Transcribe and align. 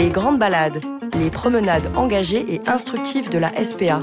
Les 0.00 0.08
grandes 0.08 0.38
balades, 0.38 0.80
les 1.18 1.28
promenades 1.28 1.90
engagées 1.94 2.54
et 2.54 2.62
instructives 2.66 3.28
de 3.28 3.36
la 3.36 3.52
SPA. 3.62 4.00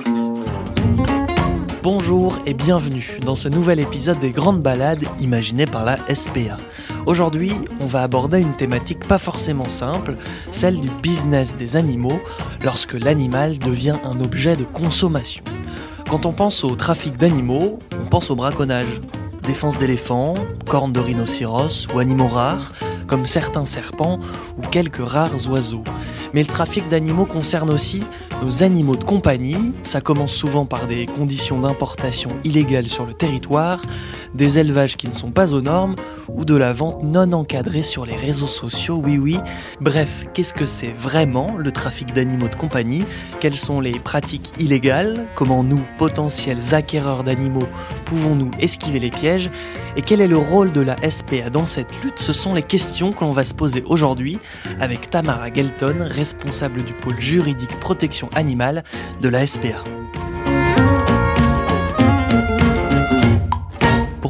Bonjour 1.81 2.37
et 2.45 2.53
bienvenue 2.53 3.17
dans 3.25 3.33
ce 3.33 3.49
nouvel 3.49 3.79
épisode 3.79 4.19
des 4.19 4.31
grandes 4.31 4.61
balades 4.61 5.05
imaginées 5.19 5.65
par 5.65 5.85
la 5.85 5.97
SPA. 6.13 6.57
Aujourd'hui, 7.07 7.51
on 7.79 7.87
va 7.87 8.03
aborder 8.03 8.39
une 8.39 8.55
thématique 8.55 9.07
pas 9.07 9.17
forcément 9.17 9.69
simple, 9.69 10.17
celle 10.51 10.79
du 10.79 10.89
business 11.01 11.55
des 11.57 11.77
animaux 11.77 12.21
lorsque 12.63 12.93
l'animal 12.93 13.57
devient 13.57 13.97
un 14.03 14.19
objet 14.19 14.55
de 14.55 14.65
consommation. 14.65 15.43
Quand 16.11 16.27
on 16.27 16.31
pense 16.31 16.63
au 16.63 16.75
trafic 16.75 17.17
d'animaux, 17.17 17.79
on 17.99 18.05
pense 18.05 18.29
au 18.29 18.35
braconnage. 18.35 19.01
Défense 19.41 19.79
d'éléphants, 19.79 20.35
cornes 20.67 20.93
de 20.93 20.99
rhinocéros 20.99 21.87
ou 21.91 21.97
animaux 21.97 22.27
rares, 22.27 22.71
comme 23.07 23.25
certains 23.25 23.65
serpents 23.65 24.19
ou 24.57 24.61
quelques 24.67 25.05
rares 25.05 25.49
oiseaux. 25.49 25.83
Mais 26.33 26.41
le 26.41 26.47
trafic 26.47 26.87
d'animaux 26.87 27.25
concerne 27.25 27.69
aussi 27.69 28.03
nos 28.41 28.63
animaux 28.63 28.95
de 28.95 29.03
compagnie. 29.03 29.73
Ça 29.83 30.01
commence 30.01 30.33
souvent 30.33 30.65
par 30.65 30.87
des 30.87 31.05
conditions 31.05 31.59
d'importation 31.59 32.31
illégales 32.43 32.87
sur 32.87 33.05
le 33.05 33.13
territoire, 33.13 33.81
des 34.33 34.59
élevages 34.59 34.97
qui 34.97 35.07
ne 35.07 35.13
sont 35.13 35.31
pas 35.31 35.53
aux 35.53 35.61
normes 35.61 35.95
ou 36.27 36.45
de 36.45 36.55
la 36.55 36.73
vente 36.73 37.03
non 37.03 37.31
encadrée 37.31 37.83
sur 37.83 38.05
les 38.05 38.15
réseaux 38.15 38.47
sociaux. 38.47 39.01
Oui, 39.03 39.17
oui. 39.17 39.37
Bref, 39.81 40.25
qu'est-ce 40.33 40.53
que 40.53 40.65
c'est 40.65 40.91
vraiment 40.91 41.55
le 41.57 41.71
trafic 41.71 42.13
d'animaux 42.13 42.49
de 42.49 42.55
compagnie? 42.55 43.05
Quelles 43.39 43.55
sont 43.55 43.79
les 43.79 43.99
pratiques 43.99 44.53
illégales? 44.59 45.27
Comment 45.35 45.63
nous, 45.63 45.81
potentiels 45.97 46.73
acquéreurs 46.73 47.23
d'animaux, 47.23 47.67
pouvons-nous 48.05 48.51
esquiver 48.59 48.99
les 48.99 49.09
pièges? 49.09 49.49
Et 49.95 50.01
quel 50.01 50.21
est 50.21 50.27
le 50.27 50.37
rôle 50.37 50.71
de 50.71 50.81
la 50.81 50.95
SPA 51.09 51.49
dans 51.49 51.65
cette 51.65 52.03
lutte? 52.03 52.19
Ce 52.19 52.33
sont 52.33 52.53
les 52.53 52.61
questions 52.61 53.11
que 53.11 53.21
l'on 53.21 53.31
va 53.31 53.43
se 53.43 53.55
poser 53.55 53.83
aujourd'hui 53.87 54.37
avec 54.79 55.09
Tamara 55.09 55.51
Gelton, 55.51 56.07
responsable 56.17 56.83
du 56.83 56.93
pôle 56.93 57.19
juridique 57.19 57.79
protection 57.79 58.29
animale 58.33 58.83
de 59.21 59.29
la 59.29 59.45
SPA. 59.45 59.83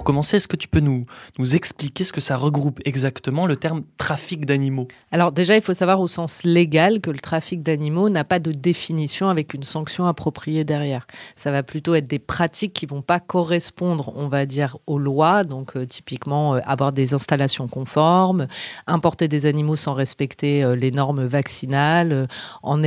Commencer, 0.07 0.37
est-ce 0.37 0.47
que 0.47 0.55
tu 0.55 0.69
peux 0.69 0.79
nous, 0.79 1.05
nous 1.37 1.55
expliquer 1.57 2.05
ce 2.05 2.13
que 2.13 2.21
ça 2.21 2.37
regroupe 2.37 2.79
exactement 2.85 3.45
le 3.45 3.57
terme 3.57 3.83
trafic 3.97 4.45
d'animaux? 4.45 4.87
Alors 5.11 5.33
déjà, 5.33 5.57
il 5.57 5.61
faut 5.61 5.73
savoir 5.73 5.99
au 5.99 6.07
sens 6.07 6.45
légal 6.45 7.01
que 7.01 7.09
le 7.09 7.19
trafic 7.19 7.59
d'animaux 7.59 8.09
n'a 8.09 8.23
pas 8.23 8.39
de 8.39 8.53
définition 8.53 9.27
avec 9.27 9.53
une 9.53 9.63
sanction 9.63 10.07
appropriée 10.07 10.63
derrière. 10.63 11.07
Ça 11.35 11.51
va 11.51 11.61
plutôt 11.61 11.93
être 11.93 12.05
des 12.05 12.19
pratiques 12.19 12.71
qui 12.71 12.85
vont 12.85 13.01
pas 13.01 13.19
correspondre, 13.19 14.13
on 14.15 14.29
va 14.29 14.45
dire, 14.45 14.77
aux 14.87 14.97
lois. 14.97 15.43
Donc 15.43 15.75
euh, 15.75 15.85
typiquement, 15.85 16.55
euh, 16.55 16.59
avoir 16.63 16.93
des 16.93 17.13
installations 17.13 17.67
conformes, 17.67 18.47
importer 18.87 19.27
des 19.27 19.45
animaux 19.45 19.75
sans 19.75 19.93
respecter 19.93 20.63
euh, 20.63 20.77
les 20.77 20.91
normes 20.91 21.25
vaccinales, 21.25 22.29
en 22.63 22.81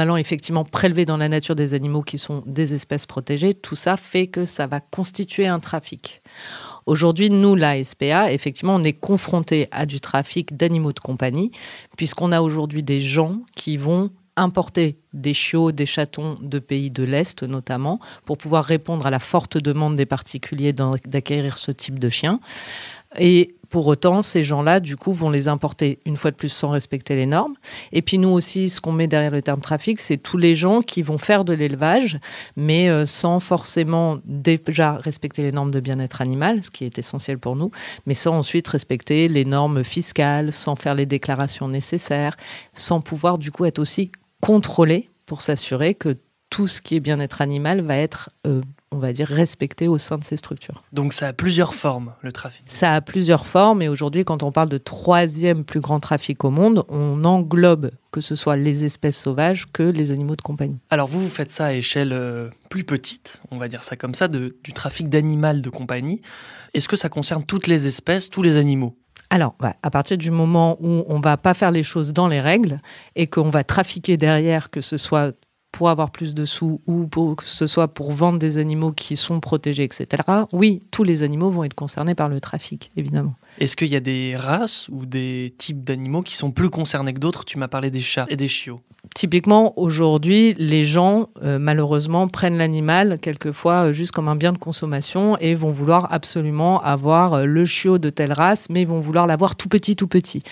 allant 0.00 0.16
effectivement 0.16 0.64
prélever 0.64 1.04
dans 1.04 1.18
la 1.18 1.28
nature 1.28 1.54
des 1.54 1.72
animaux 1.72 2.02
qui 2.02 2.18
sont 2.18 2.42
des 2.46 2.74
espèces 2.74 3.06
protégées. 3.06 3.54
Tout 3.54 3.76
ça 3.76 3.96
fait 3.96 4.26
que 4.26 4.44
ça 4.44 4.66
va 4.66 4.80
constituer 4.80 5.46
un 5.46 5.60
trafic. 5.60 6.20
Aujourd'hui, 6.86 7.30
nous, 7.30 7.54
la 7.54 7.82
SPA, 7.82 8.32
effectivement, 8.32 8.74
on 8.74 8.84
est 8.84 8.92
confronté 8.92 9.68
à 9.70 9.86
du 9.86 10.00
trafic 10.00 10.56
d'animaux 10.56 10.92
de 10.92 11.00
compagnie, 11.00 11.50
puisqu'on 11.96 12.30
a 12.30 12.42
aujourd'hui 12.42 12.82
des 12.82 13.00
gens 13.00 13.40
qui 13.56 13.76
vont 13.76 14.10
importer 14.36 14.98
des 15.12 15.32
chiots, 15.32 15.72
des 15.72 15.86
chatons 15.86 16.36
de 16.42 16.58
pays 16.58 16.90
de 16.90 17.04
l'Est 17.04 17.42
notamment, 17.42 18.00
pour 18.24 18.36
pouvoir 18.36 18.64
répondre 18.64 19.06
à 19.06 19.10
la 19.10 19.20
forte 19.20 19.56
demande 19.56 19.96
des 19.96 20.06
particuliers 20.06 20.72
d'acquérir 20.72 21.56
ce 21.56 21.70
type 21.70 21.98
de 21.98 22.08
chien. 22.08 22.40
Pour 23.74 23.88
autant, 23.88 24.22
ces 24.22 24.44
gens-là, 24.44 24.78
du 24.78 24.96
coup, 24.96 25.10
vont 25.10 25.30
les 25.30 25.48
importer 25.48 25.98
une 26.06 26.16
fois 26.16 26.30
de 26.30 26.36
plus 26.36 26.48
sans 26.48 26.70
respecter 26.70 27.16
les 27.16 27.26
normes. 27.26 27.54
Et 27.90 28.02
puis 28.02 28.18
nous 28.18 28.28
aussi, 28.28 28.70
ce 28.70 28.80
qu'on 28.80 28.92
met 28.92 29.08
derrière 29.08 29.32
le 29.32 29.42
terme 29.42 29.60
trafic, 29.60 29.98
c'est 29.98 30.16
tous 30.16 30.38
les 30.38 30.54
gens 30.54 30.80
qui 30.80 31.02
vont 31.02 31.18
faire 31.18 31.44
de 31.44 31.52
l'élevage, 31.52 32.20
mais 32.54 32.88
euh, 32.88 33.04
sans 33.04 33.40
forcément 33.40 34.18
déjà 34.26 34.92
respecter 34.92 35.42
les 35.42 35.50
normes 35.50 35.72
de 35.72 35.80
bien-être 35.80 36.20
animal, 36.20 36.62
ce 36.62 36.70
qui 36.70 36.84
est 36.84 37.00
essentiel 37.00 37.40
pour 37.40 37.56
nous, 37.56 37.72
mais 38.06 38.14
sans 38.14 38.36
ensuite 38.36 38.68
respecter 38.68 39.26
les 39.26 39.44
normes 39.44 39.82
fiscales, 39.82 40.52
sans 40.52 40.76
faire 40.76 40.94
les 40.94 41.06
déclarations 41.06 41.66
nécessaires, 41.66 42.36
sans 42.74 43.00
pouvoir 43.00 43.38
du 43.38 43.50
coup 43.50 43.64
être 43.64 43.80
aussi 43.80 44.12
contrôlé 44.40 45.10
pour 45.26 45.40
s'assurer 45.40 45.96
que 45.96 46.16
tout 46.48 46.68
ce 46.68 46.80
qui 46.80 46.94
est 46.94 47.00
bien-être 47.00 47.40
animal 47.40 47.80
va 47.80 47.96
être, 47.96 48.30
euh, 48.46 48.60
on 48.94 48.98
va 48.98 49.12
dire, 49.12 49.26
respecté 49.28 49.88
au 49.88 49.98
sein 49.98 50.16
de 50.18 50.24
ces 50.24 50.36
structures. 50.36 50.82
Donc 50.92 51.12
ça 51.12 51.28
a 51.28 51.32
plusieurs 51.32 51.74
formes, 51.74 52.14
le 52.22 52.32
trafic. 52.32 52.64
Ça 52.68 52.94
a 52.94 53.00
plusieurs 53.00 53.44
formes 53.46 53.82
et 53.82 53.88
aujourd'hui, 53.88 54.24
quand 54.24 54.42
on 54.42 54.52
parle 54.52 54.68
de 54.68 54.78
troisième 54.78 55.64
plus 55.64 55.80
grand 55.80 56.00
trafic 56.00 56.44
au 56.44 56.50
monde, 56.50 56.84
on 56.88 57.24
englobe 57.24 57.90
que 58.12 58.20
ce 58.20 58.36
soit 58.36 58.56
les 58.56 58.84
espèces 58.84 59.18
sauvages 59.18 59.66
que 59.72 59.82
les 59.82 60.12
animaux 60.12 60.36
de 60.36 60.42
compagnie. 60.42 60.78
Alors 60.90 61.08
vous, 61.08 61.20
vous 61.20 61.28
faites 61.28 61.50
ça 61.50 61.66
à 61.66 61.72
échelle 61.72 62.12
euh, 62.12 62.48
plus 62.70 62.84
petite, 62.84 63.40
on 63.50 63.58
va 63.58 63.66
dire 63.68 63.82
ça 63.82 63.96
comme 63.96 64.14
ça, 64.14 64.28
de- 64.28 64.56
du 64.62 64.72
trafic 64.72 65.08
d'animal 65.08 65.60
de 65.62 65.68
compagnie. 65.70 66.20
Est-ce 66.74 66.88
que 66.88 66.96
ça 66.96 67.08
concerne 67.08 67.44
toutes 67.44 67.66
les 67.66 67.88
espèces, 67.88 68.30
tous 68.30 68.42
les 68.42 68.56
animaux? 68.56 68.96
Alors, 69.30 69.56
bah, 69.58 69.74
à 69.82 69.90
partir 69.90 70.16
du 70.16 70.30
moment 70.30 70.76
où 70.80 71.02
on 71.08 71.18
va 71.18 71.36
pas 71.36 71.54
faire 71.54 71.72
les 71.72 71.82
choses 71.82 72.12
dans 72.12 72.28
les 72.28 72.40
règles 72.40 72.80
et 73.16 73.26
qu'on 73.26 73.50
va 73.50 73.64
trafiquer 73.64 74.16
derrière, 74.16 74.70
que 74.70 74.80
ce 74.80 74.96
soit 74.98 75.32
pour 75.74 75.88
avoir 75.88 76.10
plus 76.12 76.34
de 76.34 76.44
sous 76.44 76.80
ou 76.86 77.08
pour, 77.08 77.34
que 77.34 77.44
ce 77.44 77.66
soit 77.66 77.88
pour 77.88 78.12
vendre 78.12 78.38
des 78.38 78.58
animaux 78.58 78.92
qui 78.92 79.16
sont 79.16 79.40
protégés, 79.40 79.82
etc., 79.82 80.22
oui, 80.52 80.80
tous 80.92 81.02
les 81.02 81.24
animaux 81.24 81.50
vont 81.50 81.64
être 81.64 81.74
concernés 81.74 82.14
par 82.14 82.28
le 82.28 82.40
trafic, 82.40 82.92
évidemment. 82.96 83.34
Est-ce 83.58 83.76
qu'il 83.76 83.88
y 83.88 83.96
a 83.96 84.00
des 84.00 84.34
races 84.36 84.88
ou 84.90 85.06
des 85.06 85.54
types 85.58 85.84
d'animaux 85.84 86.22
qui 86.22 86.34
sont 86.34 86.50
plus 86.50 86.70
concernés 86.70 87.14
que 87.14 87.20
d'autres? 87.20 87.44
Tu 87.44 87.58
m'as 87.58 87.68
parlé 87.68 87.90
des 87.90 88.00
chats 88.00 88.26
et 88.28 88.36
des 88.36 88.48
chiots. 88.48 88.80
Typiquement, 89.14 89.78
aujourd'hui, 89.78 90.54
les 90.58 90.84
gens, 90.84 91.28
euh, 91.42 91.58
malheureusement, 91.60 92.26
prennent 92.26 92.56
l'animal 92.56 93.18
quelquefois 93.20 93.88
euh, 93.88 93.92
juste 93.92 94.12
comme 94.12 94.28
un 94.28 94.34
bien 94.34 94.52
de 94.52 94.58
consommation 94.58 95.36
et 95.38 95.54
vont 95.54 95.68
vouloir 95.68 96.10
absolument 96.10 96.82
avoir 96.82 97.34
euh, 97.34 97.44
le 97.44 97.66
chiot 97.66 97.98
de 97.98 98.08
telle 98.08 98.32
race, 98.32 98.68
mais 98.70 98.80
ils 98.80 98.88
vont 98.88 99.00
vouloir 99.00 99.26
l'avoir 99.26 99.56
tout 99.56 99.68
petit, 99.68 99.94
tout 99.94 100.08
petit. 100.08 100.42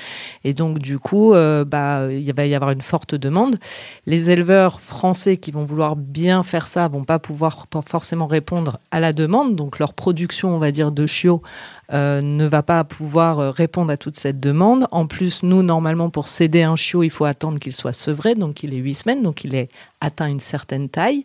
Et 0.44 0.52
donc, 0.52 0.78
du 0.78 0.98
coup, 0.98 1.32
bah, 1.32 2.12
il 2.12 2.32
va 2.34 2.46
y 2.46 2.54
avoir 2.54 2.70
une 2.70 2.82
forte 2.82 3.14
demande. 3.14 3.58
Les 4.06 4.30
éleveurs 4.30 4.80
français 4.80 5.38
qui 5.38 5.50
vont 5.50 5.64
vouloir 5.64 5.96
bien 5.96 6.42
faire 6.42 6.66
ça 6.66 6.88
vont 6.88 7.04
pas 7.04 7.18
pouvoir 7.18 7.66
forcément 7.86 8.26
répondre 8.26 8.78
à 8.90 9.00
la 9.00 9.12
demande. 9.12 9.56
Donc, 9.56 9.78
leur 9.78 9.94
production, 9.94 10.54
on 10.54 10.58
va 10.58 10.70
dire, 10.70 10.92
de 10.92 11.06
chiots 11.06 11.42
ne 11.90 12.46
va 12.46 12.62
pas 12.62 12.78
pouvoir 12.92 13.38
euh, 13.38 13.50
répondre 13.50 13.90
à 13.90 13.96
toute 13.96 14.16
cette 14.16 14.38
demande. 14.38 14.86
En 14.90 15.06
plus, 15.06 15.42
nous, 15.42 15.62
normalement, 15.62 16.10
pour 16.10 16.28
céder 16.28 16.62
un 16.62 16.76
chiot, 16.76 17.02
il 17.02 17.10
faut 17.10 17.24
attendre 17.24 17.58
qu'il 17.58 17.72
soit 17.72 17.94
sevré, 17.94 18.34
donc 18.34 18.62
il 18.62 18.74
est 18.74 18.76
huit 18.76 18.94
semaines, 18.94 19.22
donc 19.22 19.44
il 19.44 19.54
est 19.54 19.70
atteint 20.02 20.28
une 20.28 20.40
certaine 20.40 20.90
taille. 20.90 21.24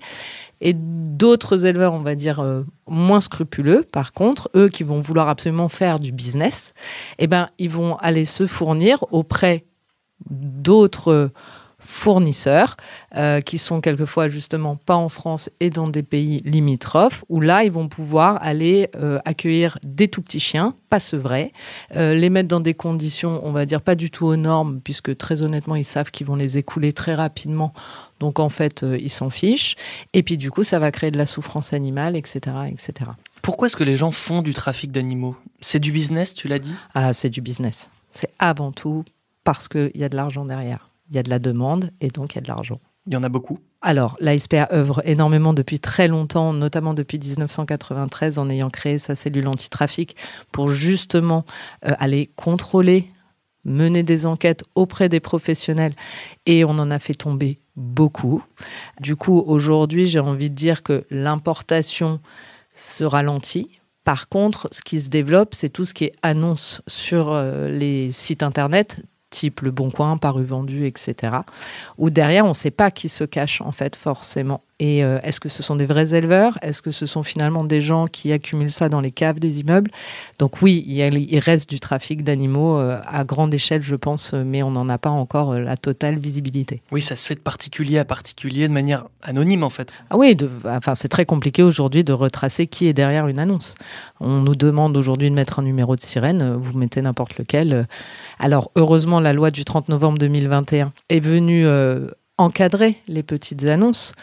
Et 0.61 0.73
d'autres 0.73 1.65
éleveurs, 1.65 1.93
on 1.93 2.01
va 2.01 2.15
dire, 2.15 2.39
euh, 2.39 2.63
moins 2.87 3.19
scrupuleux, 3.19 3.83
par 3.83 4.13
contre, 4.13 4.49
eux 4.55 4.69
qui 4.69 4.83
vont 4.83 4.99
vouloir 4.99 5.27
absolument 5.27 5.67
faire 5.67 5.99
du 5.99 6.13
business, 6.13 6.73
eh 7.19 7.27
ben, 7.27 7.49
ils 7.59 7.69
vont 7.69 7.97
aller 7.97 8.23
se 8.23 8.47
fournir 8.47 9.03
auprès 9.11 9.65
d'autres 10.29 11.31
fournisseurs 11.87 12.75
euh, 13.15 13.39
qui 13.39 13.57
sont 13.57 13.79
quelquefois 13.79 14.27
justement 14.27 14.75
pas 14.75 14.97
en 14.97 15.07
France 15.07 15.49
et 15.61 15.69
dans 15.69 15.87
des 15.87 16.03
pays 16.03 16.41
limitrophes 16.43 17.23
où 17.29 17.39
là 17.39 17.63
ils 17.63 17.71
vont 17.71 17.87
pouvoir 17.87 18.37
aller 18.43 18.89
euh, 18.97 19.19
accueillir 19.23 19.77
des 19.83 20.09
tout 20.09 20.21
petits 20.21 20.41
chiens 20.41 20.75
pas 20.89 20.99
sevrés 20.99 21.53
euh, 21.95 22.13
les 22.13 22.29
mettre 22.29 22.49
dans 22.49 22.59
des 22.59 22.73
conditions 22.73 23.39
on 23.43 23.53
va 23.53 23.65
dire 23.65 23.81
pas 23.81 23.95
du 23.95 24.11
tout 24.11 24.25
aux 24.25 24.35
normes 24.35 24.81
puisque 24.83 25.15
très 25.15 25.43
honnêtement 25.43 25.75
ils 25.75 25.85
savent 25.85 26.11
qu'ils 26.11 26.27
vont 26.27 26.35
les 26.35 26.57
écouler 26.57 26.91
très 26.91 27.15
rapidement. 27.15 27.73
Donc 28.19 28.39
en 28.39 28.49
fait 28.49 28.83
ils 28.99 29.09
s'en 29.09 29.29
fichent. 29.29 29.75
Et 30.13 30.23
puis 30.23 30.37
du 30.37 30.51
coup 30.51 30.63
ça 30.63 30.79
va 30.79 30.91
créer 30.91 31.11
de 31.11 31.17
la 31.17 31.25
souffrance 31.25 31.71
animale 31.71 32.17
etc 32.17 32.53
etc 32.69 33.11
Pourquoi 33.41 33.67
est-ce 33.67 33.77
que 33.77 33.85
les 33.85 33.95
gens 33.95 34.11
font 34.11 34.41
du 34.41 34.53
trafic 34.53 34.91
d'animaux? 34.91 35.37
C'est 35.61 35.79
du 35.79 35.93
business, 35.93 36.33
tu 36.33 36.49
l'as 36.49 36.59
dit? 36.59 36.75
Ah 36.93 37.13
c'est 37.13 37.29
du 37.29 37.39
business. 37.39 37.89
C'est 38.11 38.29
avant 38.39 38.73
tout 38.73 39.05
parce 39.45 39.69
qu'il 39.69 39.91
y 39.95 40.03
a 40.03 40.09
de 40.09 40.17
l'argent 40.17 40.43
derrière 40.43 40.86
il 41.09 41.15
y 41.15 41.19
a 41.19 41.23
de 41.23 41.29
la 41.29 41.39
demande 41.39 41.91
et 42.01 42.09
donc 42.09 42.33
il 42.33 42.35
y 42.35 42.39
a 42.39 42.41
de 42.41 42.47
l'argent 42.47 42.79
Il 43.05 43.13
y 43.13 43.17
en 43.17 43.23
a 43.23 43.29
beaucoup. 43.29 43.59
Alors, 43.81 44.17
la 44.19 44.37
SPA 44.37 44.67
œuvre 44.73 45.01
énormément 45.05 45.53
depuis 45.53 45.79
très 45.79 46.07
longtemps, 46.07 46.51
notamment 46.51 46.93
depuis 46.93 47.19
1993, 47.19 48.39
en 48.39 48.49
ayant 48.49 48.69
créé 48.69 48.97
sa 48.97 49.15
cellule 49.15 49.47
antitrafic 49.47 50.15
pour 50.51 50.69
justement 50.69 51.45
euh, 51.85 51.93
aller 51.99 52.29
contrôler, 52.35 53.07
mener 53.65 54.01
des 54.01 54.25
enquêtes 54.25 54.63
auprès 54.73 55.09
des 55.09 55.19
professionnels. 55.19 55.93
Et 56.47 56.65
on 56.65 56.71
en 56.71 56.89
a 56.89 56.97
fait 56.97 57.13
tomber 57.13 57.59
beaucoup. 57.75 58.43
Du 58.99 59.15
coup, 59.15 59.43
aujourd'hui, 59.45 60.07
j'ai 60.07 60.19
envie 60.19 60.49
de 60.49 60.55
dire 60.55 60.81
que 60.81 61.05
l'importation 61.11 62.19
se 62.73 63.03
ralentit. 63.03 63.69
Par 64.03 64.27
contre, 64.27 64.69
ce 64.71 64.81
qui 64.81 65.01
se 65.01 65.09
développe, 65.09 65.53
c'est 65.53 65.69
tout 65.69 65.85
ce 65.85 65.93
qui 65.93 66.05
est 66.05 66.13
annonce 66.23 66.81
sur 66.87 67.31
euh, 67.31 67.69
les 67.69 68.11
sites 68.11 68.41
internet, 68.41 69.01
type 69.37 69.61
Le 69.61 69.71
Bon 69.71 69.91
Coin, 69.91 70.17
Paru 70.17 70.43
Vendu, 70.43 70.85
etc. 70.85 71.37
Où 71.97 72.09
derrière, 72.09 72.45
on 72.45 72.49
ne 72.49 72.53
sait 72.53 72.71
pas 72.71 72.91
qui 72.91 73.09
se 73.09 73.23
cache, 73.23 73.61
en 73.61 73.71
fait, 73.71 73.95
forcément. 73.95 74.63
Et 74.79 75.03
euh, 75.03 75.19
est-ce 75.23 75.39
que 75.39 75.49
ce 75.49 75.63
sont 75.63 75.75
des 75.75 75.87
vrais 75.87 76.13
éleveurs? 76.13 76.59
Est-ce 76.61 76.83
que 76.83 76.91
ce 76.91 77.07
sont 77.07 77.23
finalement 77.23 77.63
des 77.63 77.81
gens 77.81 78.05
qui 78.05 78.31
accumulent 78.31 78.71
ça 78.71 78.89
dans 78.89 79.01
les 79.01 79.09
caves 79.09 79.39
des 79.39 79.59
immeubles? 79.59 79.89
Donc 80.37 80.61
oui, 80.61 80.83
il, 80.87 81.39
reste 81.39 81.67
du 81.67 81.79
trafic 81.79 82.23
d'animaux 82.23 82.77
euh, 82.77 82.99
à 83.07 83.23
grande 83.23 83.53
échelle, 83.53 83.81
je 83.81 83.95
pense, 83.95 84.33
mais 84.33 84.61
on 84.61 84.69
n'en 84.69 84.87
a 84.87 84.99
pas 84.99 85.09
encore 85.09 85.53
euh, 85.53 85.59
la 85.59 85.77
totale 85.77 86.19
visibilité. 86.19 86.81
Oui, 86.91 87.01
ça 87.01 87.15
se 87.15 87.25
fait 87.25 87.33
de 87.33 87.39
particulier 87.39 87.97
à 87.97 88.05
particulier, 88.05 88.67
de 88.67 88.73
manière 88.73 89.05
anonyme 89.23 89.63
en 89.63 89.71
fait. 89.71 89.91
Ah 90.11 90.17
oui, 90.17 90.37
enfin, 90.65 90.93
c'est 90.93 91.07
très 91.07 91.25
compliqué 91.25 91.63
aujourd'hui 91.63 92.03
de 92.03 92.13
retracer 92.13 92.67
qui 92.67 92.85
est 92.85 92.93
derrière 92.93 93.27
une 93.27 93.39
annonce. 93.39 93.73
On 94.19 94.41
nous 94.41 94.55
demande 94.55 94.95
aujourd'hui 94.95 95.31
de 95.31 95.35
mettre 95.35 95.57
un 95.57 95.63
numéro 95.63 95.95
de 95.95 96.01
sirène, 96.01 96.53
vous 96.53 96.77
mettez 96.77 97.01
n'importe 97.01 97.39
lequel. 97.39 97.87
Alors 98.37 98.69
heureusement, 98.75 99.19
la 99.19 99.33
loi 99.33 99.49
du 99.49 99.65
30 99.65 99.89
novembre 99.89 100.19
2021 100.19 100.93
est 101.09 101.19
venue 101.19 101.65
encadrer 102.37 102.97
les 103.07 103.23
petites 103.23 103.63
annonces. 103.65 104.13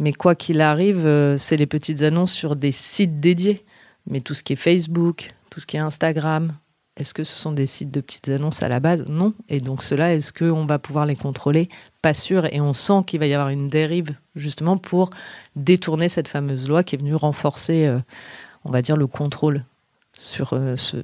Mais 0.00 0.12
quoi 0.12 0.36
qu'il 0.36 0.60
arrive, 0.60 1.04
euh, 1.06 1.36
c'est 1.38 1.56
les 1.56 1.66
petites 1.66 2.02
annonces 2.02 2.30
sur 2.30 2.54
des 2.54 2.70
sites 2.70 3.18
dédiés. 3.18 3.64
Mais 4.06 4.20
tout 4.20 4.32
ce 4.32 4.44
qui 4.44 4.52
est 4.52 4.56
Facebook, 4.56 5.34
tout 5.50 5.58
ce 5.58 5.66
qui 5.66 5.76
est 5.76 5.80
Instagram, 5.80 6.52
est-ce 6.96 7.12
que 7.12 7.24
ce 7.24 7.36
sont 7.36 7.50
des 7.50 7.66
sites 7.66 7.90
de 7.90 8.00
petites 8.00 8.28
annonces 8.28 8.62
à 8.62 8.68
la 8.68 8.78
base? 8.78 9.06
Non. 9.08 9.34
Et 9.48 9.60
donc 9.60 9.82
cela, 9.82 10.14
est-ce 10.14 10.32
qu'on 10.32 10.66
va 10.66 10.78
pouvoir 10.78 11.04
les 11.04 11.16
contrôler? 11.16 11.68
Pas 12.00 12.14
sûr. 12.14 12.46
Et 12.54 12.60
on 12.60 12.74
sent 12.74 13.02
qu'il 13.08 13.18
va 13.18 13.26
y 13.26 13.34
avoir 13.34 13.48
une 13.48 13.68
dérive 13.68 14.14
justement 14.36 14.76
pour 14.76 15.10
détourner 15.56 16.08
cette 16.08 16.28
fameuse 16.28 16.68
loi 16.68 16.84
qui 16.84 16.94
est 16.94 16.98
venue 16.98 17.16
renforcer, 17.16 17.88
euh, 17.88 17.98
on 18.64 18.70
va 18.70 18.82
dire, 18.82 18.96
le 18.96 19.08
contrôle 19.08 19.64
sur 20.16 20.52
euh, 20.52 20.76
ce, 20.76 20.98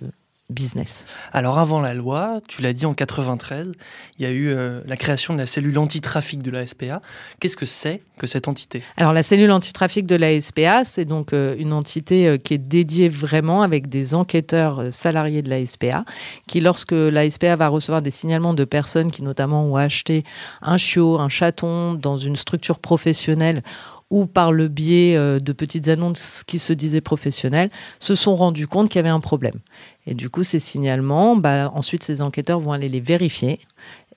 business. 0.51 1.07
Alors 1.33 1.59
avant 1.59 1.81
la 1.81 1.95
loi, 1.95 2.41
tu 2.49 2.61
l'as 2.61 2.75
dit 2.75 2.85
en 2.85 2.93
93, 2.93 3.73
il 4.19 4.23
y 4.23 4.27
a 4.27 4.31
eu 4.31 4.49
euh, 4.49 4.83
la 4.87 4.97
création 4.97 5.33
de 5.33 5.39
la 5.39 5.47
cellule 5.47 5.79
antitrafic 5.79 6.43
de 6.43 6.51
la 6.51 6.67
SPA. 6.67 7.01
Qu'est-ce 7.41 7.57
que 7.57 7.65
c'est 7.65 8.03
que 8.19 8.27
cette 8.27 8.47
entité? 8.47 8.83
Alors 8.99 9.15
la 9.15 9.23
cellule 9.23 9.51
antitrafic 9.51 10.05
de 10.05 10.17
la 10.17 10.39
SPA, 10.39 10.85
c'est 10.85 11.07
donc 11.07 11.33
euh, 11.33 11.57
une 11.59 11.73
entité 11.73 12.29
euh, 12.29 12.37
qui 12.37 12.53
est 12.53 12.59
dédiée 12.59 13.09
vraiment 13.09 13.63
avec 13.63 13.89
des 13.89 14.15
enquêteurs 14.15 14.93
salariés 14.93 15.41
de 15.41 15.49
la 15.49 15.65
SPA 15.65 16.05
qui 16.47 16.61
lorsque 16.61 16.93
la 16.93 17.29
SPA 17.31 17.57
va 17.57 17.69
recevoir 17.69 18.03
des 18.03 18.11
signalements 18.11 18.55
de 18.55 18.65
personnes 18.65 19.11
qui 19.11 19.23
notamment 19.23 19.65
ont 19.65 19.77
acheté 19.77 20.25
un 20.61 20.77
chiot, 20.77 21.19
un 21.19 21.31
chaton 21.31 21.95
dans 21.95 22.19
une 22.19 22.37
structure 22.37 22.79
professionnelle 22.81 23.63
ou 24.11 24.27
par 24.27 24.53
le 24.53 24.69
biais 24.69 25.17
de 25.41 25.53
petites 25.53 25.89
annonces 25.89 26.45
qui 26.47 26.59
se 26.59 26.73
disaient 26.73 27.01
professionnelles, 27.01 27.71
se 27.99 28.15
sont 28.15 28.37
rendus 28.37 28.67
compte 28.67 28.89
qu'il 28.89 28.99
y 28.99 29.01
avait 29.01 29.09
un 29.09 29.21
problème. 29.21 29.61
Et 30.07 30.15
du 30.15 30.31
coup, 30.31 30.43
ces 30.43 30.59
signalements, 30.59 31.37
bah, 31.37 31.71
ensuite, 31.75 32.03
ces 32.03 32.21
enquêteurs 32.23 32.61
vont 32.61 32.73
aller 32.73 32.89
les 32.89 33.01
vérifier 33.01 33.61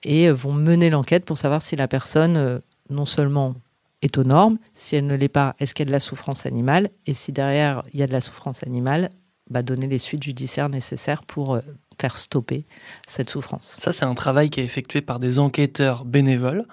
et 0.02 0.28
euh, 0.28 0.34
vont 0.34 0.52
mener 0.52 0.90
l'enquête 0.90 1.24
pour 1.24 1.38
savoir 1.38 1.62
si 1.62 1.76
la 1.76 1.88
personne, 1.88 2.36
euh, 2.36 2.58
non 2.90 3.06
seulement 3.06 3.54
est 4.02 4.16
aux 4.18 4.24
normes, 4.24 4.58
si 4.74 4.96
elle 4.96 5.06
ne 5.06 5.16
l'est 5.16 5.28
pas, 5.28 5.56
est-ce 5.58 5.74
qu'il 5.74 5.84
y 5.84 5.88
a 5.88 5.90
de 5.90 5.92
la 5.92 6.00
souffrance 6.00 6.46
animale, 6.46 6.90
et 7.06 7.14
si 7.14 7.32
derrière 7.32 7.82
il 7.92 7.98
y 7.98 8.02
a 8.02 8.06
de 8.06 8.12
la 8.12 8.20
souffrance 8.20 8.62
animale, 8.62 9.10
bah, 9.50 9.62
donner 9.62 9.86
les 9.86 9.98
suites 9.98 10.22
judiciaires 10.22 10.68
nécessaires 10.68 11.24
pour 11.24 11.54
euh, 11.54 11.60
faire 12.00 12.16
stopper 12.16 12.64
cette 13.08 13.30
souffrance. 13.30 13.74
Ça, 13.78 13.92
c'est 13.92 14.04
un 14.04 14.14
travail 14.14 14.50
qui 14.50 14.60
est 14.60 14.64
effectué 14.64 15.00
par 15.00 15.18
des 15.18 15.38
enquêteurs 15.38 16.04
bénévoles. 16.04 16.64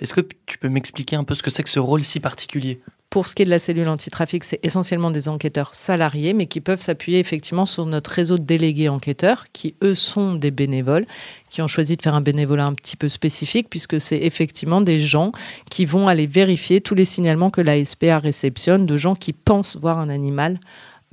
Est-ce 0.00 0.14
que 0.14 0.20
tu 0.46 0.58
peux 0.58 0.68
m'expliquer 0.68 1.16
un 1.16 1.24
peu 1.24 1.34
ce 1.34 1.42
que 1.42 1.50
c'est 1.50 1.62
que 1.62 1.70
ce 1.70 1.80
rôle 1.80 2.02
si 2.02 2.20
particulier? 2.20 2.80
Pour 3.08 3.26
ce 3.28 3.34
qui 3.34 3.42
est 3.42 3.44
de 3.46 3.50
la 3.50 3.58
cellule 3.58 3.88
antitrafic, 3.88 4.44
c'est 4.44 4.60
essentiellement 4.62 5.10
des 5.10 5.28
enquêteurs 5.28 5.74
salariés, 5.74 6.34
mais 6.34 6.46
qui 6.46 6.60
peuvent 6.60 6.80
s'appuyer 6.80 7.18
effectivement 7.18 7.64
sur 7.64 7.86
notre 7.86 8.10
réseau 8.10 8.36
de 8.36 8.44
délégués 8.44 8.88
enquêteurs, 8.88 9.46
qui 9.52 9.74
eux 9.82 9.94
sont 9.94 10.34
des 10.34 10.50
bénévoles, 10.50 11.06
qui 11.48 11.62
ont 11.62 11.68
choisi 11.68 11.96
de 11.96 12.02
faire 12.02 12.14
un 12.14 12.20
bénévolat 12.20 12.66
un 12.66 12.74
petit 12.74 12.96
peu 12.96 13.08
spécifique, 13.08 13.70
puisque 13.70 14.00
c'est 14.00 14.18
effectivement 14.18 14.80
des 14.80 15.00
gens 15.00 15.32
qui 15.70 15.86
vont 15.86 16.08
aller 16.08 16.26
vérifier 16.26 16.80
tous 16.80 16.94
les 16.94 17.04
signalements 17.04 17.50
que 17.50 17.60
la 17.62 17.82
SPA 17.82 18.18
réceptionne 18.18 18.84
de 18.86 18.96
gens 18.96 19.14
qui 19.14 19.32
pensent 19.32 19.76
voir 19.76 19.98
un 19.98 20.10
animal 20.10 20.58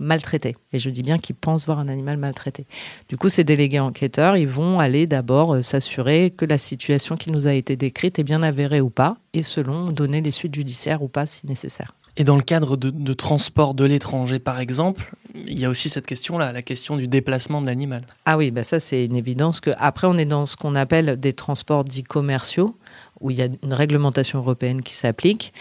maltraité. 0.04 0.56
Et 0.72 0.80
je 0.80 0.90
dis 0.90 1.02
bien 1.02 1.18
qu'ils 1.18 1.36
pensent 1.36 1.66
voir 1.66 1.80
un 1.80 1.88
animal 1.88 2.18
maltraité. 2.18 2.68
Du 3.10 3.18
coup, 3.18 3.30
ces 3.30 3.44
délégués 3.44 3.80
enquêteurs, 3.80 4.38
ils 4.38 4.48
vont 4.48 4.80
aller 4.80 5.08
d'abord 5.08 5.56
euh, 5.56 5.62
s'assurer 5.62 6.32
que 6.32 6.46
la 6.46 6.58
situation 6.58 7.16
qui 7.16 7.32
nous 7.32 7.48
a 7.48 7.54
été 7.54 7.76
décrite 7.76 8.20
est 8.20 8.24
bien 8.24 8.44
avérée 8.44 8.82
ou 8.82 8.90
pas, 8.90 9.18
et 9.34 9.44
selon 9.44 9.92
donner 9.92 10.22
les 10.22 10.32
suites 10.32 10.54
judiciaires 10.54 11.02
ou 11.02 11.08
pas 11.08 11.26
si 11.26 11.48
nécessaire. 11.48 11.94
Et 12.16 12.24
dans 12.24 12.36
le 12.36 12.44
cadre 12.44 12.78
de, 12.78 13.14
transport 13.14 13.74
de 13.74 13.86
l'étranger, 13.86 14.38
par 14.38 14.60
exemple, 14.60 15.16
il 15.34 15.58
y 15.58 15.66
a 15.66 15.70
aussi 15.70 15.90
cette 15.90 16.06
question-là, 16.06 16.52
la 16.52 16.62
question 16.62 16.96
du 16.96 17.08
déplacement 17.08 17.60
de 17.60 17.66
l'animal. 17.66 18.06
Ah 18.26 18.38
oui, 18.38 18.52
bah 18.52 18.64
ça 18.64 18.80
c'est 18.80 19.06
une 19.06 19.16
évidence 19.16 19.60
que 19.60 19.72
après 19.78 20.06
on 20.06 20.16
est 20.18 20.26
dans 20.26 20.46
ce 20.46 20.56
qu'on 20.56 20.76
appelle 20.76 21.20
des 21.20 21.34
transports 21.34 21.84
dits 21.84 22.04
commerciaux, 22.04 22.78
où 23.20 23.32
il 23.32 23.38
y 23.38 23.42
a 23.42 23.48
une 23.64 23.74
réglementation 23.74 24.40
européenne 24.40 24.84
qui 24.84 24.94
s'applique, 24.94 25.54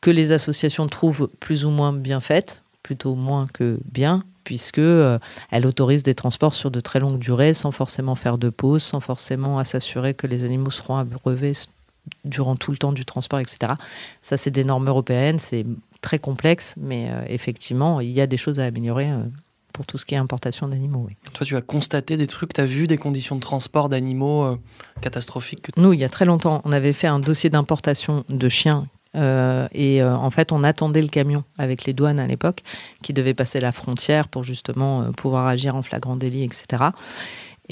que 0.00 0.10
les 0.10 0.32
associations 0.32 0.88
trouvent 0.88 1.30
plus 1.38 1.64
ou 1.64 1.70
moins 1.70 1.92
bien 1.92 2.20
faites 2.20 2.62
plutôt 2.90 3.14
moins 3.14 3.46
que 3.46 3.78
bien, 3.84 4.24
puisque 4.42 4.78
euh, 4.78 5.20
elle 5.52 5.64
autorise 5.64 6.02
des 6.02 6.14
transports 6.14 6.54
sur 6.54 6.72
de 6.72 6.80
très 6.80 6.98
longues 6.98 7.20
durées, 7.20 7.54
sans 7.54 7.70
forcément 7.70 8.16
faire 8.16 8.36
de 8.36 8.50
pause, 8.50 8.82
sans 8.82 8.98
forcément 8.98 9.62
s'assurer 9.62 10.12
que 10.12 10.26
les 10.26 10.42
animaux 10.42 10.72
seront 10.72 10.96
abreuvés 10.96 11.52
durant 12.24 12.56
tout 12.56 12.72
le 12.72 12.78
temps 12.78 12.90
du 12.90 13.04
transport, 13.04 13.38
etc. 13.38 13.74
Ça, 14.22 14.36
c'est 14.36 14.50
des 14.50 14.64
normes 14.64 14.88
européennes, 14.88 15.38
c'est 15.38 15.64
très 16.00 16.18
complexe, 16.18 16.74
mais 16.78 17.12
euh, 17.12 17.22
effectivement, 17.28 18.00
il 18.00 18.10
y 18.10 18.20
a 18.20 18.26
des 18.26 18.36
choses 18.36 18.58
à 18.58 18.64
améliorer. 18.64 19.12
Euh, 19.12 19.22
pour 19.72 19.86
tout 19.86 19.98
ce 19.98 20.04
qui 20.04 20.16
est 20.16 20.18
importation 20.18 20.66
d'animaux. 20.66 21.08
Toi, 21.32 21.46
tu 21.46 21.56
as 21.56 21.62
constaté 21.62 22.16
des 22.16 22.26
trucs, 22.26 22.52
tu 22.52 22.60
as 22.60 22.66
vu 22.66 22.88
des 22.88 22.98
conditions 22.98 23.36
de 23.36 23.40
transport 23.40 23.88
d'animaux 23.88 24.58
catastrophiques 25.00 25.70
Nous, 25.76 25.92
il 25.92 26.00
y 26.00 26.04
a 26.04 26.08
très 26.08 26.24
longtemps, 26.24 26.60
on 26.64 26.72
avait 26.72 26.92
fait 26.92 27.06
un 27.06 27.20
dossier 27.20 27.50
d'importation 27.50 28.24
de 28.28 28.48
chiens 28.48 28.82
euh, 29.16 29.66
et 29.72 30.02
euh, 30.02 30.14
en 30.14 30.30
fait, 30.30 30.52
on 30.52 30.62
attendait 30.62 31.02
le 31.02 31.08
camion 31.08 31.44
avec 31.58 31.84
les 31.84 31.92
douanes 31.92 32.20
à 32.20 32.26
l'époque, 32.26 32.62
qui 33.02 33.12
devait 33.12 33.34
passer 33.34 33.60
la 33.60 33.72
frontière 33.72 34.28
pour 34.28 34.44
justement 34.44 35.02
euh, 35.02 35.10
pouvoir 35.10 35.46
agir 35.46 35.74
en 35.74 35.82
flagrant 35.82 36.16
délit, 36.16 36.44
etc. 36.44 36.84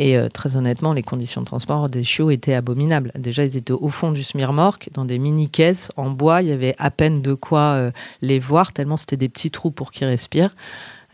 Et 0.01 0.17
très 0.33 0.55
honnêtement, 0.55 0.93
les 0.93 1.03
conditions 1.03 1.41
de 1.41 1.47
transport 1.47 1.89
des 1.89 2.05
chiots 2.05 2.31
étaient 2.31 2.55
abominables. 2.55 3.11
Déjà, 3.17 3.43
ils 3.43 3.57
étaient 3.57 3.73
au 3.73 3.89
fond 3.89 4.13
du 4.13 4.23
smirmorque, 4.23 4.91
dans 4.95 5.05
des 5.05 5.19
mini-caisses 5.19 5.91
en 5.97 6.11
bois. 6.11 6.41
Il 6.41 6.51
y 6.51 6.53
avait 6.53 6.77
à 6.79 6.93
peine 6.93 7.21
de 7.21 7.35
quoi 7.35 7.91
les 8.23 8.39
voir, 8.39 8.73
tellement 8.73 8.97
c'était 8.97 9.17
des 9.17 9.29
petits 9.29 9.51
trous 9.51 9.73
pour 9.73 9.91
qu'ils 9.91 10.07
respirent. 10.07 10.55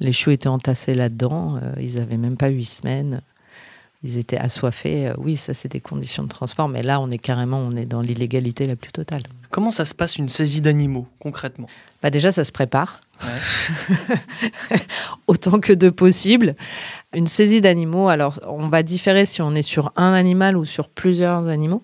Les 0.01 0.13
chiots 0.13 0.33
étaient 0.33 0.49
entassés 0.49 0.95
là-dedans. 0.95 1.59
ils 1.81 1.95
n'avaient 1.95 2.19
même 2.19 2.37
pas 2.37 2.49
huit 2.49 2.67
semaines 2.67 3.23
ils 4.05 4.19
étaient 4.19 4.39
assoiffés. 4.39 5.13
Oui, 5.17 5.37
ça, 5.37 5.55
c'est 5.55 5.73
des 5.73 5.81
conditions 5.81 6.23
de 6.23 6.29
transport, 6.29 6.69
mais 6.69 6.83
là, 6.83 7.01
on 7.01 7.11
est 7.11 7.19
carrément, 7.19 7.59
on 7.59 7.75
est 7.75 7.87
dans 7.87 8.03
l'illégalité 8.03 8.67
la 8.67 8.77
plus 8.77 8.93
totale. 8.93 9.23
Comment 9.51 9.71
ça 9.71 9.85
se 9.85 9.95
passe 9.95 10.19
une 10.19 10.29
saisie 10.29 10.61
d'animaux, 10.61 11.09
concrètement? 11.19 11.69
Bah 12.03 12.11
Déjà, 12.11 12.31
ça 12.31 12.45
se 12.45 12.53
prépare. 12.53 13.01
Autant 15.27 15.59
que 15.59 15.73
de 15.73 15.89
possible. 15.89 16.55
Une 17.15 17.27
saisie 17.27 17.63
d'animaux, 17.63 18.09
alors, 18.09 18.41
on 18.47 18.69
va 18.69 18.83
différer 18.83 19.25
si 19.25 19.41
on 19.41 19.55
est 19.55 19.63
sur 19.63 19.93
un 19.97 20.13
animal 20.13 20.57
ou 20.57 20.67
sur 20.67 20.89
plusieurs 20.89 21.49
animaux. 21.49 21.83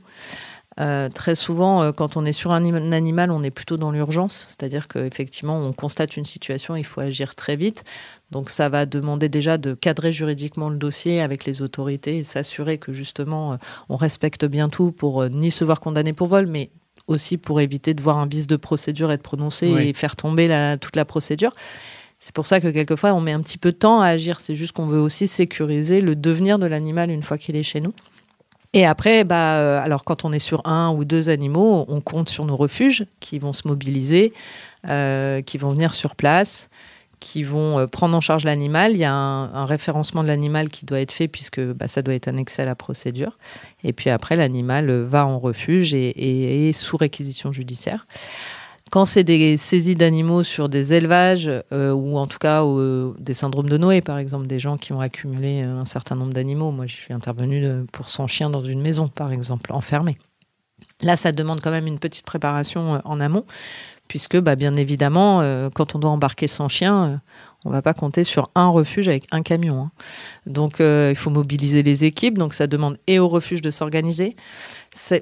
Euh, 0.78 1.08
très 1.08 1.34
souvent, 1.34 1.82
euh, 1.82 1.92
quand 1.92 2.16
on 2.16 2.24
est 2.24 2.32
sur 2.32 2.54
un, 2.54 2.92
animal, 2.92 3.30
on 3.30 3.42
est 3.42 3.50
plutôt 3.50 3.76
dans 3.76 3.90
l'urgence, 3.90 4.46
c'est-à-dire 4.48 4.86
qu'effectivement, 4.86 5.58
on 5.58 5.72
constate 5.72 6.16
une 6.16 6.24
situation, 6.24 6.76
il 6.76 6.84
faut 6.84 7.00
agir 7.00 7.34
très 7.34 7.56
vite. 7.56 7.84
Donc, 8.30 8.50
ça 8.50 8.68
va 8.68 8.86
demander 8.86 9.28
déjà 9.28 9.58
de 9.58 9.74
cadrer 9.74 10.12
juridiquement 10.12 10.70
le 10.70 10.76
dossier 10.76 11.20
avec 11.20 11.44
les 11.44 11.62
autorités 11.62 12.18
et 12.18 12.24
s'assurer 12.24 12.78
que 12.78 12.92
justement, 12.92 13.54
euh, 13.54 13.56
on 13.88 13.96
respecte 13.96 14.44
bien 14.44 14.68
tout 14.68 14.92
pour 14.92 15.28
ni 15.28 15.50
se 15.50 15.64
voir 15.64 15.80
condamné 15.80 16.12
pour 16.12 16.28
vol, 16.28 16.46
mais 16.46 16.70
aussi 17.08 17.36
pour 17.36 17.60
éviter 17.60 17.92
de 17.92 18.02
voir 18.02 18.18
un 18.18 18.26
vice 18.26 18.46
de 18.46 18.56
procédure 18.56 19.10
être 19.10 19.22
prononcé 19.22 19.66
et 19.66 19.92
faire 19.92 20.14
tomber 20.14 20.76
toute 20.80 20.94
la 20.94 21.04
procédure. 21.04 21.52
C'est 22.20 22.34
pour 22.34 22.46
ça 22.46 22.60
que 22.60 22.68
quelquefois 22.68 23.14
on 23.14 23.20
met 23.20 23.32
un 23.32 23.40
petit 23.40 23.58
peu 23.58 23.72
de 23.72 23.76
temps 23.76 24.00
à 24.00 24.08
agir. 24.08 24.38
C'est 24.38 24.54
juste 24.54 24.72
qu'on 24.72 24.86
veut 24.86 25.00
aussi 25.00 25.26
sécuriser 25.26 26.02
le 26.02 26.14
devenir 26.14 26.58
de 26.60 26.66
l'animal 26.66 27.10
une 27.10 27.22
fois 27.22 27.38
qu'il 27.38 27.56
est 27.56 27.62
chez 27.64 27.80
nous. 27.80 27.94
Et 28.72 28.86
après, 28.86 29.24
bah, 29.24 29.58
euh, 29.58 29.82
alors 29.82 30.04
quand 30.04 30.24
on 30.24 30.32
est 30.32 30.38
sur 30.38 30.64
un 30.64 30.90
ou 30.90 31.04
deux 31.04 31.28
animaux, 31.28 31.84
on 31.88 32.00
compte 32.00 32.28
sur 32.28 32.44
nos 32.44 32.56
refuges 32.56 33.04
qui 33.18 33.38
vont 33.40 33.52
se 33.52 33.66
mobiliser, 33.66 34.32
euh, 34.88 35.42
qui 35.42 35.58
vont 35.58 35.70
venir 35.70 35.92
sur 35.92 36.14
place, 36.14 36.70
qui 37.18 37.42
vont 37.42 37.80
euh, 37.80 37.86
prendre 37.88 38.16
en 38.16 38.20
charge 38.20 38.44
l'animal. 38.44 38.92
Il 38.92 38.98
y 38.98 39.04
a 39.04 39.12
un, 39.12 39.66
référencement 39.66 40.22
de 40.22 40.28
l'animal 40.28 40.68
qui 40.68 40.86
doit 40.86 41.00
être 41.00 41.10
fait 41.10 41.26
puisque 41.26 41.60
bah, 41.60 41.88
ça 41.88 42.02
doit 42.02 42.14
être 42.14 42.28
annexé 42.28 42.62
à 42.62 42.64
la 42.64 42.76
procédure. 42.76 43.38
Et 43.82 43.92
puis 43.92 44.08
après, 44.08 44.36
l'animal 44.36 44.88
va 45.02 45.26
en 45.26 45.40
refuge 45.40 45.92
et 45.92 46.68
est 46.68 46.72
sous 46.72 46.96
réquisition 46.96 47.50
judiciaire. 47.50 48.06
Quand 48.90 49.04
c'est 49.04 49.22
des 49.22 49.56
saisies 49.56 49.94
d'animaux 49.94 50.42
sur 50.42 50.68
des 50.68 50.94
élevages, 50.94 51.48
euh, 51.72 51.92
ou 51.92 52.18
en 52.18 52.26
tout 52.26 52.38
cas 52.38 52.64
euh, 52.64 53.12
des 53.20 53.34
syndromes 53.34 53.68
de 53.68 53.78
Noé, 53.78 54.00
par 54.00 54.18
exemple, 54.18 54.48
des 54.48 54.58
gens 54.58 54.76
qui 54.76 54.92
ont 54.92 55.00
accumulé 55.00 55.62
euh, 55.62 55.78
un 55.78 55.84
certain 55.84 56.16
nombre 56.16 56.32
d'animaux. 56.32 56.72
Moi, 56.72 56.86
je 56.86 56.96
suis 56.96 57.14
intervenu 57.14 57.64
pour 57.92 58.08
100 58.08 58.26
chiens 58.26 58.50
dans 58.50 58.64
une 58.64 58.80
maison, 58.80 59.06
par 59.06 59.30
exemple, 59.30 59.72
enfermés. 59.72 60.18
Là, 61.02 61.14
ça 61.14 61.30
demande 61.30 61.60
quand 61.60 61.70
même 61.70 61.86
une 61.86 62.00
petite 62.00 62.26
préparation 62.26 63.00
en 63.04 63.20
amont, 63.20 63.44
puisque 64.10 64.36
bah, 64.36 64.56
bien 64.56 64.74
évidemment, 64.74 65.40
quand 65.72 65.94
on 65.94 66.00
doit 66.00 66.10
embarquer 66.10 66.48
son 66.48 66.68
chien, 66.68 67.20
on 67.64 67.70
va 67.70 67.82
pas 67.82 67.92
compter 67.92 68.24
sur 68.24 68.50
un 68.54 68.68
refuge 68.68 69.08
avec 69.08 69.26
un 69.32 69.42
camion. 69.42 69.82
Hein. 69.82 69.90
Donc, 70.46 70.80
euh, 70.80 71.10
il 71.10 71.16
faut 71.16 71.30
mobiliser 71.30 71.82
les 71.82 72.04
équipes. 72.04 72.38
Donc, 72.38 72.54
ça 72.54 72.66
demande 72.66 72.96
et 73.06 73.18
au 73.18 73.28
refuge 73.28 73.60
de 73.60 73.70
s'organiser. 73.70 74.34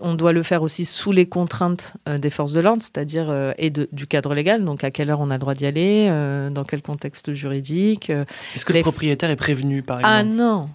On 0.00 0.14
doit 0.14 0.32
le 0.32 0.42
faire 0.44 0.62
aussi 0.62 0.84
sous 0.84 1.10
les 1.10 1.26
contraintes 1.26 1.96
euh, 2.08 2.18
des 2.18 2.30
forces 2.30 2.52
de 2.52 2.60
l'ordre, 2.60 2.82
c'est-à-dire 2.82 3.26
euh, 3.28 3.52
et 3.58 3.70
du 3.70 4.06
cadre 4.06 4.34
légal. 4.34 4.64
Donc, 4.64 4.84
à 4.84 4.90
quelle 4.90 5.10
heure 5.10 5.20
on 5.20 5.30
a 5.30 5.34
le 5.34 5.40
droit 5.40 5.54
d'y 5.54 5.66
aller, 5.66 6.08
dans 6.50 6.64
quel 6.64 6.82
contexte 6.82 7.32
juridique. 7.32 8.10
Est-ce 8.54 8.64
que 8.64 8.72
le 8.72 8.80
propriétaire 8.82 9.30
est 9.30 9.36
prévenu, 9.36 9.82
par 9.82 9.98
ah 10.02 10.20
exemple? 10.20 10.40
Ah 10.40 10.42
non, 10.42 10.70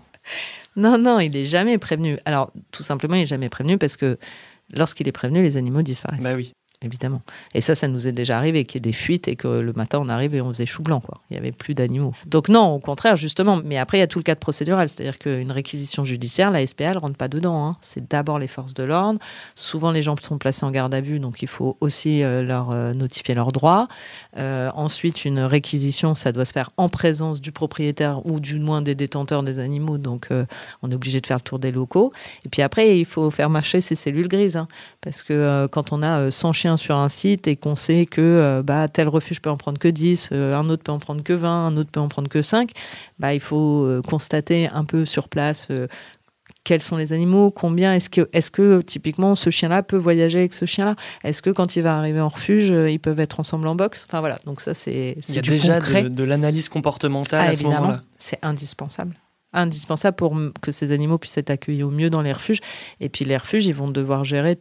non, 0.76 0.98
non, 0.98 1.20
il 1.20 1.36
est 1.36 1.46
jamais 1.46 1.78
prévenu. 1.78 2.18
Alors, 2.26 2.52
tout 2.72 2.84
simplement, 2.84 3.16
il 3.16 3.24
est 3.24 3.28
jamais 3.28 3.50
prévenu 3.50 3.78
parce 3.78 3.96
que 3.96 4.18
lorsqu'il 4.70 5.08
est 5.08 5.14
prévenu, 5.14 5.42
les 5.42 5.56
animaux 5.56 5.82
disparaissent. 5.82 6.24
Bah 6.24 6.34
oui 6.36 6.54
évidemment. 6.84 7.22
Et 7.54 7.62
ça, 7.62 7.76
ça 7.76 7.88
nous 7.88 8.08
est 8.08 8.12
déjà 8.12 8.38
arrivé 8.38 8.66
qu'il 8.66 8.76
y 8.76 8.80
ait 8.80 8.92
des 8.92 8.94
fuites 8.94 9.28
et 9.28 9.36
que 9.36 9.48
le 9.48 9.74
matin 9.74 10.00
on 10.02 10.10
arrive 10.10 10.36
et 10.36 10.42
on 10.42 10.50
faisait 10.50 10.66
chou 10.66 10.84
blanc. 10.84 11.02
Il 11.30 11.34
n'y 11.34 11.40
avait 11.40 11.52
plus 11.52 11.74
d'animaux. 11.74 12.14
Donc 12.26 12.50
non, 12.50 12.74
au 12.74 12.80
contraire, 12.80 13.16
justement. 13.16 13.62
Mais 13.64 13.78
après, 13.78 13.98
il 13.98 14.02
y 14.02 14.04
a 14.04 14.08
tout 14.08 14.20
le 14.20 14.24
cadre 14.24 14.40
procédural, 14.40 14.90
c'est-à-dire 14.90 15.20
qu'une 15.20 15.52
réquisition 15.52 16.04
judiciaire, 16.04 16.52
la 16.52 16.66
SPA, 16.66 16.86
elle 16.86 16.98
rentre 16.98 17.18
pas 17.18 17.28
dedans. 17.28 17.66
Hein. 17.66 17.78
C'est 17.82 18.10
d'abord 18.10 18.40
les 18.40 18.48
forces 18.48 18.74
de 18.74 18.84
l'ordre. 18.84 19.20
Souvent, 19.56 19.92
les 19.92 20.02
gens 20.02 20.16
sont 20.22 20.38
placés 20.38 20.66
en 20.66 20.72
garde 20.72 20.94
à 20.94 21.02
vue, 21.02 21.20
donc 21.20 21.42
il 21.42 21.48
faut 21.48 21.78
aussi 21.82 22.24
euh, 22.24 22.44
leur 22.44 22.72
euh, 22.72 22.94
notifier 22.94 23.36
leurs 23.36 23.52
droits. 23.52 23.88
Euh, 24.38 24.70
ensuite, 24.76 25.26
une 25.26 25.40
réquisition, 25.40 26.16
ça 26.16 26.32
doit 26.32 26.46
se 26.46 26.54
faire 26.54 26.70
en 26.78 26.90
présence 26.90 27.42
du 27.42 27.52
propriétaire 27.52 28.26
ou 28.26 28.40
du 28.40 28.60
moins 28.60 28.82
des 28.82 28.96
détenteurs 28.96 29.44
des 29.44 29.60
animaux. 29.60 29.98
Donc, 29.98 30.30
on 30.82 30.92
est 30.92 30.96
obligé 30.96 31.22
de 31.22 31.28
faire 31.28 31.38
le 31.38 31.42
tour 31.42 31.60
des 31.60 31.72
locaux. 31.72 32.12
Et 32.46 32.50
puis 32.50 32.62
après, 32.62 32.98
il 32.98 33.06
faut 33.06 33.30
faire 33.32 33.50
marcher 33.50 33.82
ces 33.82 33.96
cellules 33.96 34.28
grises, 34.28 34.58
hein. 34.58 34.68
parce 35.02 35.22
que 35.24 35.68
quand 35.68 35.92
on 35.92 36.02
a 36.02 36.32
100 36.32 36.54
chiens 36.54 36.73
sur 36.78 37.00
un 37.00 37.10
site 37.10 37.48
et 37.48 37.56
qu'on 37.56 37.76
sait 37.76 38.06
que 38.06 38.22
euh, 38.22 38.64
bah, 38.64 38.88
tel 38.88 39.08
refuge 39.08 39.42
peut 39.42 39.50
en 39.50 39.58
prendre 39.58 39.80
que 39.80 39.88
10, 39.88 40.30
euh, 40.32 40.56
un 40.56 40.70
autre 40.70 40.84
peut 40.84 40.92
en 40.92 41.00
prendre 41.00 41.24
que 41.24 41.34
20, 41.34 41.68
un 41.68 41.78
autre 41.78 41.92
peut 41.92 42.00
en 42.00 42.08
prendre 42.08 42.30
que 42.30 42.42
5, 42.42 42.72
bah, 43.20 43.34
il 43.34 43.40
faut 43.40 43.84
euh, 43.84 44.02
constater 44.02 44.68
un 44.70 44.86
peu 44.86 45.06
sur 45.06 45.30
place 45.30 45.68
quels 46.66 46.82
sont 46.82 46.96
les 46.96 47.12
animaux, 47.12 47.52
combien, 47.52 47.94
est-ce 47.94 48.10
que, 48.10 48.30
est 48.32 48.50
que 48.50 48.82
typiquement 48.82 49.36
ce 49.36 49.50
chien-là 49.50 49.84
peut 49.84 49.98
voyager 49.98 50.40
avec 50.40 50.54
ce 50.54 50.66
chien-là? 50.66 50.96
Est-ce 51.26 51.42
que 51.42 51.50
quand 51.50 51.76
il 51.76 51.84
va 51.84 51.98
arriver 51.98 52.22
en 52.22 52.30
refuge, 52.30 52.68
ils 52.68 53.00
peuvent 53.00 53.20
être 53.20 53.42
ensemble 53.42 53.68
en 53.68 53.76
box 53.76 54.06
Enfin 54.08 54.22
voilà, 54.22 54.40
donc 54.46 54.62
ça 54.62 54.74
c'est 54.74 55.18
Il 55.28 55.36
y 55.36 55.40
a 55.40 55.42
déjà 55.42 55.82
de, 55.82 56.24
l'analyse 56.24 56.70
comportementale 56.70 57.42
ah, 57.44 57.50
à 57.50 57.54
ce 57.54 57.64
moment-là. 57.64 58.04
C'est 58.18 58.40
indispensable. 58.44 59.18
Indispensable 59.52 60.16
pour 60.16 60.36
que 60.62 60.72
ces 60.72 60.94
animaux 60.94 61.18
puissent 61.18 61.38
être 61.38 61.50
accueillis 61.50 61.84
au 61.84 61.92
mieux 61.92 62.10
dans 62.10 62.22
les 62.22 62.34
refuges. 62.34 62.62
Et 63.02 63.10
puis 63.10 63.26
les 63.26 63.38
refuges, 63.38 63.66
ils 63.66 63.76
vont 63.76 63.90
devoir 63.90 64.24
gérer 64.24 64.58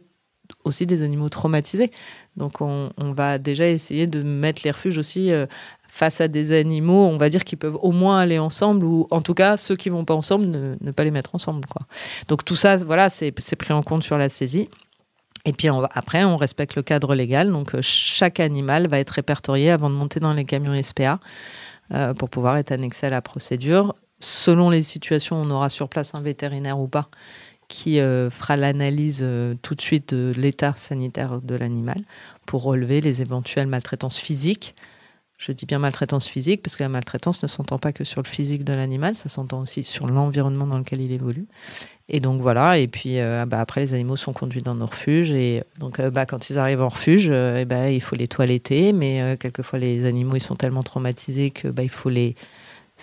aussi 0.63 0.85
des 0.85 1.03
animaux 1.03 1.29
traumatisés. 1.29 1.91
Donc 2.37 2.61
on, 2.61 2.91
va 2.97 3.37
déjà 3.37 3.67
essayer 3.67 4.07
de 4.07 4.23
mettre 4.23 4.61
les 4.63 4.71
refuges 4.71 4.97
aussi 4.97 5.31
euh, 5.31 5.45
face 5.89 6.21
à 6.21 6.27
des 6.27 6.57
animaux, 6.57 7.05
on 7.05 7.17
va 7.17 7.29
dire, 7.29 7.43
qui 7.43 7.55
peuvent 7.55 7.77
au 7.81 7.91
moins 7.91 8.19
aller 8.19 8.39
ensemble, 8.39 8.85
ou 8.85 9.07
en 9.11 9.21
tout 9.21 9.35
cas, 9.35 9.57
ceux 9.57 9.75
qui 9.75 9.89
vont 9.89 10.05
pas 10.05 10.15
ensemble, 10.15 10.47
ne, 10.47 10.91
pas 10.91 11.03
les 11.03 11.11
mettre 11.11 11.35
ensemble. 11.35 11.61
Donc 12.27 12.43
tout 12.45 12.55
ça, 12.55 12.77
voilà, 12.77 13.09
c'est 13.09 13.31
pris 13.31 13.73
en 13.73 13.83
compte 13.83 14.03
sur 14.03 14.17
la 14.17 14.29
saisie. 14.29 14.69
Et 15.45 15.51
puis 15.51 15.67
après, 15.93 16.23
on 16.23 16.37
respecte 16.37 16.75
le 16.75 16.81
cadre 16.81 17.15
légal. 17.15 17.51
Donc 17.51 17.75
euh, 17.75 17.79
chaque 17.81 18.39
animal 18.39 18.87
va 18.87 18.99
être 18.99 19.11
répertorié 19.11 19.71
avant 19.71 19.89
de 19.89 19.95
monter 19.95 20.19
dans 20.19 20.33
les 20.33 20.45
camions 20.45 20.81
SPA 20.81 21.19
euh, 21.93 22.13
pour 22.13 22.29
pouvoir 22.29 22.57
être 22.57 22.71
annexé 22.71 23.07
à 23.07 23.09
la 23.09 23.21
procédure. 23.21 23.93
Selon 24.19 24.69
les 24.69 24.81
situations, 24.81 25.37
on 25.37 25.49
aura 25.51 25.69
sur 25.69 25.89
place 25.89 26.15
un 26.15 26.21
vétérinaire 26.21 26.79
ou 26.79 26.87
pas 26.87 27.09
qui 27.67 27.99
euh, 27.99 28.29
fera 28.29 28.55
l'analyse 28.55 29.21
euh, 29.23 29.55
tout 29.61 29.75
de 29.75 29.81
suite 29.81 30.13
de 30.13 30.33
l'état 30.37 30.73
sanitaire 30.75 31.41
de 31.41 31.55
l'animal 31.55 32.03
pour 32.45 32.63
relever 32.63 33.01
les 33.01 33.21
éventuelles 33.21 33.67
maltraitances 33.67 34.17
physiques. 34.17 34.75
Je 35.37 35.51
dis 35.51 35.65
bien 35.65 35.79
maltraitance 35.79 36.27
physique 36.27 36.61
parce 36.61 36.75
que 36.75 36.83
la 36.83 36.89
maltraitance 36.89 37.43
ne 37.43 37.47
s'entend 37.47 37.77
pas 37.77 37.91
que 37.91 38.03
sur 38.03 38.21
le 38.21 38.27
physique 38.27 38.63
de 38.63 38.73
l'animal, 38.73 39.15
ça 39.15 39.27
s'entend 39.27 39.61
aussi 39.61 39.83
sur 39.83 40.07
l'environnement 40.07 40.67
dans 40.67 40.77
lequel 40.77 41.01
il 41.01 41.11
évolue. 41.11 41.47
Et 42.07 42.19
donc 42.19 42.39
voilà, 42.39 42.77
et 42.77 42.87
puis 42.87 43.19
euh, 43.19 43.45
bah, 43.45 43.59
après 43.59 43.81
les 43.81 43.93
animaux 43.93 44.15
sont 44.15 44.33
conduits 44.33 44.61
dans 44.61 44.75
nos 44.75 44.85
refuges 44.85 45.31
et 45.31 45.63
donc 45.79 45.99
bah, 45.99 46.25
quand 46.25 46.49
ils 46.49 46.57
arrivent 46.57 46.81
en 46.81 46.89
refuge, 46.89 47.27
et 47.27 47.65
bah, 47.65 47.89
il 47.89 48.01
faut 48.01 48.15
les 48.15 48.27
toiletter, 48.27 48.93
mais 48.93 49.37
quelquefois 49.39 49.79
les 49.79 50.05
animaux 50.05 50.35
ils 50.35 50.41
sont 50.41 50.55
tellement 50.55 50.83
traumatisés 50.83 51.51
que 51.51 51.67
il 51.81 51.89
faut 51.89 52.09
les 52.09 52.35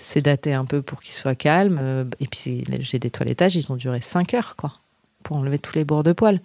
c'est 0.03 0.23
daté 0.23 0.53
un 0.53 0.65
peu 0.65 0.83
pour 0.83 1.03
qu'il 1.03 1.15
soit 1.15 1.35
calme. 1.35 1.79
Euh, 1.81 2.05
et 2.21 2.27
puis 2.27 2.65
j'ai 2.81 2.99
des 2.99 3.11
toilettages, 3.11 3.57
ils 3.57 3.71
ont 3.71 3.77
duré 3.77 4.01
5 4.01 4.35
heures, 4.35 4.57
quoi, 4.57 4.73
pour 5.23 5.37
enlever 5.37 5.59
tous 5.59 5.77
les 5.77 5.85
bords 5.85 6.03
de 6.03 6.13
poils. 6.13 6.41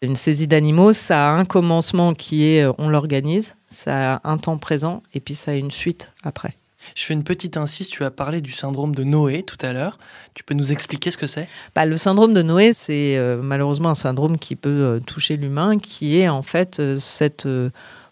Une 0.00 0.16
saisie 0.16 0.46
d'animaux, 0.46 0.92
ça 0.92 1.30
a 1.30 1.32
un 1.32 1.44
commencement 1.44 2.12
qui 2.12 2.44
est 2.44 2.62
euh, 2.62 2.72
on 2.78 2.88
l'organise, 2.88 3.56
ça 3.68 4.14
a 4.14 4.30
un 4.30 4.38
temps 4.38 4.58
présent, 4.58 5.02
et 5.14 5.20
puis 5.20 5.34
ça 5.34 5.52
a 5.52 5.54
une 5.54 5.70
suite 5.70 6.12
après. 6.22 6.56
Je 6.94 7.04
fais 7.04 7.12
une 7.12 7.24
petite 7.24 7.56
insiste, 7.56 7.90
tu 7.90 8.04
as 8.04 8.10
parlé 8.10 8.40
du 8.40 8.52
syndrome 8.52 8.94
de 8.94 9.02
Noé 9.02 9.42
tout 9.42 9.58
à 9.60 9.72
l'heure. 9.72 9.98
Tu 10.34 10.44
peux 10.44 10.54
nous 10.54 10.70
expliquer 10.70 11.10
ce 11.10 11.18
que 11.18 11.26
c'est? 11.26 11.48
Bah, 11.74 11.84
Le 11.84 11.96
syndrome 11.96 12.32
de 12.32 12.42
Noé, 12.42 12.72
c'est 12.72 13.18
euh, 13.18 13.42
malheureusement 13.42 13.90
un 13.90 13.96
syndrome 13.96 14.38
qui 14.38 14.54
peut 14.54 15.00
toucher 15.04 15.36
l'humain, 15.36 15.78
qui 15.78 16.18
est 16.18 16.28
en 16.28 16.42
fait 16.42 16.80
cette 16.98 17.48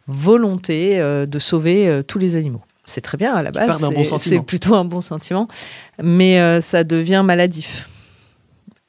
volonté 0.08 0.98
de 0.98 1.38
sauver 1.38 2.02
tous 2.06 2.18
les 2.18 2.34
animaux 2.34 2.62
c'est 2.86 3.00
très 3.00 3.18
bien 3.18 3.34
à 3.34 3.42
la 3.42 3.50
base. 3.50 3.84
C'est 4.18 4.40
plutôt 4.40 4.74
un 4.74 4.84
bon 4.84 5.00
sentiment. 5.00 5.48
Mais 6.02 6.40
euh, 6.40 6.60
ça 6.60 6.84
devient 6.84 7.22
maladif. 7.24 7.88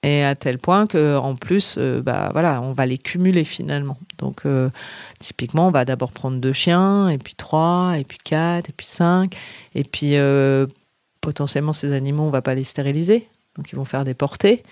Et 0.04 0.24
à 0.24 0.36
tel 0.36 0.60
point 0.60 0.86
que 0.86 1.18
en 1.18 1.36
plus, 1.36 1.76
euh, 1.78 2.02
bah, 2.02 2.30
voilà, 2.32 2.62
on 2.62 2.72
va 2.72 2.86
les 2.86 3.00
cumuler 3.00 3.44
finalement. 3.44 3.98
Donc, 4.20 4.46
euh, 4.46 4.70
typiquement, 5.20 5.68
on 5.68 5.72
va 5.72 5.84
d'abord 5.84 6.12
prendre 6.12 6.38
deux 6.38 6.54
chiens, 6.54 7.10
et 7.10 7.18
puis 7.18 7.34
trois, 7.36 7.96
et 7.98 8.04
puis 8.04 8.20
quatre, 8.24 8.70
et 8.70 8.74
puis 8.74 8.86
cinq. 8.86 9.36
Et 9.74 9.84
puis, 9.84 10.16
potentiellement, 11.20 11.74
ces 11.74 11.94
animaux, 11.94 12.24
on 12.24 12.30
va 12.30 12.44
pas 12.44 12.54
les 12.54 12.64
stériliser. 12.64 13.28
Donc, 13.58 13.72
ils 13.72 13.76
vont 13.76 13.86
faire 13.86 14.06
des 14.06 14.14
portées. 14.14 14.64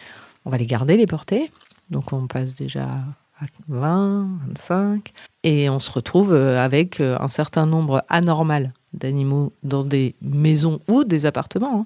On 0.46 0.51
va 0.51 0.58
les 0.58 0.67
garder, 0.67 0.96
les 0.96 1.08
portées. 1.08 1.51
Donc, 1.89 2.13
on 2.13 2.27
passe 2.27 2.53
déjà 2.53 2.84
à 2.84 3.46
20, 3.67 4.27
25. 4.48 5.12
Et 5.44 5.70
on 5.70 5.79
se 5.79 5.91
retrouve 5.91 6.34
avec 6.34 7.01
un 7.01 7.27
certain 7.27 7.65
nombre 7.65 8.03
anormal 8.10 8.74
d'animaux 8.96 9.52
dans 9.64 9.84
des 9.84 10.16
maisons 10.22 10.80
ou 10.88 11.04
des 11.04 11.25
appartements. 11.25 11.86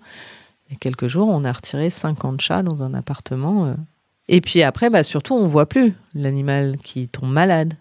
Il 0.67 0.73
y 0.73 0.75
a 0.75 0.77
quelques 0.79 1.07
jours, 1.07 1.27
on 1.29 1.43
a 1.43 1.51
retiré 1.51 1.89
50 1.89 2.41
chats 2.41 2.63
dans 2.63 2.83
un 2.83 2.93
appartement. 2.93 3.65
Euh. 3.65 3.73
Et 4.27 4.41
puis 4.41 4.61
après, 4.61 4.89
bah, 4.89 5.03
surtout, 5.03 5.33
on 5.33 5.45
voit 5.45 5.67
plus 5.67 5.93
l'animal 6.13 6.77
qui 6.77 7.07
tombe 7.07 7.31
malade, 7.31 7.73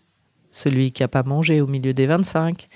celui 0.51 0.93
qui 0.93 1.03
n'a 1.03 1.09
pas 1.09 1.23
mangé 1.23 1.61
au 1.61 1.67
milieu 1.67 1.93
des 1.93 2.07
25. 2.07 2.69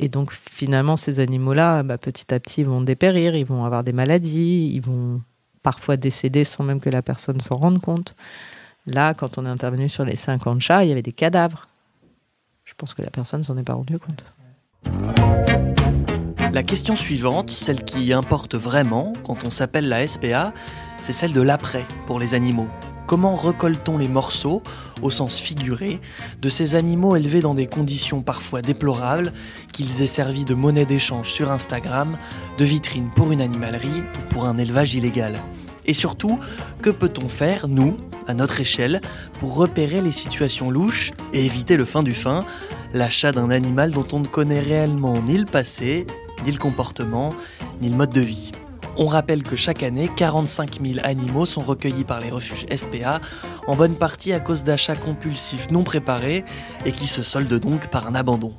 Et 0.00 0.08
donc 0.08 0.32
finalement, 0.32 0.96
ces 0.96 1.20
animaux-là, 1.20 1.82
bah, 1.82 1.98
petit 1.98 2.32
à 2.34 2.40
petit, 2.40 2.62
vont 2.62 2.82
dépérir, 2.82 3.34
ils 3.34 3.46
vont 3.46 3.64
avoir 3.64 3.84
des 3.84 3.92
maladies, 3.92 4.70
ils 4.74 4.82
vont 4.82 5.22
parfois 5.62 5.96
décéder 5.96 6.44
sans 6.44 6.62
même 6.62 6.80
que 6.80 6.90
la 6.90 7.02
personne 7.02 7.40
s'en 7.40 7.56
rende 7.56 7.80
compte. 7.80 8.14
Là, 8.86 9.14
quand 9.14 9.38
on 9.38 9.46
est 9.46 9.48
intervenu 9.48 9.88
sur 9.88 10.04
les 10.04 10.16
50 10.16 10.60
chats, 10.60 10.84
il 10.84 10.88
y 10.88 10.92
avait 10.92 11.02
des 11.02 11.12
cadavres. 11.12 11.68
Je 12.64 12.74
pense 12.76 12.94
que 12.94 13.02
la 13.02 13.10
personne 13.10 13.40
ne 13.40 13.44
s'en 13.44 13.56
est 13.56 13.62
pas 13.62 13.74
rendue 13.74 13.98
compte. 13.98 14.24
La 16.54 16.62
question 16.62 16.94
suivante, 16.94 17.50
celle 17.50 17.82
qui 17.82 18.12
importe 18.12 18.54
vraiment 18.54 19.12
quand 19.24 19.44
on 19.44 19.50
s'appelle 19.50 19.88
la 19.88 20.06
SPA, 20.06 20.54
c'est 21.00 21.12
celle 21.12 21.32
de 21.32 21.40
l'après 21.40 21.84
pour 22.06 22.20
les 22.20 22.34
animaux. 22.34 22.68
Comment 23.08 23.34
recolle-t-on 23.34 23.98
les 23.98 24.06
morceaux, 24.06 24.62
au 25.02 25.10
sens 25.10 25.40
figuré, 25.40 26.00
de 26.40 26.48
ces 26.48 26.76
animaux 26.76 27.16
élevés 27.16 27.40
dans 27.40 27.54
des 27.54 27.66
conditions 27.66 28.22
parfois 28.22 28.62
déplorables, 28.62 29.32
qu'ils 29.72 30.00
aient 30.02 30.06
servi 30.06 30.44
de 30.44 30.54
monnaie 30.54 30.84
d'échange 30.84 31.28
sur 31.28 31.50
Instagram, 31.50 32.16
de 32.56 32.64
vitrine 32.64 33.10
pour 33.16 33.32
une 33.32 33.40
animalerie 33.40 34.04
ou 34.16 34.32
pour 34.32 34.44
un 34.44 34.56
élevage 34.56 34.94
illégal? 34.94 35.42
Et 35.86 35.92
surtout, 35.92 36.38
que 36.82 36.90
peut-on 36.90 37.28
faire, 37.28 37.66
nous, 37.66 37.96
à 38.28 38.34
notre 38.34 38.60
échelle, 38.60 39.00
pour 39.40 39.56
repérer 39.56 40.00
les 40.00 40.12
situations 40.12 40.70
louches 40.70 41.10
et 41.32 41.44
éviter 41.44 41.76
le 41.76 41.84
fin 41.84 42.04
du 42.04 42.14
fin, 42.14 42.44
l'achat 42.92 43.32
d'un 43.32 43.50
animal 43.50 43.90
dont 43.90 44.06
on 44.12 44.20
ne 44.20 44.28
connaît 44.28 44.60
réellement 44.60 45.20
ni 45.20 45.36
le 45.36 45.46
passé, 45.46 46.06
ni 46.44 46.52
le 46.52 46.58
comportement, 46.58 47.34
ni 47.80 47.88
le 47.88 47.96
mode 47.96 48.10
de 48.10 48.20
vie. 48.20 48.52
On 48.96 49.06
rappelle 49.06 49.42
que 49.42 49.56
chaque 49.56 49.82
année, 49.82 50.08
45 50.14 50.78
000 50.84 51.00
animaux 51.02 51.46
sont 51.46 51.62
recueillis 51.62 52.04
par 52.04 52.20
les 52.20 52.30
refuges 52.30 52.66
SPA, 52.74 53.20
en 53.66 53.74
bonne 53.74 53.96
partie 53.96 54.32
à 54.32 54.38
cause 54.38 54.62
d'achats 54.62 54.94
compulsifs 54.94 55.70
non 55.70 55.82
préparés 55.82 56.44
et 56.86 56.92
qui 56.92 57.06
se 57.06 57.22
soldent 57.22 57.58
donc 57.58 57.88
par 57.88 58.06
un 58.06 58.14
abandon. 58.14 58.52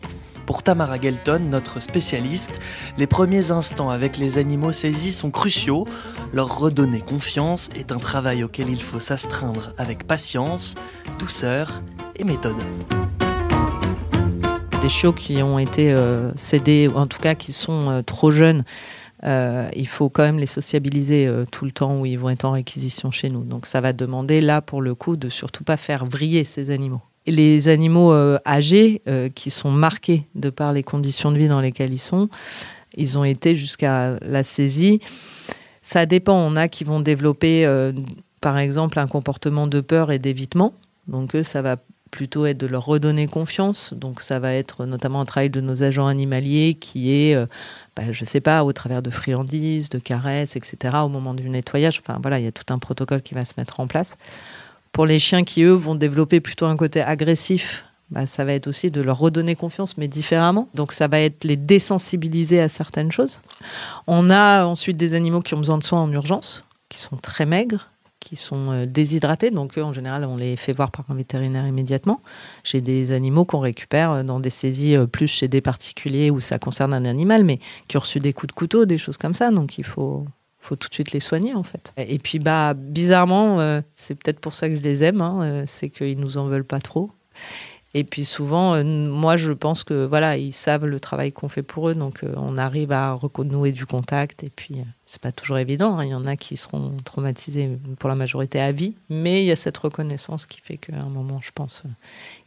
Pour 0.46 0.62
Tamara 0.62 1.00
Gelton, 1.00 1.48
notre 1.50 1.80
spécialiste, 1.80 2.60
les 2.98 3.08
premiers 3.08 3.52
instants 3.52 3.90
avec 3.90 4.18
les 4.18 4.38
animaux 4.38 4.74
saisis 4.74 5.14
sont 5.14 5.32
cruciaux. 5.32 5.88
Leur 6.34 6.60
redonner 6.60 7.02
confiance 7.02 7.70
est 7.76 7.92
un 7.92 7.98
travail 7.98 8.44
auquel 8.44 8.70
il 8.70 8.82
faut 8.82 9.00
s'astreindre 9.00 9.74
avec 9.78 10.06
patience, 10.06 10.76
douceur 11.18 11.82
et 12.18 12.26
méthode 12.26 12.58
des 14.86 14.90
chiots 14.90 15.14
qui 15.14 15.42
ont 15.42 15.58
été 15.58 15.92
euh, 15.92 16.32
cédés, 16.36 16.88
ou 16.88 16.96
en 16.96 17.08
tout 17.08 17.18
cas 17.18 17.34
qui 17.34 17.52
sont 17.54 17.90
euh, 17.90 18.02
trop 18.04 18.30
jeunes, 18.30 18.64
euh, 19.24 19.68
il 19.76 19.88
faut 19.88 20.10
quand 20.10 20.22
même 20.22 20.38
les 20.38 20.46
sociabiliser 20.46 21.28
tout 21.50 21.66
le 21.66 21.72
temps 21.72 22.00
où 22.00 22.06
ils 22.06 22.20
vont 22.20 22.30
être 22.30 22.46
en 22.46 22.52
réquisition 22.52 23.10
chez 23.10 23.32
nous. 23.32 23.44
Donc 23.44 23.66
ça 23.66 23.82
va 23.82 23.94
demander 23.94 24.42
là 24.42 24.62
pour 24.62 24.84
le 24.84 24.94
coup 24.94 25.18
de 25.18 25.30
surtout 25.30 25.64
pas 25.64 25.76
faire 25.76 26.06
vriller 26.06 26.44
ces 26.44 26.70
animaux. 26.70 27.02
les 27.26 27.68
animaux 27.68 28.14
âgés 28.46 29.02
qui 29.34 29.50
sont 29.50 29.72
marqués 29.72 30.28
de 30.36 30.52
par 30.52 30.72
les 30.72 30.84
conditions 30.84 31.32
de 31.32 31.40
vie 31.40 31.48
dans 31.48 31.62
lesquelles 31.62 31.94
ils 31.94 31.98
sont, 31.98 32.30
ils 32.96 33.18
ont 33.18 33.24
été 33.24 33.56
jusqu'à 33.56 34.20
la 34.22 34.44
saisie. 34.44 35.00
Ça 35.82 36.06
dépend. 36.06 36.38
On 36.38 36.56
a 36.56 36.68
qui 36.68 36.84
vont 36.84 37.00
développer, 37.00 37.68
par 38.40 38.60
exemple, 38.60 39.00
un 39.00 39.08
comportement 39.08 39.66
de 39.66 39.82
peur 39.82 40.12
et 40.12 40.20
d'évitement. 40.20 40.76
Donc, 41.08 41.36
eux, 41.36 41.44
ça 41.44 41.64
va 41.64 41.78
plutôt 42.12 42.46
être 42.46 42.58
de 42.58 42.68
leur 42.68 42.86
redonner 42.86 43.28
confiance. 43.28 43.94
Donc, 43.94 44.22
ça 44.22 44.40
va 44.40 44.54
être 44.54 44.86
notamment 44.86 45.22
un 45.22 45.26
travail 45.26 45.50
de 45.50 45.62
nos 45.62 45.84
agents 45.84 46.08
animaliers 46.08 46.76
qui 46.76 47.12
est, 47.12 47.36
bah, 47.96 48.12
je 48.12 48.22
ne 48.22 48.26
sais 48.26 48.42
pas, 48.42 48.64
au 48.64 48.74
travers 48.74 49.02
de 49.02 49.10
friandises, 49.10 49.90
de 49.90 50.00
caresses, 50.00 50.56
etc., 50.56 50.98
au 51.04 51.10
moment 51.10 51.34
du 51.34 51.50
nettoyage. 51.50 52.02
Enfin, 52.02 52.20
voilà, 52.22 52.40
il 52.40 52.46
y 52.46 52.48
a 52.48 52.52
tout 52.52 52.74
un 52.74 52.80
protocole 52.80 53.22
qui 53.22 53.34
va 53.34 53.44
se 53.44 53.54
mettre 53.58 53.80
en 53.80 53.88
place. 53.88 54.18
Pour 54.92 55.06
les 55.06 55.20
chiens 55.20 55.44
qui, 55.44 55.64
eux, 55.64 55.74
vont 55.74 55.96
développer 55.96 56.40
plutôt 56.40 56.68
un 56.68 56.78
côté 56.78 57.02
agressif, 57.02 57.84
bah, 58.12 58.26
ça 58.26 58.46
va 58.46 58.54
être 58.54 58.68
aussi 58.68 58.92
de 58.92 59.02
leur 59.02 59.18
redonner 59.18 59.56
confiance, 59.56 59.98
mais 59.98 60.08
différemment. 60.08 60.70
Donc 60.74 60.92
ça 60.92 61.08
va 61.08 61.20
être 61.20 61.44
les 61.44 61.58
désensibiliser 61.58 62.62
à 62.62 62.70
certaines 62.70 63.12
choses. 63.12 63.40
On 64.08 64.30
a 64.30 64.66
ensuite 64.66 64.98
des 64.98 65.14
animaux 65.16 65.42
qui 65.42 65.54
ont 65.54 65.58
besoin 65.58 65.78
de 65.78 65.84
soins 65.84 66.02
en 66.02 66.12
urgence, 66.12 66.64
qui 66.90 67.00
sont 67.00 67.18
très 67.18 67.46
maigres, 67.46 67.90
qui 68.26 68.36
sont 68.36 68.72
euh, 68.72 68.86
déshydratés. 68.88 69.52
Donc 69.52 69.78
en 69.78 69.94
général, 69.94 70.26
on 70.26 70.36
les 70.36 70.58
fait 70.58 70.74
voir 70.74 70.92
par 70.92 71.06
un 71.10 71.16
vétérinaire 71.16 71.66
immédiatement. 71.66 72.22
J'ai 72.64 72.82
des 72.82 73.12
animaux 73.12 73.46
qu'on 73.46 73.60
récupère 73.60 74.12
euh, 74.12 74.24
dans 74.24 74.40
des 74.40 74.50
saisies 74.50 74.96
euh, 74.96 75.06
plus 75.06 75.28
chez 75.28 75.48
des 75.48 75.62
particuliers 75.62 76.32
où 76.32 76.42
ça 76.42 76.58
concerne 76.58 76.94
un 76.94 77.06
animal, 77.06 77.46
mais 77.46 77.60
qui 77.88 77.98
ont 77.98 78.02
reçu 78.02 78.20
des 78.20 78.34
coups 78.34 78.48
de 78.48 78.58
couteau, 78.58 78.86
des 78.86 78.98
choses 78.98 79.18
comme 79.18 79.36
ça. 79.36 79.52
Donc 79.52 79.78
il 79.78 79.86
faut 79.86 80.26
faut 80.60 80.76
tout 80.76 80.90
de 80.90 80.94
suite 80.96 81.12
les 81.12 81.20
soigner 81.20 81.54
en 81.54 81.62
fait. 81.62 81.94
Et 81.98 82.18
puis 82.18 82.40
bah 82.40 82.74
bizarrement, 82.74 83.82
c'est 83.96 84.16
peut-être 84.16 84.40
pour 84.40 84.56
ça 84.56 84.68
que 84.68 84.76
je 84.76 84.82
les 84.82 85.04
aime, 85.04 85.22
hein, 85.22 85.64
c'est 85.68 85.92
qu'ils 85.92 86.20
nous 86.20 86.38
en 86.38 86.48
veulent 86.48 86.66
pas 86.66 86.80
trop. 86.80 87.12
Et 87.98 88.04
puis 88.04 88.26
souvent, 88.26 88.76
euh, 88.76 88.84
moi 88.84 89.38
je 89.38 89.54
pense 89.54 89.86
que 89.86 89.94
voilà, 89.94 90.36
ils 90.36 90.52
savent 90.52 90.86
le 90.86 91.00
travail 91.00 91.32
qu'on 91.32 91.48
fait 91.48 91.64
pour 91.64 91.88
eux, 91.88 91.96
donc 91.96 92.26
on 92.36 92.58
arrive 92.58 92.92
à 92.92 93.14
renouer 93.14 93.72
du 93.72 93.86
contact. 93.86 94.44
Et 94.44 94.50
puis 94.50 94.84
c'est 95.06 95.22
pas 95.22 95.32
toujours 95.32 95.58
évident. 95.60 95.98
Hein. 95.98 96.04
il 96.04 96.12
y 96.12 96.14
en 96.14 96.28
a 96.28 96.36
qui 96.36 96.58
seront 96.58 96.98
traumatisés 97.06 97.80
pour 97.98 98.10
la 98.10 98.16
majorité 98.16 98.60
à 98.60 98.74
vie, 98.74 98.96
mais 99.10 99.44
il 99.44 99.46
y 99.46 99.52
a 99.52 99.56
cette 99.56 99.78
reconnaissance 99.78 100.46
qui 100.46 100.60
fait 100.60 100.76
qu'à 100.76 100.98
un 100.98 101.10
moment, 101.10 101.40
je 101.42 101.52
pense, 101.56 101.84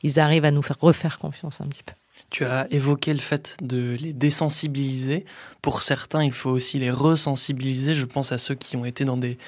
ils 0.02 0.20
arrivent 0.20 0.44
à 0.44 0.50
nous 0.50 0.60
faire 0.60 0.76
refaire 0.78 1.18
confiance 1.18 1.62
un 1.62 1.66
petit 1.66 1.82
peu. 1.82 1.94
Tu 2.30 2.44
as 2.44 2.66
évoqué 2.70 3.14
le 3.14 3.20
fait 3.20 3.56
de 3.62 3.96
les 3.98 4.12
désensibiliser. 4.12 5.24
Pour 5.62 5.82
certains, 5.82 6.22
il 6.22 6.32
faut 6.32 6.50
aussi 6.50 6.78
les 6.78 6.90
resensibiliser. 6.90 7.94
Je 7.94 8.04
pense 8.04 8.32
à 8.32 8.38
ceux 8.38 8.54
qui 8.54 8.76
ont 8.76 8.84
été 8.84 9.06
dans 9.06 9.16
des, 9.16 9.38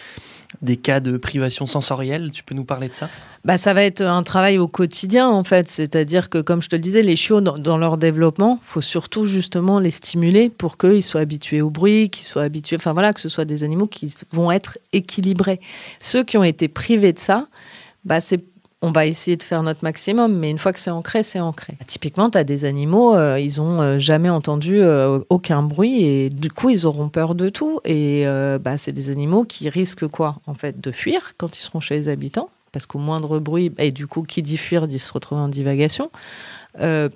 des 0.63 0.77
cas 0.77 1.01
de 1.01 1.17
privation 1.17 1.67
sensorielle. 1.67 2.31
Tu 2.33 2.43
peux 2.43 2.55
nous 2.55 2.65
parler 2.65 2.89
de 2.89 2.95
ça? 2.95 3.09
Bah, 3.45 3.59
Ça 3.59 3.75
va 3.75 3.83
être 3.83 4.01
un 4.01 4.23
travail 4.23 4.59
au 4.59 4.67
quotidien, 4.67 5.29
en 5.29 5.45
fait. 5.45 5.69
C'est-à-dire 5.69 6.31
que, 6.31 6.41
comme 6.41 6.63
je 6.63 6.69
te 6.69 6.77
le 6.77 6.81
disais, 6.81 7.03
les 7.03 7.17
chiots, 7.17 7.41
dans, 7.41 7.77
leur 7.77 7.99
développement, 7.99 8.59
il 8.63 8.67
faut 8.67 8.81
surtout 8.81 9.27
justement 9.27 9.79
les 9.79 9.91
stimuler 9.91 10.49
pour 10.49 10.79
qu'ils 10.79 11.03
soient 11.03 11.21
habitués 11.21 11.61
au 11.61 11.71
bruit, 11.71 12.11
qu'ils 12.11 12.27
soient 12.27 12.43
habitués, 12.43 12.77
enfin 12.77 12.93
voilà, 12.93 13.13
que 13.13 13.21
ce 13.21 13.29
soit 13.29 13.45
des 13.45 13.63
animaux 13.63 13.87
qui 13.87 14.15
vont 14.33 14.51
être 14.51 14.79
équilibrés. 14.93 15.61
Ceux 15.99 16.25
qui 16.25 16.39
ont 16.39 16.45
été 16.45 16.69
privés 16.69 17.13
de 17.13 17.19
ça, 17.19 17.47
bah, 18.05 18.21
c'est 18.21 18.43
on 18.83 18.93
va 18.93 19.07
essayer 19.07 19.37
de 19.37 19.43
faire 19.43 19.63
notre 19.63 19.85
maximum, 19.85 20.39
mais 20.39 20.51
une 20.51 20.59
fois 20.59 20.73
que 20.73 20.81
c'est 20.81 20.91
ancré, 20.91 21.23
c'est 21.23 21.41
ancré. 21.41 21.75
Typiquement, 21.87 22.31
tu 22.31 22.39
as 22.39 22.45
des 22.45 22.65
animaux, 22.65 23.15
euh, 23.15 23.39
ils 23.39 23.61
ont 23.61 23.81
euh, 23.81 23.99
jamais 23.99 24.31
entendu 24.31 24.81
euh, 24.81 25.21
aucun 25.29 25.63
bruit 25.63 26.03
et 26.03 26.31
du 26.31 26.51
coup, 26.51 26.71
ils 26.71 26.87
auront 26.87 27.11
peur 27.11 27.35
de 27.35 27.51
tout. 27.51 27.81
Et 27.85 28.25
bah, 28.61 28.79
c'est 28.79 28.93
des 28.93 29.11
animaux 29.11 29.45
qui 29.45 29.69
risquent 29.69 30.07
quoi 30.07 30.37
En 30.47 30.55
fait, 30.55 30.81
de 30.81 30.91
fuir 30.91 31.33
quand 31.37 31.59
ils 31.59 31.63
seront 31.63 31.81
chez 31.81 31.95
les 31.95 32.09
habitants, 32.09 32.49
parce 32.73 32.87
qu'au 32.87 32.99
moindre 32.99 33.39
bruit, 33.39 33.73
et 33.79 33.93
du 33.93 34.07
coup, 34.07 34.23
qui 34.23 34.43
dit 34.43 34.57
fuir 34.57 34.87
dit 34.87 34.99
se 34.99 35.13
retrouver 35.13 35.41
en 35.43 35.49
divagation. 35.49 36.11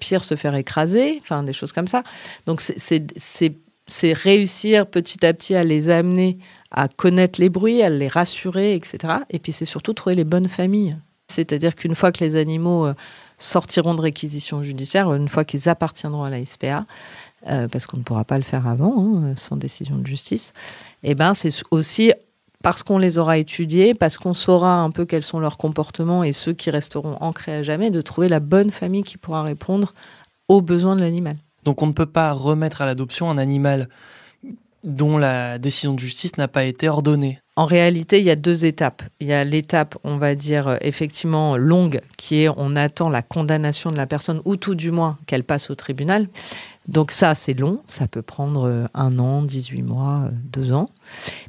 pire, 0.00 0.24
se 0.24 0.36
faire 0.36 0.54
écraser, 0.54 1.18
enfin 1.22 1.42
des 1.42 1.52
choses 1.52 1.72
comme 1.72 1.88
ça. 1.88 2.02
Donc 2.46 2.60
c'est 2.60 4.12
réussir 4.12 4.86
petit 4.86 5.24
à 5.24 5.32
petit 5.32 5.54
à 5.54 5.64
les 5.64 5.88
amener 5.88 6.38
à 6.70 6.88
connaître 6.88 7.40
les 7.40 7.48
bruits, 7.48 7.82
à 7.82 7.88
les 7.88 8.08
rassurer, 8.08 8.74
etc. 8.74 9.14
Et 9.30 9.38
puis 9.38 9.52
c'est 9.52 9.66
surtout 9.66 9.92
trouver 9.94 10.16
les 10.16 10.24
bonnes 10.24 10.48
familles. 10.48 10.96
C'est-à-dire 11.34 11.74
qu'une 11.74 11.94
fois 11.94 12.12
que 12.12 12.22
les 12.22 12.36
animaux 12.36 12.86
euh, 12.86 12.94
sortiront 13.38 13.94
de 13.94 14.00
réquisition 14.00 14.62
judiciaire, 14.62 15.12
une 15.12 15.28
fois 15.28 15.44
qu'ils 15.44 15.68
appartiendront 15.68 16.24
à 16.24 16.30
la 16.30 16.44
SPA, 16.44 16.86
euh, 17.48 17.68
parce 17.68 17.86
qu'on 17.86 17.98
ne 17.98 18.02
pourra 18.02 18.24
pas 18.24 18.38
le 18.38 18.44
faire 18.44 18.66
avant, 18.66 18.94
hein, 18.98 19.34
sans 19.36 19.56
décision 19.56 19.96
de 19.96 20.06
justice, 20.06 20.52
eh 21.02 21.14
ben 21.14 21.34
c'est 21.34 21.50
aussi 21.70 22.12
parce 22.62 22.82
qu'on 22.82 22.96
les 22.96 23.18
aura 23.18 23.36
étudiés, 23.36 23.92
parce 23.92 24.16
qu'on 24.16 24.32
saura 24.32 24.76
un 24.76 24.90
peu 24.90 25.04
quels 25.04 25.22
sont 25.22 25.38
leurs 25.38 25.58
comportements 25.58 26.24
et 26.24 26.32
ceux 26.32 26.54
qui 26.54 26.70
resteront 26.70 27.18
ancrés 27.20 27.56
à 27.56 27.62
jamais, 27.62 27.90
de 27.90 28.00
trouver 28.00 28.28
la 28.28 28.40
bonne 28.40 28.70
famille 28.70 29.02
qui 29.02 29.18
pourra 29.18 29.42
répondre 29.42 29.92
aux 30.48 30.62
besoins 30.62 30.96
de 30.96 31.02
l'animal. 31.02 31.36
Donc 31.64 31.82
on 31.82 31.86
ne 31.86 31.92
peut 31.92 32.06
pas 32.06 32.32
remettre 32.32 32.80
à 32.80 32.86
l'adoption 32.86 33.28
un 33.30 33.36
animal 33.36 33.88
dont 34.82 35.18
la 35.18 35.58
décision 35.58 35.92
de 35.92 36.00
justice 36.00 36.36
n'a 36.38 36.48
pas 36.48 36.64
été 36.64 36.88
ordonnée 36.88 37.40
En 37.56 37.66
réalité, 37.66 38.18
il 38.18 38.24
y 38.24 38.30
a 38.30 38.36
deux 38.36 38.64
étapes. 38.64 39.04
Il 39.20 39.28
y 39.28 39.32
a 39.32 39.44
l'étape, 39.44 39.96
on 40.02 40.16
va 40.16 40.34
dire, 40.34 40.66
euh, 40.66 40.76
effectivement 40.80 41.56
longue, 41.56 42.00
qui 42.18 42.42
est 42.42 42.48
on 42.56 42.74
attend 42.74 43.08
la 43.08 43.22
condamnation 43.22 43.92
de 43.92 43.96
la 43.96 44.08
personne, 44.08 44.42
ou 44.44 44.56
tout 44.56 44.74
du 44.74 44.90
moins 44.90 45.18
qu'elle 45.28 45.44
passe 45.44 45.70
au 45.70 45.76
tribunal. 45.76 46.28
Donc 46.88 47.12
ça, 47.12 47.34
c'est 47.36 47.54
long, 47.54 47.80
ça 47.86 48.08
peut 48.08 48.22
prendre 48.22 48.68
euh, 48.68 48.86
un 48.92 49.20
an, 49.20 49.42
18 49.42 49.82
mois, 49.82 50.22
euh, 50.24 50.30
deux 50.50 50.72
ans. 50.72 50.86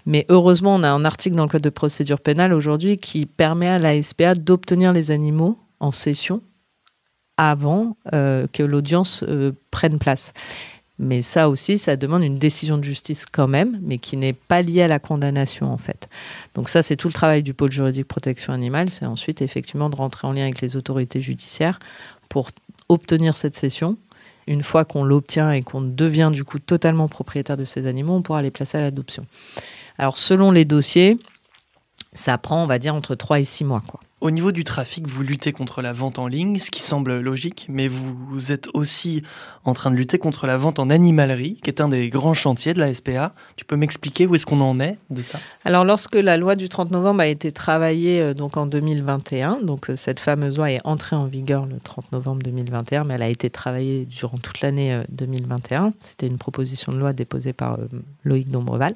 Mais 0.05 0.27
heureusement, 0.29 0.75
on 0.75 0.83
a 0.83 0.89
un 0.89 1.05
article 1.05 1.35
dans 1.35 1.43
le 1.43 1.49
Code 1.49 1.63
de 1.63 1.69
procédure 1.71 2.19
pénale 2.19 2.53
aujourd'hui 2.53 2.97
qui 2.97 3.25
permet 3.25 3.67
à 3.67 3.79
la 3.79 3.99
SPA 3.99 4.35
d'obtenir 4.35 4.93
les 4.93 5.09
animaux 5.09 5.57
en 5.79 5.91
session 5.91 6.41
avant 7.37 7.97
que 8.13 8.63
l'audience 8.63 9.25
prenne 9.69 9.99
place. 9.99 10.31
Mais 10.97 11.21
ça 11.21 11.49
aussi, 11.49 11.77
ça 11.77 11.97
demande 11.97 12.23
une 12.23 12.37
décision 12.37 12.77
de 12.77 12.83
justice 12.83 13.25
quand 13.25 13.47
même, 13.47 13.79
mais 13.81 13.97
qui 13.97 14.15
n'est 14.15 14.33
pas 14.33 14.61
liée 14.61 14.83
à 14.83 14.87
la 14.87 14.99
condamnation 14.99 15.71
en 15.71 15.77
fait. 15.77 16.09
Donc 16.53 16.69
ça, 16.69 16.81
c'est 16.81 16.95
tout 16.95 17.09
le 17.09 17.13
travail 17.13 17.43
du 17.43 17.53
pôle 17.53 17.71
juridique 17.71 18.07
protection 18.07 18.53
animale. 18.53 18.89
C'est 18.89 19.05
ensuite 19.05 19.41
effectivement 19.41 19.89
de 19.89 19.95
rentrer 19.95 20.27
en 20.27 20.31
lien 20.31 20.43
avec 20.43 20.61
les 20.61 20.77
autorités 20.77 21.19
judiciaires 21.19 21.79
pour 22.29 22.49
obtenir 22.87 23.35
cette 23.35 23.55
cession. 23.55 23.97
Une 24.47 24.63
fois 24.63 24.85
qu'on 24.85 25.03
l'obtient 25.03 25.51
et 25.51 25.63
qu'on 25.63 25.81
devient 25.81 26.29
du 26.31 26.43
coup 26.43 26.59
totalement 26.59 27.07
propriétaire 27.07 27.57
de 27.57 27.65
ces 27.65 27.87
animaux, 27.87 28.13
on 28.13 28.21
pourra 28.21 28.41
les 28.41 28.51
placer 28.51 28.77
à 28.77 28.81
l'adoption. 28.81 29.25
Alors 29.97 30.17
selon 30.17 30.51
les 30.51 30.65
dossiers, 30.65 31.17
ça 32.13 32.37
prend, 32.37 32.63
on 32.63 32.67
va 32.67 32.79
dire, 32.79 32.95
entre 32.95 33.15
3 33.15 33.39
et 33.39 33.43
6 33.43 33.65
mois. 33.65 33.83
Quoi. 33.85 33.99
Au 34.21 34.31
niveau 34.31 34.53
du 34.53 34.63
trafic, 34.63 35.07
vous 35.07 35.23
luttez 35.23 35.51
contre 35.51 35.81
la 35.81 35.91
vente 35.91 36.19
en 36.19 36.27
ligne, 36.27 36.57
ce 36.57 36.71
qui 36.71 36.81
semble 36.81 37.19
logique, 37.19 37.67
mais 37.69 37.89
vous 37.89 38.53
êtes 38.53 38.69
aussi 38.73 39.23
en 39.65 39.73
train 39.73 39.91
de 39.91 39.97
lutter 39.97 40.17
contre 40.17 40.47
la 40.47 40.55
vente 40.55 40.79
en 40.79 40.89
animalerie, 40.89 41.57
qui 41.61 41.69
est 41.69 41.81
un 41.81 41.89
des 41.89 42.09
grands 42.09 42.33
chantiers 42.33 42.73
de 42.73 42.79
la 42.79 42.93
SPA. 42.93 43.33
Tu 43.57 43.65
peux 43.65 43.75
m'expliquer 43.75 44.25
où 44.25 44.33
est-ce 44.33 44.45
qu'on 44.45 44.61
en 44.61 44.79
est 44.79 44.97
de 45.09 45.21
ça? 45.21 45.39
Alors, 45.65 45.83
lorsque 45.83 46.15
la 46.15 46.37
loi 46.37 46.55
du 46.55 46.69
30 46.69 46.91
novembre 46.91 47.21
a 47.21 47.27
été 47.27 47.51
travaillée 47.51 48.21
euh, 48.21 48.33
donc 48.33 48.55
en 48.55 48.65
2021, 48.65 49.59
donc 49.61 49.89
euh, 49.89 49.97
cette 49.97 50.21
fameuse 50.21 50.57
loi 50.57 50.71
est 50.71 50.81
entrée 50.85 51.17
en 51.17 51.25
vigueur 51.25 51.65
le 51.65 51.77
30 51.83 52.13
novembre 52.13 52.41
2021, 52.41 53.03
mais 53.03 53.15
elle 53.15 53.23
a 53.23 53.29
été 53.29 53.49
travaillée 53.49 54.05
durant 54.05 54.37
toute 54.37 54.61
l'année 54.61 55.03
2021. 55.09 55.87
Euh, 55.87 55.89
C'était 55.99 56.27
une 56.27 56.37
proposition 56.37 56.93
de 56.93 56.99
loi 56.99 57.11
déposée 57.11 57.51
par 57.51 57.77
Loïc 58.23 58.49
Dombreval. 58.49 58.95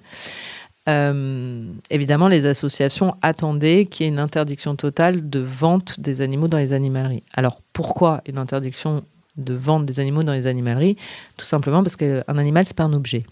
Euh, 0.89 1.65
évidemment, 1.89 2.27
les 2.27 2.45
associations 2.45 3.15
attendaient 3.21 3.85
qu'il 3.85 4.05
y 4.05 4.09
ait 4.09 4.11
une 4.11 4.19
interdiction 4.19 4.75
totale 4.75 5.29
de 5.29 5.39
vente 5.39 5.99
des 5.99 6.21
animaux 6.21 6.47
dans 6.47 6.57
les 6.57 6.73
animaleries. 6.73 7.23
Alors, 7.33 7.61
pourquoi 7.73 8.21
une 8.27 8.37
interdiction 8.37 9.03
de 9.37 9.53
vente 9.53 9.85
des 9.85 9.99
animaux 9.99 10.23
dans 10.23 10.33
les 10.33 10.47
animaleries? 10.47 10.95
Tout 11.37 11.45
simplement 11.45 11.83
parce 11.83 11.95
qu'un 11.95 12.37
animal, 12.37 12.65
c'est 12.65 12.75
pas 12.75 12.83
un 12.83 12.93
objet. 12.93 13.25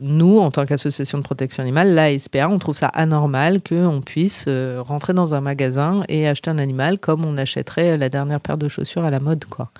Nous, 0.00 0.38
en 0.38 0.50
tant 0.52 0.64
qu'association 0.64 1.18
de 1.18 1.24
protection 1.24 1.62
animale, 1.62 1.94
la 1.94 2.16
SPA, 2.16 2.48
on 2.48 2.58
trouve 2.58 2.76
ça 2.76 2.86
anormal 2.86 3.60
qu'on 3.60 4.00
puisse 4.00 4.44
euh, 4.46 4.80
rentrer 4.80 5.12
dans 5.12 5.34
un 5.34 5.40
magasin 5.40 6.04
et 6.08 6.28
acheter 6.28 6.50
un 6.50 6.58
animal 6.58 6.98
comme 6.98 7.24
on 7.24 7.36
achèterait 7.36 7.96
la 7.96 8.08
dernière 8.08 8.40
paire 8.40 8.58
de 8.58 8.68
chaussures 8.68 9.04
à 9.04 9.10
la 9.10 9.18
mode, 9.18 9.44
quoi. 9.46 9.70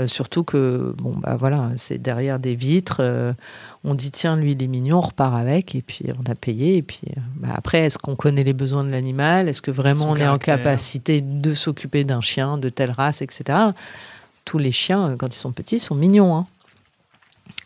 Euh, 0.00 0.08
surtout 0.08 0.42
que, 0.42 0.92
bon, 0.98 1.14
bah 1.16 1.36
voilà, 1.38 1.70
c'est 1.76 1.98
derrière 1.98 2.40
des 2.40 2.56
vitres. 2.56 2.96
Euh, 2.98 3.32
on 3.84 3.94
dit, 3.94 4.10
tiens, 4.10 4.36
lui, 4.36 4.52
il 4.52 4.62
est 4.62 4.66
mignon, 4.66 4.98
on 4.98 5.02
repart 5.02 5.34
avec, 5.36 5.76
et 5.76 5.82
puis 5.82 6.06
on 6.18 6.28
a 6.30 6.34
payé. 6.34 6.76
Et 6.78 6.82
puis 6.82 7.02
bah, 7.36 7.50
après, 7.54 7.80
est-ce 7.80 7.98
qu'on 7.98 8.16
connaît 8.16 8.42
les 8.42 8.54
besoins 8.54 8.82
de 8.82 8.90
l'animal? 8.90 9.48
Est-ce 9.48 9.62
que 9.62 9.70
vraiment 9.70 10.06
on 10.10 10.16
est 10.16 10.26
en 10.26 10.38
capacité 10.38 11.20
de 11.20 11.54
s'occuper 11.54 12.02
d'un 12.02 12.20
chien 12.20 12.58
de 12.58 12.68
telle 12.70 12.90
race, 12.90 13.22
etc. 13.22 13.58
Tous 14.44 14.58
les 14.58 14.72
chiens, 14.72 15.16
quand 15.16 15.34
ils 15.34 15.38
sont 15.38 15.52
petits, 15.52 15.78
sont 15.78 15.94
mignons. 15.94 16.36
Hein. 16.36 16.46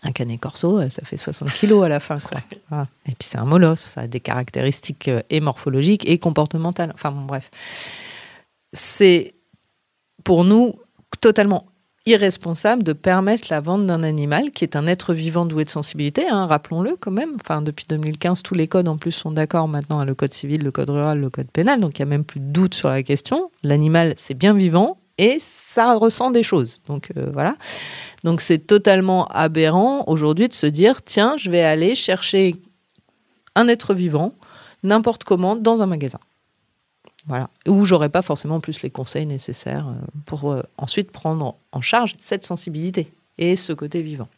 Un 0.03 0.13
canet 0.13 0.39
corso, 0.39 0.89
ça 0.91 1.03
fait 1.05 1.17
60 1.17 1.53
kilos 1.53 1.85
à 1.85 1.89
la 1.89 2.01
fin. 2.01 2.21
Quoi. 2.21 2.41
Et 3.07 3.13
puis 3.13 3.29
c'est 3.29 3.39
un 3.39 3.45
molosse, 3.45 3.81
ça 3.81 4.03
a 4.03 4.07
des 4.07 4.21
caractéristiques 4.21 5.11
et 5.29 5.41
morphologiques 5.41 6.09
et 6.09 6.19
comportementales. 6.19 6.93
Enfin 6.95 7.11
bon, 7.11 7.23
bref. 7.23 7.51
C'est 8.73 9.35
pour 10.23 10.45
nous 10.45 10.77
totalement 11.21 11.67
irresponsable 12.09 12.83
de 12.83 12.93
permettre 12.93 13.49
la 13.51 13.61
vente 13.61 13.87
d'un 13.87 14.03
animal 14.03 14.51
qui 14.51 14.65
est 14.65 14.77
un 14.77 14.87
être 14.87 15.13
vivant 15.13 15.45
doué 15.47 15.65
de 15.65 15.71
sensibilité, 15.71 16.27
hein, 16.29 16.47
rappelons-le 16.47 16.97
quand 16.97 17.11
même. 17.11 17.37
Enfin, 17.41 17.61
depuis 17.61 17.87
2015, 17.89 18.43
tous 18.43 18.55
les 18.55 18.67
codes 18.67 18.89
en 18.89 18.97
plus 18.97 19.13
sont 19.13 19.31
d'accord 19.31 19.69
maintenant, 19.69 20.03
le 20.05 20.15
code 20.15 20.33
civil, 20.33 20.63
le 20.63 20.71
code 20.71 20.91
rural, 20.91 21.21
le 21.21 21.31
code 21.31 21.51
pénal, 21.51 21.81
donc 21.81 21.99
il 21.99 22.03
n'y 22.03 22.09
a 22.09 22.11
même 22.11 22.25
plus 22.25 22.41
de 22.41 22.47
doute 22.47 22.75
sur 22.75 22.89
la 22.89 23.03
question. 23.03 23.51
L'animal, 23.63 24.15
c'est 24.17 24.35
bien 24.35 24.55
vivant, 24.55 24.99
et 25.19 25.39
ça 25.41 25.95
ressent 25.95 26.31
des 26.31 26.43
choses. 26.43 26.81
Donc 26.87 27.11
euh, 27.17 27.29
voilà. 27.33 27.57
Donc 28.25 28.41
c'est 28.41 28.59
totalement 28.59 29.27
aberrant 29.27 30.05
aujourd'hui 30.07 30.49
de 30.49 30.55
se 30.55 30.67
dire 30.67 31.03
tiens, 31.03 31.37
je 31.37 31.51
vais 31.51 31.63
aller 31.63 31.95
chercher 31.95 32.57
un 33.55 33.69
être 33.69 33.95
vivant 33.95 34.35
n'importe 34.83 35.25
comment 35.25 35.57
dans 35.57 35.83
un 35.83 35.87
magasin. 35.87 36.21
Voilà. 37.27 37.51
Où 37.67 37.85
j'aurais 37.85 38.09
pas 38.09 38.23
forcément 38.23 38.61
plus 38.61 38.81
les 38.83 38.91
conseils 38.91 39.27
nécessaires 39.27 39.89
euh, 39.89 40.07
pour 40.25 40.51
euh, 40.51 40.63
ensuite 40.79 41.11
prendre 41.11 41.57
en 41.73 41.81
charge 41.81 42.15
cette 42.19 42.45
sensibilité 42.45 43.13
et 43.37 43.57
ce 43.57 43.73
côté 43.73 44.03
vivant. 44.03 44.29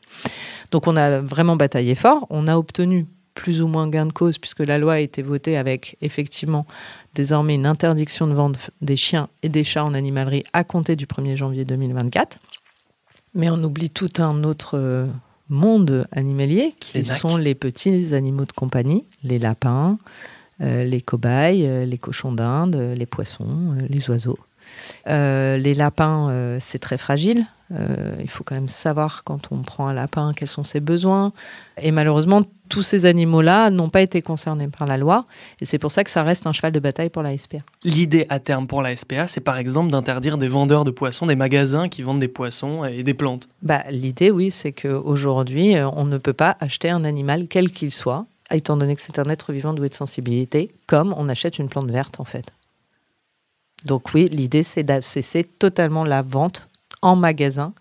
Donc 0.70 0.86
on 0.86 0.96
a 0.96 1.20
vraiment 1.20 1.56
bataillé 1.56 1.94
fort. 1.94 2.26
On 2.30 2.48
a 2.48 2.56
obtenu 2.56 3.06
plus 3.34 3.62
ou 3.62 3.68
moins 3.68 3.88
gain 3.88 4.06
de 4.06 4.12
cause 4.12 4.38
puisque 4.38 4.60
la 4.60 4.78
loi 4.78 4.94
a 4.94 4.98
été 4.98 5.22
votée 5.22 5.56
avec 5.56 5.96
effectivement 6.00 6.66
désormais 7.14 7.54
une 7.54 7.66
interdiction 7.66 8.26
de 8.26 8.34
vente 8.34 8.70
des 8.80 8.96
chiens 8.96 9.24
et 9.42 9.48
des 9.48 9.64
chats 9.64 9.84
en 9.84 9.94
animalerie 9.94 10.44
à 10.52 10.64
compter 10.64 10.96
du 10.96 11.06
1er 11.06 11.36
janvier 11.36 11.64
2024. 11.64 12.38
Mais 13.34 13.50
on 13.50 13.62
oublie 13.62 13.90
tout 13.90 14.10
un 14.18 14.42
autre 14.44 14.76
euh, 14.76 15.06
monde 15.48 16.06
animalier 16.12 16.74
qui 16.80 17.04
sont 17.04 17.36
les 17.36 17.54
petits 17.54 18.14
animaux 18.14 18.44
de 18.44 18.52
compagnie, 18.52 19.04
les 19.22 19.38
lapins, 19.38 19.98
euh, 20.60 20.84
les 20.84 21.00
cobayes, 21.00 21.66
euh, 21.66 21.84
les 21.84 21.98
cochons 21.98 22.32
d'Inde, 22.32 22.94
les 22.96 23.06
poissons, 23.06 23.76
les 23.88 24.10
oiseaux. 24.10 24.38
Les 25.06 25.74
lapins, 25.74 26.56
c'est 26.58 26.78
très 26.78 26.98
fragile. 26.98 27.46
il 27.70 28.30
faut 28.30 28.44
quand 28.44 28.54
même 28.54 28.68
savoir 28.68 29.24
quand 29.24 29.52
on 29.52 29.62
prend 29.62 29.88
un 29.88 29.94
lapin 29.94 30.32
quels 30.34 30.48
sont 30.48 30.64
ses 30.64 30.80
besoins. 30.80 31.32
Et 31.80 31.92
malheureusement, 31.92 32.42
tous 32.70 32.82
ces 32.82 33.04
animaux-là 33.04 33.68
n'ont 33.68 33.90
pas 33.90 34.00
été 34.00 34.22
concernés 34.22 34.68
par 34.68 34.86
la 34.86 34.96
loi. 34.96 35.26
Et 35.60 35.66
c'est 35.66 35.78
pour 35.78 35.92
ça 35.92 36.04
que 36.04 36.10
ça 36.10 36.22
reste 36.22 36.46
un 36.46 36.52
cheval 36.52 36.72
de 36.72 36.80
bataille 36.80 37.10
pour 37.10 37.22
la 37.22 37.36
SPA. 37.36 37.58
L'idée 37.84 38.26
à 38.30 38.38
terme 38.38 38.66
pour 38.66 38.80
la 38.80 38.96
SPA, 38.96 39.26
c'est 39.26 39.40
par 39.40 39.58
exemple 39.58 39.90
d'interdire 39.90 40.38
des 40.38 40.48
vendeurs 40.48 40.84
de 40.84 40.90
poissons, 40.90 41.26
des 41.26 41.36
magasins 41.36 41.88
qui 41.88 42.02
vendent 42.02 42.20
des 42.20 42.28
poissons 42.28 42.84
et 42.84 43.02
des 43.02 43.14
plantes. 43.14 43.48
Bah, 43.62 43.82
L'idée, 43.90 44.30
oui, 44.30 44.50
c'est 44.50 44.72
qu'aujourd'hui, 44.72 45.76
euh, 45.76 45.90
on 45.90 46.04
ne 46.04 46.16
peut 46.16 46.32
pas 46.32 46.56
acheter 46.60 46.88
un 46.88 47.04
animal 47.04 47.48
quel 47.48 47.70
qu'il 47.70 47.90
soit, 47.90 48.26
étant 48.52 48.76
donné 48.76 48.94
que 48.94 49.02
c'est 49.02 49.18
un 49.18 49.24
être 49.24 49.52
vivant 49.52 49.74
doué 49.74 49.88
de 49.88 49.94
sensibilité, 49.94 50.68
comme 50.86 51.12
on 51.16 51.28
achète 51.28 51.58
une 51.58 51.68
plante 51.68 51.90
verte 51.90 52.20
en 52.20 52.24
fait. 52.24 52.52
Donc 53.84 54.14
oui, 54.14 54.26
l'idée, 54.26 54.62
c'est 54.62 55.02
cesser 55.02 55.44
totalement 55.44 56.04
la 56.04 56.22
vente 56.22 56.68
en 57.02 57.16
magasin 57.16 57.72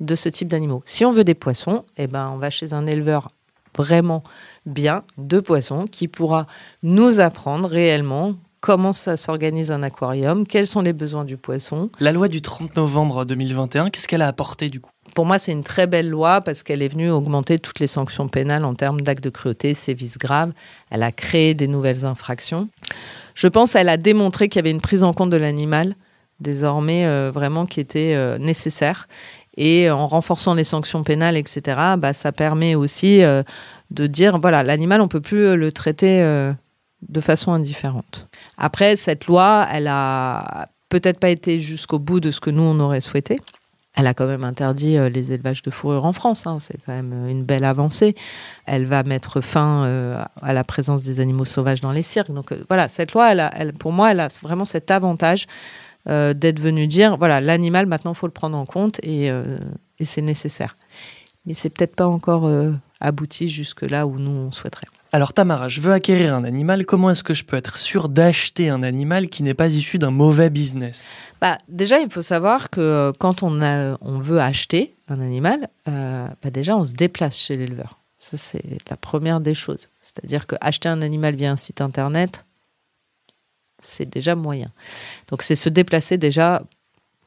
de 0.00 0.14
ce 0.14 0.28
type 0.28 0.48
d'animaux. 0.48 0.82
Si 0.84 1.04
on 1.04 1.10
veut 1.10 1.24
des 1.24 1.34
poissons, 1.34 1.84
eh 1.96 2.06
ben, 2.06 2.30
on 2.30 2.38
va 2.38 2.50
chez 2.50 2.72
un 2.72 2.86
éleveur 2.86 3.30
vraiment 3.76 4.22
bien 4.66 5.04
de 5.16 5.40
poissons 5.40 5.86
qui 5.86 6.08
pourra 6.08 6.46
nous 6.82 7.20
apprendre 7.20 7.68
réellement 7.68 8.34
comment 8.62 8.92
ça 8.92 9.18
s'organise 9.18 9.72
un 9.72 9.82
aquarium, 9.82 10.46
quels 10.46 10.68
sont 10.68 10.80
les 10.80 10.92
besoins 10.94 11.24
du 11.24 11.36
poisson. 11.36 11.90
La 12.00 12.12
loi 12.12 12.28
du 12.28 12.40
30 12.40 12.76
novembre 12.76 13.24
2021, 13.26 13.90
qu'est-ce 13.90 14.06
qu'elle 14.06 14.22
a 14.22 14.28
apporté 14.28 14.70
du 14.70 14.80
coup? 14.80 14.92
Pour 15.16 15.26
moi, 15.26 15.38
c'est 15.38 15.52
une 15.52 15.64
très 15.64 15.86
belle 15.86 16.08
loi 16.08 16.40
parce 16.40 16.62
qu'elle 16.62 16.80
est 16.80 16.88
venue 16.88 17.10
augmenter 17.10 17.58
toutes 17.58 17.80
les 17.80 17.88
sanctions 17.88 18.28
pénales 18.28 18.64
en 18.64 18.74
termes 18.74 19.00
d'actes 19.00 19.22
de 19.22 19.30
cruauté, 19.30 19.74
sévices 19.74 20.16
graves. 20.16 20.52
Elle 20.90 21.02
a 21.02 21.12
créé 21.12 21.54
des 21.54 21.66
nouvelles 21.66 22.06
infractions. 22.06 22.68
Je 23.34 23.48
pense 23.48 23.72
qu'elle 23.72 23.88
a 23.90 23.98
démontré 23.98 24.48
qu'il 24.48 24.60
y 24.60 24.60
avait 24.60 24.70
une 24.70 24.80
prise 24.80 25.02
en 25.02 25.12
compte 25.12 25.30
de 25.30 25.36
l'animal 25.36 25.96
désormais 26.40 27.06
euh, 27.06 27.30
vraiment 27.32 27.66
qui 27.66 27.80
était 27.80 28.14
euh, 28.14 28.36
nécessaire 28.38 29.08
et 29.56 29.90
en 29.90 30.06
renforçant 30.06 30.54
les 30.54 30.64
sanctions 30.64 31.04
pénales, 31.04 31.36
etc., 31.36 31.78
bah, 31.98 32.14
ça 32.14 32.32
permet 32.32 32.74
aussi 32.74 33.22
euh, 33.22 33.42
de 33.90 34.06
dire, 34.06 34.38
voilà, 34.38 34.62
l'animal, 34.62 35.00
on 35.02 35.08
peut 35.08 35.20
plus 35.20 35.56
le 35.56 35.72
traiter 35.72 36.22
de 37.08 37.20
façon 37.20 37.52
indifférente. 37.52 38.28
Après, 38.58 38.96
cette 38.96 39.26
loi, 39.26 39.66
elle 39.70 39.88
a 39.88 40.68
peut-être 40.88 41.18
pas 41.18 41.30
été 41.30 41.60
jusqu'au 41.60 41.98
bout 41.98 42.20
de 42.20 42.30
ce 42.30 42.40
que 42.40 42.50
nous, 42.50 42.62
on 42.62 42.78
aurait 42.80 43.00
souhaité. 43.00 43.38
Elle 43.94 44.06
a 44.06 44.14
quand 44.14 44.26
même 44.26 44.44
interdit 44.44 44.96
euh, 44.96 45.10
les 45.10 45.34
élevages 45.34 45.60
de 45.60 45.70
fourrure 45.70 46.06
en 46.06 46.12
France. 46.12 46.46
Hein. 46.46 46.58
c'est 46.60 46.78
quand 46.84 46.92
même 46.92 47.28
une 47.28 47.44
belle 47.44 47.64
avancée. 47.64 48.14
Elle 48.64 48.86
va 48.86 49.02
mettre 49.02 49.40
fin 49.40 50.24
à 50.40 50.52
la 50.52 50.64
présence 50.64 51.02
des 51.02 51.20
animaux 51.20 51.44
sauvages 51.44 51.80
dans 51.80 51.92
les 51.92 52.02
cirques. 52.02 52.30
Donc 52.30 52.54
voilà, 52.68 52.88
cette 52.88 53.12
loi, 53.12 53.34
pour 53.78 53.92
moi, 53.92 54.12
elle 54.12 54.20
a 54.20 54.28
vraiment 54.42 54.64
cet 54.64 54.90
avantage 54.90 55.46
euh, 56.08 56.34
d'être 56.34 56.58
venu 56.58 56.88
dire 56.88 57.16
voilà, 57.16 57.40
l'animal, 57.40 57.86
maintenant, 57.86 58.12
faut 58.12 58.26
le 58.26 58.32
prendre 58.32 58.58
en 58.58 58.66
compte 58.66 58.98
et, 59.04 59.30
euh, 59.30 59.58
et 60.00 60.04
c'est 60.04 60.22
nécessaire. 60.22 60.76
Mais 61.46 61.54
c'est 61.54 61.70
peut-être 61.70 61.94
pas 61.94 62.06
encore 62.06 62.46
euh, 62.46 62.72
abouti 63.00 63.48
jusque 63.48 63.82
là 63.82 64.06
où 64.06 64.18
nous, 64.18 64.32
on 64.32 64.50
souhaiterait. 64.50 64.88
Alors 65.14 65.34
Tamara, 65.34 65.68
je 65.68 65.82
veux 65.82 65.92
acquérir 65.92 66.34
un 66.34 66.42
animal, 66.42 66.86
comment 66.86 67.10
est-ce 67.10 67.22
que 67.22 67.34
je 67.34 67.44
peux 67.44 67.58
être 67.58 67.76
sûr 67.76 68.08
d'acheter 68.08 68.70
un 68.70 68.82
animal 68.82 69.28
qui 69.28 69.42
n'est 69.42 69.52
pas 69.52 69.68
issu 69.68 69.98
d'un 69.98 70.10
mauvais 70.10 70.48
business? 70.48 71.10
Bah, 71.38 71.58
Déjà, 71.68 72.00
il 72.00 72.08
faut 72.08 72.22
savoir 72.22 72.70
que 72.70 73.12
quand 73.18 73.42
on, 73.42 73.60
a, 73.60 73.98
on 74.00 74.20
veut 74.20 74.40
acheter 74.40 74.96
un 75.08 75.20
animal, 75.20 75.68
bah, 75.84 76.50
déjà, 76.50 76.78
on 76.78 76.84
se 76.84 76.94
déplace 76.94 77.36
chez 77.36 77.58
l'éleveur. 77.58 77.98
Ça, 78.18 78.38
c'est 78.38 78.62
la 78.88 78.96
première 78.96 79.40
des 79.40 79.52
choses. 79.52 79.90
C'est-à-dire 80.00 80.46
qu'acheter 80.46 80.88
un 80.88 81.02
animal 81.02 81.34
via 81.34 81.50
un 81.50 81.56
site 81.56 81.82
internet, 81.82 82.46
c'est 83.82 84.08
déjà 84.08 84.34
moyen. 84.34 84.68
Donc 85.28 85.42
c'est 85.42 85.56
se 85.56 85.68
déplacer 85.68 86.16
déjà 86.16 86.62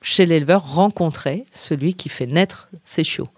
chez 0.02 0.26
l'éleveur, 0.26 0.74
rencontrer 0.74 1.46
celui 1.52 1.94
qui 1.94 2.10
fait 2.10 2.28
naître 2.28 2.70
ses 2.84 3.04
chiots. 3.04 3.30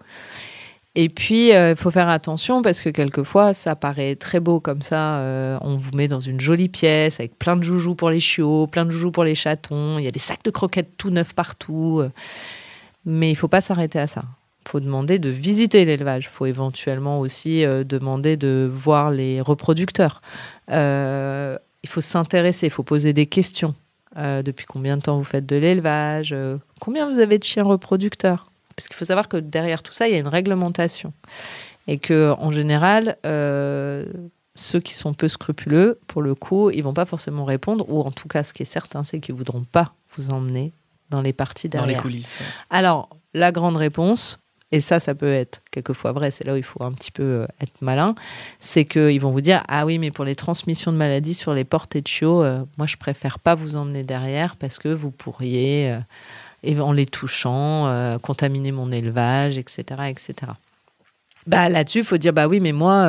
Et 1.00 1.08
puis, 1.08 1.52
euh, 1.52 1.70
il 1.70 1.76
faut 1.76 1.92
faire 1.92 2.08
attention 2.08 2.60
parce 2.60 2.80
que 2.80 2.88
quelquefois, 2.88 3.54
ça 3.54 3.76
paraît 3.76 4.16
très 4.16 4.40
beau 4.40 4.58
comme 4.58 4.82
ça. 4.82 5.18
Euh, 5.18 5.56
on 5.60 5.76
vous 5.76 5.92
met 5.92 6.08
dans 6.08 6.18
une 6.18 6.40
jolie 6.40 6.68
pièce 6.68 7.20
avec 7.20 7.38
plein 7.38 7.56
de 7.56 7.62
joujoux 7.62 7.94
pour 7.94 8.10
les 8.10 8.18
chiots, 8.18 8.66
plein 8.66 8.84
de 8.84 8.90
joujoux 8.90 9.12
pour 9.12 9.22
les 9.22 9.36
chatons. 9.36 9.98
Il 9.98 10.04
y 10.04 10.08
a 10.08 10.10
des 10.10 10.18
sacs 10.18 10.42
de 10.42 10.50
croquettes 10.50 10.96
tout 10.96 11.10
neufs 11.10 11.34
partout. 11.34 12.02
Mais 13.04 13.30
il 13.30 13.36
faut 13.36 13.46
pas 13.46 13.60
s'arrêter 13.60 14.00
à 14.00 14.08
ça. 14.08 14.24
Il 14.66 14.70
faut 14.70 14.80
demander 14.80 15.20
de 15.20 15.28
visiter 15.28 15.84
l'élevage. 15.84 16.24
Il 16.24 16.34
faut 16.34 16.46
éventuellement 16.46 17.20
aussi 17.20 17.64
euh, 17.64 17.84
demander 17.84 18.36
de 18.36 18.68
voir 18.68 19.12
les 19.12 19.40
reproducteurs 19.40 20.20
il 21.82 21.88
faut 21.88 22.00
s'intéresser, 22.00 22.66
il 22.66 22.70
faut 22.70 22.82
poser 22.82 23.12
des 23.12 23.26
questions. 23.26 23.74
Euh, 24.16 24.42
depuis 24.42 24.66
combien 24.66 24.96
de 24.96 25.02
temps 25.02 25.16
vous 25.18 25.24
faites 25.24 25.46
de 25.46 25.56
l'élevage? 25.56 26.32
Euh, 26.32 26.58
Combien 26.80 27.08
vous 27.08 27.18
avez 27.18 27.38
de 27.38 27.44
chiens 27.44 27.64
reproducteurs? 27.64 28.47
Parce 28.78 28.86
qu'il 28.86 28.96
faut 28.96 29.04
savoir 29.04 29.26
que 29.26 29.36
derrière 29.36 29.82
tout 29.82 29.92
ça, 29.92 30.06
il 30.06 30.12
y 30.12 30.14
a 30.14 30.20
une 30.20 30.28
réglementation. 30.28 31.12
Et 31.88 31.98
que 31.98 32.32
en 32.38 32.52
général, 32.52 33.16
euh, 33.26 34.06
ceux 34.54 34.78
qui 34.78 34.94
sont 34.94 35.14
peu 35.14 35.26
scrupuleux, 35.26 35.98
pour 36.06 36.22
le 36.22 36.36
coup, 36.36 36.70
ils 36.70 36.84
vont 36.84 36.94
pas 36.94 37.04
forcément 37.04 37.44
répondre, 37.44 37.84
ou 37.88 38.02
en 38.02 38.12
tout 38.12 38.28
cas, 38.28 38.44
ce 38.44 38.54
qui 38.54 38.62
est 38.62 38.66
certain, 38.66 39.02
c'est 39.02 39.18
qu'ils 39.18 39.34
voudront 39.34 39.64
pas 39.64 39.94
vous 40.16 40.30
emmener 40.30 40.72
dans 41.10 41.22
les 41.22 41.32
parties 41.32 41.68
derrière. 41.68 41.88
Dans 41.88 41.92
les 41.92 42.00
coulisses. 42.00 42.36
Alors, 42.70 43.10
la 43.34 43.50
grande 43.50 43.76
réponse, 43.76 44.38
et 44.70 44.80
ça, 44.80 45.00
ça 45.00 45.16
peut 45.16 45.26
être 45.32 45.60
quelquefois 45.72 46.12
vrai, 46.12 46.30
c'est 46.30 46.44
là 46.44 46.54
où 46.54 46.56
il 46.56 46.62
faut 46.62 46.84
un 46.84 46.92
petit 46.92 47.10
peu 47.10 47.24
euh, 47.24 47.46
être 47.60 47.80
malin, 47.80 48.14
c'est 48.60 48.84
qu'ils 48.84 49.20
vont 49.20 49.32
vous 49.32 49.40
dire 49.40 49.64
Ah 49.66 49.86
oui, 49.86 49.98
mais 49.98 50.12
pour 50.12 50.24
les 50.24 50.36
transmissions 50.36 50.92
de 50.92 50.96
maladies 50.96 51.34
sur 51.34 51.52
les 51.52 51.64
portées 51.64 52.00
de 52.00 52.06
chiots, 52.06 52.44
euh, 52.44 52.62
moi 52.76 52.86
je 52.86 52.96
préfère 52.96 53.40
pas 53.40 53.56
vous 53.56 53.74
emmener 53.74 54.04
derrière 54.04 54.54
parce 54.54 54.78
que 54.78 54.88
vous 54.88 55.10
pourriez, 55.10 55.90
euh, 55.90 55.98
en 56.78 56.92
les 56.92 57.06
touchant, 57.06 58.18
contaminer 58.20 58.72
mon 58.72 58.90
élevage, 58.92 59.58
etc. 59.58 59.84
etc. 60.08 60.52
Bah, 61.46 61.68
Là-dessus, 61.68 61.98
il 61.98 62.04
faut 62.04 62.18
dire 62.18 62.32
Bah 62.32 62.48
oui, 62.48 62.60
mais 62.60 62.72
moi, 62.72 63.08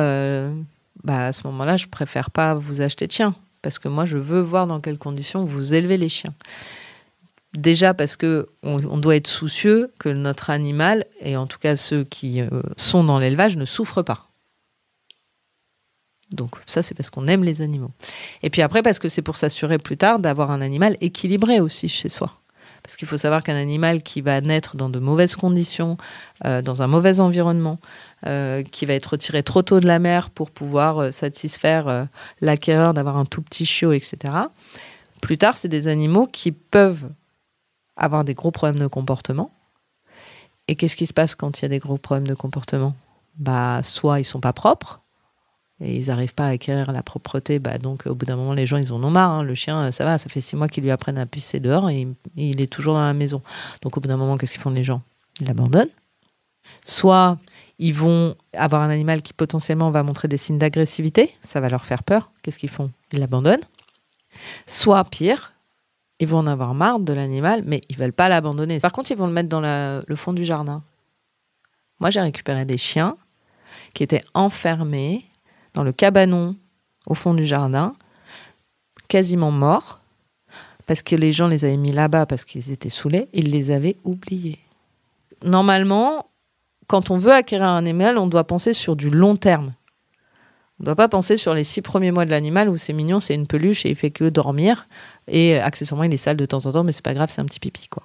bah, 1.04 1.26
à 1.26 1.32
ce 1.32 1.46
moment-là, 1.46 1.76
je 1.76 1.86
préfère 1.86 2.30
pas 2.30 2.54
vous 2.54 2.80
acheter 2.80 3.06
de 3.06 3.12
chiens 3.12 3.34
parce 3.62 3.78
que 3.78 3.88
moi 3.88 4.04
je 4.04 4.16
veux 4.16 4.40
voir 4.40 4.66
dans 4.66 4.80
quelles 4.80 4.98
conditions 4.98 5.44
vous 5.44 5.74
élevez 5.74 5.96
les 5.96 6.08
chiens. 6.08 6.34
Déjà 7.54 7.94
parce 7.94 8.16
que 8.16 8.48
on, 8.62 8.78
doit 8.78 9.16
être 9.16 9.26
soucieux 9.26 9.92
que 9.98 10.08
notre 10.08 10.50
animal, 10.50 11.04
et 11.20 11.36
en 11.36 11.46
tout 11.46 11.58
cas 11.58 11.74
ceux 11.74 12.04
qui 12.04 12.40
euh, 12.40 12.48
sont 12.76 13.02
dans 13.02 13.18
l'élevage, 13.18 13.56
ne 13.56 13.64
souffrent 13.64 14.02
pas. 14.02 14.28
Donc 16.30 16.54
ça, 16.66 16.80
c'est 16.80 16.94
parce 16.94 17.10
qu'on 17.10 17.26
aime 17.26 17.42
les 17.42 17.60
animaux. 17.60 17.90
Et 18.44 18.50
puis 18.50 18.62
après, 18.62 18.82
parce 18.82 19.00
que 19.00 19.08
c'est 19.08 19.22
pour 19.22 19.36
s'assurer 19.36 19.78
plus 19.78 19.96
tard 19.96 20.20
d'avoir 20.20 20.52
un 20.52 20.60
animal 20.60 20.96
équilibré 21.00 21.58
aussi 21.58 21.88
chez 21.88 22.08
soi. 22.08 22.39
Parce 22.82 22.96
qu'il 22.96 23.08
faut 23.08 23.16
savoir 23.16 23.42
qu'un 23.42 23.56
animal 23.56 24.02
qui 24.02 24.20
va 24.20 24.40
naître 24.40 24.76
dans 24.76 24.88
de 24.88 24.98
mauvaises 24.98 25.36
conditions, 25.36 25.96
euh, 26.44 26.62
dans 26.62 26.82
un 26.82 26.86
mauvais 26.86 27.20
environnement, 27.20 27.78
euh, 28.26 28.62
qui 28.62 28.86
va 28.86 28.94
être 28.94 29.06
retiré 29.06 29.42
trop 29.42 29.62
tôt 29.62 29.80
de 29.80 29.86
la 29.86 29.98
mer 29.98 30.30
pour 30.30 30.50
pouvoir 30.50 31.12
satisfaire 31.12 32.08
l'acquéreur 32.40 32.94
d'avoir 32.94 33.16
un 33.16 33.24
tout 33.24 33.42
petit 33.42 33.66
chiot, 33.66 33.92
etc. 33.92 34.34
Plus 35.20 35.38
tard, 35.38 35.56
c'est 35.56 35.68
des 35.68 35.88
animaux 35.88 36.26
qui 36.26 36.52
peuvent 36.52 37.10
avoir 37.96 38.24
des 38.24 38.34
gros 38.34 38.50
problèmes 38.50 38.80
de 38.80 38.86
comportement. 38.86 39.52
Et 40.68 40.76
qu'est-ce 40.76 40.96
qui 40.96 41.06
se 41.06 41.12
passe 41.12 41.34
quand 41.34 41.58
il 41.58 41.62
y 41.62 41.66
a 41.66 41.68
des 41.68 41.78
gros 41.78 41.98
problèmes 41.98 42.28
de 42.28 42.34
comportement? 42.34 42.94
Bah, 43.36 43.82
soit 43.82 44.20
ils 44.20 44.24
sont 44.24 44.40
pas 44.40 44.52
propres 44.52 44.99
et 45.80 45.96
ils 45.96 46.06
n'arrivent 46.08 46.34
pas 46.34 46.46
à 46.46 46.50
acquérir 46.50 46.92
la 46.92 47.02
propreté. 47.02 47.58
Bah, 47.58 47.78
donc, 47.78 48.06
au 48.06 48.14
bout 48.14 48.26
d'un 48.26 48.36
moment, 48.36 48.52
les 48.52 48.66
gens, 48.66 48.76
ils 48.76 48.92
en 48.92 49.02
ont 49.02 49.10
marre. 49.10 49.30
Hein. 49.30 49.42
Le 49.42 49.54
chien, 49.54 49.90
ça 49.92 50.04
va, 50.04 50.18
ça 50.18 50.28
fait 50.28 50.40
six 50.40 50.56
mois 50.56 50.68
qu'ils 50.68 50.84
lui 50.84 50.90
apprennent 50.90 51.18
à 51.18 51.26
pisser 51.26 51.60
dehors 51.60 51.88
et, 51.88 52.06
il 52.36 52.60
est 52.60 52.70
toujours 52.70 52.94
dans 52.94 53.00
la 53.00 53.14
maison. 53.14 53.42
Donc, 53.82 53.96
au 53.96 54.00
bout 54.00 54.08
d'un 54.08 54.16
moment, 54.16 54.36
qu'est-ce 54.36 54.52
qu'ils 54.52 54.60
font 54.60 54.70
les 54.70 54.84
gens? 54.84 55.02
Ils 55.40 55.46
l'abandonnent. 55.46 55.88
Soit 56.84 57.38
ils 57.78 57.94
vont 57.94 58.36
avoir 58.52 58.82
un 58.82 58.90
animal 58.90 59.22
qui 59.22 59.32
potentiellement 59.32 59.90
va 59.90 60.02
montrer 60.02 60.28
des 60.28 60.36
signes 60.36 60.58
d'agressivité, 60.58 61.34
ça 61.42 61.60
va 61.60 61.70
leur 61.70 61.84
faire 61.84 62.02
peur. 62.02 62.30
Qu'est-ce 62.42 62.58
qu'ils 62.58 62.68
font? 62.68 62.90
Ils 63.12 63.18
l'abandonnent. 63.18 63.64
Soit 64.66 65.02
pire, 65.04 65.54
ils 66.18 66.28
vont 66.28 66.38
en 66.38 66.46
avoir 66.46 66.74
marre 66.74 67.00
de 67.00 67.14
l'animal, 67.14 67.62
mais 67.64 67.80
ils 67.88 67.96
veulent 67.96 68.12
pas 68.12 68.28
l'abandonner. 68.28 68.78
Par 68.80 68.92
contre, 68.92 69.10
ils 69.10 69.16
vont 69.16 69.26
le 69.26 69.32
mettre 69.32 69.48
dans 69.48 69.60
le 69.60 70.16
fond 70.16 70.34
du 70.34 70.44
jardin. 70.44 70.82
Moi, 72.00 72.10
j'ai 72.10 72.20
récupéré 72.20 72.66
des 72.66 72.78
chiens 72.78 73.16
qui 73.94 74.02
étaient 74.02 74.22
enfermés 74.34 75.24
dans 75.74 75.82
le 75.82 75.92
cabanon 75.92 76.56
au 77.06 77.14
fond 77.14 77.34
du 77.34 77.44
jardin, 77.44 77.94
quasiment 79.08 79.50
morts, 79.50 80.00
parce 80.86 81.02
que 81.02 81.16
les 81.16 81.32
gens 81.32 81.48
les 81.48 81.64
avaient 81.64 81.76
mis 81.76 81.92
là-bas 81.92 82.26
parce 82.26 82.44
qu'ils 82.44 82.70
étaient 82.70 82.90
saoulés, 82.90 83.28
ils 83.32 83.50
les 83.50 83.70
avaient 83.70 83.96
oubliés. 84.04 84.58
Normalement, 85.44 86.26
quand 86.86 87.10
on 87.10 87.18
veut 87.18 87.32
acquérir 87.32 87.68
un 87.68 87.78
animal, 87.78 88.18
on 88.18 88.26
doit 88.26 88.44
penser 88.44 88.72
sur 88.72 88.96
du 88.96 89.10
long 89.10 89.36
terme. 89.36 89.72
On 90.78 90.82
ne 90.82 90.86
doit 90.86 90.96
pas 90.96 91.08
penser 91.08 91.36
sur 91.36 91.54
les 91.54 91.64
six 91.64 91.82
premiers 91.82 92.10
mois 92.10 92.24
de 92.24 92.30
l'animal 92.30 92.68
où 92.68 92.76
c'est 92.76 92.92
mignon, 92.92 93.20
c'est 93.20 93.34
une 93.34 93.46
peluche 93.46 93.84
et 93.84 93.90
il 93.90 93.96
fait 93.96 94.10
que 94.10 94.28
dormir. 94.28 94.88
Et 95.28 95.58
accessoirement, 95.58 96.04
il 96.04 96.12
est 96.12 96.16
sale 96.16 96.36
de 96.36 96.46
temps 96.46 96.64
en 96.66 96.72
temps, 96.72 96.84
mais 96.84 96.92
c'est 96.92 97.04
pas 97.04 97.14
grave, 97.14 97.30
c'est 97.30 97.40
un 97.40 97.44
petit 97.44 97.60
pipi. 97.60 97.86
quoi. 97.88 98.02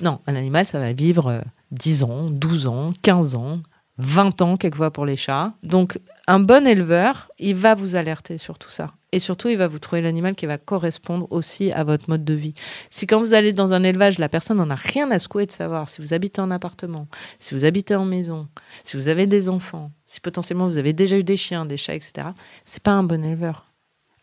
Non, 0.00 0.20
un 0.26 0.34
animal, 0.34 0.66
ça 0.66 0.78
va 0.78 0.92
vivre 0.92 1.42
10 1.70 2.02
euh, 2.02 2.06
ans, 2.06 2.30
12 2.30 2.66
ans, 2.66 2.92
15 3.02 3.34
ans, 3.36 3.60
20 3.98 4.42
ans 4.42 4.56
quelquefois 4.56 4.90
pour 4.90 5.06
les 5.06 5.16
chats. 5.16 5.52
Donc 5.62 5.98
un 6.26 6.40
bon 6.40 6.66
éleveur, 6.66 7.30
il 7.38 7.54
va 7.54 7.74
vous 7.74 7.96
alerter 7.96 8.38
sur 8.38 8.58
tout 8.58 8.70
ça. 8.70 8.92
Et 9.12 9.20
surtout, 9.20 9.48
il 9.48 9.56
va 9.56 9.68
vous 9.68 9.78
trouver 9.78 10.02
l'animal 10.02 10.34
qui 10.34 10.46
va 10.46 10.58
correspondre 10.58 11.28
aussi 11.30 11.70
à 11.70 11.84
votre 11.84 12.10
mode 12.10 12.24
de 12.24 12.34
vie. 12.34 12.54
Si 12.90 13.06
quand 13.06 13.20
vous 13.20 13.32
allez 13.32 13.52
dans 13.52 13.72
un 13.72 13.84
élevage, 13.84 14.18
la 14.18 14.28
personne 14.28 14.56
n'en 14.56 14.70
a 14.70 14.74
rien 14.74 15.08
à 15.12 15.20
secouer 15.20 15.46
de 15.46 15.52
savoir 15.52 15.88
si 15.88 16.02
vous 16.02 16.14
habitez 16.14 16.40
en 16.40 16.50
appartement, 16.50 17.06
si 17.38 17.54
vous 17.54 17.64
habitez 17.64 17.94
en 17.94 18.04
maison, 18.04 18.48
si 18.82 18.96
vous 18.96 19.06
avez 19.06 19.28
des 19.28 19.48
enfants, 19.48 19.92
si 20.04 20.18
potentiellement 20.20 20.66
vous 20.66 20.78
avez 20.78 20.92
déjà 20.92 21.16
eu 21.16 21.22
des 21.22 21.36
chiens, 21.36 21.64
des 21.64 21.76
chats, 21.76 21.94
etc., 21.94 22.28
c'est 22.64 22.82
pas 22.82 22.90
un 22.90 23.04
bon 23.04 23.24
éleveur. 23.24 23.66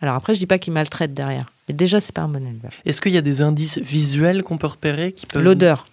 Alors 0.01 0.15
après, 0.15 0.35
je 0.35 0.39
dis 0.39 0.47
pas 0.47 0.59
qu'il 0.59 0.73
maltraite 0.73 1.13
derrière, 1.13 1.45
mais 1.69 1.73
déjà, 1.73 2.01
c'est 2.01 2.13
pas 2.13 2.23
un 2.23 2.27
bon 2.27 2.45
éleveur. 2.45 2.71
Est-ce 2.85 2.99
qu'il 2.99 3.13
y 3.13 3.17
a 3.17 3.21
des 3.21 3.41
indices 3.41 3.77
visuels 3.77 4.43
qu'on 4.43 4.57
peut 4.57 4.67
repérer 4.67 5.13
qui 5.13 5.25
peuvent... 5.25 5.43
L'odeur. 5.43 5.85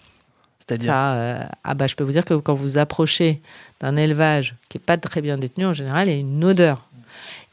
C'est-à-dire 0.59 0.93
euh, 0.95 1.43
ah 1.63 1.73
bah, 1.73 1.87
Je 1.87 1.95
peux 1.95 2.03
vous 2.03 2.11
dire 2.11 2.25
que 2.25 2.33
quand 2.35 2.53
vous 2.53 2.77
approchez 2.77 3.41
d'un 3.79 3.95
élevage 3.95 4.55
qui 4.67 4.77
n'est 4.77 4.83
pas 4.83 4.97
très 4.97 5.21
bien 5.21 5.37
détenu, 5.37 5.65
en 5.65 5.73
général, 5.73 6.07
il 6.07 6.11
y 6.11 6.17
a 6.17 6.19
une 6.19 6.43
odeur. 6.43 6.87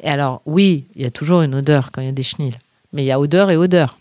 Et 0.03 0.09
alors, 0.09 0.43
oui, 0.45 0.87
il 0.95 1.03
y 1.03 1.07
a 1.07 1.11
toujours 1.11 1.43
une 1.43 1.55
odeur 1.55 1.91
quand 1.93 2.03
il 2.03 2.07
y 2.07 2.11
a 2.11 2.13
des 2.13 2.23
chenilles. 2.23 2.59
Mais 2.93 3.03
il 3.03 3.07
y 3.07 3.13
a 3.13 3.21
odeur 3.21 3.51
et 3.51 3.57
odeur. 3.57 3.99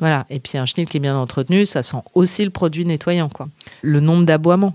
Voilà. 0.00 0.26
Et 0.30 0.40
puis 0.40 0.58
un 0.58 0.66
chenil 0.66 0.86
qui 0.86 0.96
est 0.96 1.00
bien 1.00 1.16
entretenu, 1.16 1.66
ça 1.66 1.82
sent 1.82 2.02
aussi 2.14 2.44
le 2.44 2.50
produit 2.50 2.84
nettoyant. 2.84 3.28
Quoi. 3.28 3.48
Le 3.82 4.00
nombre 4.00 4.24
d'aboiements. 4.24 4.74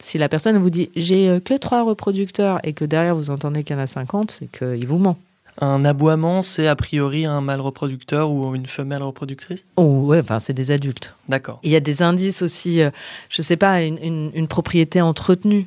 Si 0.00 0.18
la 0.18 0.28
personne 0.28 0.58
vous 0.58 0.70
dit 0.70 0.90
j'ai 0.96 1.28
euh, 1.28 1.40
que 1.40 1.54
trois 1.54 1.84
reproducteurs 1.84 2.58
et 2.64 2.72
que 2.72 2.84
derrière 2.84 3.14
vous 3.14 3.30
entendez 3.30 3.62
qu'il 3.62 3.76
y 3.76 3.78
en 3.78 3.82
a 3.82 3.86
50, 3.86 4.32
c'est 4.32 4.50
qu'il 4.50 4.86
vous 4.86 4.98
ment. 4.98 5.16
Un 5.60 5.84
aboiement, 5.84 6.42
c'est 6.42 6.66
a 6.66 6.76
priori 6.76 7.26
un 7.26 7.40
mâle 7.40 7.60
reproducteur 7.60 8.30
ou 8.30 8.54
une 8.54 8.66
femelle 8.66 9.02
reproductrice? 9.02 9.66
Oh 9.76 10.02
ouais, 10.06 10.20
enfin 10.20 10.38
c'est 10.38 10.54
des 10.54 10.70
adultes. 10.70 11.14
D'accord. 11.28 11.60
Il 11.62 11.70
y 11.70 11.76
a 11.76 11.80
des 11.80 12.02
indices 12.02 12.42
aussi, 12.42 12.78
je 12.78 12.84
euh, 12.84 12.90
je 13.28 13.42
sais 13.42 13.56
pas, 13.56 13.82
une 13.82 14.48
propriété 14.48 15.00
entretenue. 15.00 15.66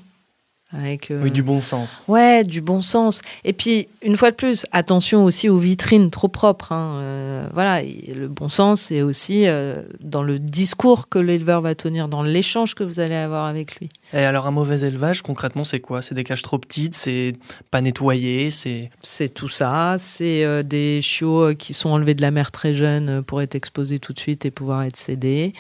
Euh, 0.75 1.21
oui, 1.23 1.31
du 1.31 1.43
bon 1.43 1.61
sens. 1.61 2.03
Ouais, 2.07 2.43
du 2.43 2.61
bon 2.61 2.81
sens. 2.81 3.21
Et 3.43 3.53
puis, 3.53 3.88
une 4.01 4.17
fois 4.17 4.31
de 4.31 4.35
plus, 4.35 4.65
attention 4.71 5.23
aussi 5.23 5.49
aux 5.49 5.57
vitrines 5.57 6.09
trop 6.09 6.27
propres. 6.27 6.71
Hein. 6.71 6.99
Euh, 7.01 7.47
voilà, 7.53 7.81
le 7.81 8.27
bon 8.27 8.49
sens, 8.49 8.81
c'est 8.81 9.01
aussi 9.01 9.47
euh, 9.47 9.83
dans 10.01 10.23
le 10.23 10.39
discours 10.39 11.09
que 11.09 11.19
l'éleveur 11.19 11.61
va 11.61 11.75
tenir, 11.75 12.07
dans 12.07 12.23
l'échange 12.23 12.75
que 12.75 12.83
vous 12.83 12.99
allez 12.99 13.15
avoir 13.15 13.45
avec 13.45 13.77
lui. 13.77 13.89
Et 14.13 14.23
alors, 14.23 14.47
un 14.47 14.51
mauvais 14.51 14.81
élevage, 14.81 15.21
concrètement, 15.21 15.63
c'est 15.63 15.79
quoi? 15.79 16.01
C'est 16.01 16.15
des 16.15 16.23
cages 16.23 16.41
trop 16.41 16.57
petites, 16.57 16.95
c'est 16.95 17.33
pas 17.71 17.81
nettoyé, 17.81 18.51
c'est... 18.51 18.89
C'est 19.01 19.33
tout 19.33 19.49
ça, 19.49 19.97
c'est 19.99 20.63
des 20.63 21.01
chiots 21.01 21.55
qui 21.55 21.73
sont 21.73 21.89
enlevés 21.89 22.13
de 22.13 22.21
la 22.21 22.31
mer 22.31 22.51
très 22.51 22.75
jeunes 22.75 23.23
pour 23.23 23.41
être 23.41 23.55
exposés 23.55 23.99
tout 23.99 24.13
de 24.13 24.19
suite 24.19 24.45
et 24.45 24.51
pouvoir 24.51 24.83
être 24.83 24.97
cédés. 24.97 25.53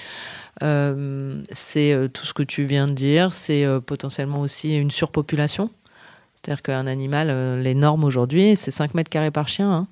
Euh, 0.63 1.41
c'est 1.51 1.93
euh, 1.93 2.07
tout 2.07 2.25
ce 2.25 2.33
que 2.33 2.43
tu 2.43 2.63
viens 2.63 2.87
de 2.87 2.93
dire, 2.93 3.33
c'est 3.33 3.65
euh, 3.65 3.79
potentiellement 3.79 4.41
aussi 4.41 4.75
une 4.77 4.91
surpopulation. 4.91 5.69
C'est-à-dire 6.33 6.61
qu'un 6.61 6.87
animal, 6.87 7.59
les 7.61 7.73
normes 7.73 8.03
aujourd'hui, 8.03 8.55
c'est 8.55 8.69
5 8.69 8.93
mètres 8.93 9.09
carrés 9.09 9.31
par 9.31 9.47
chien. 9.47 9.87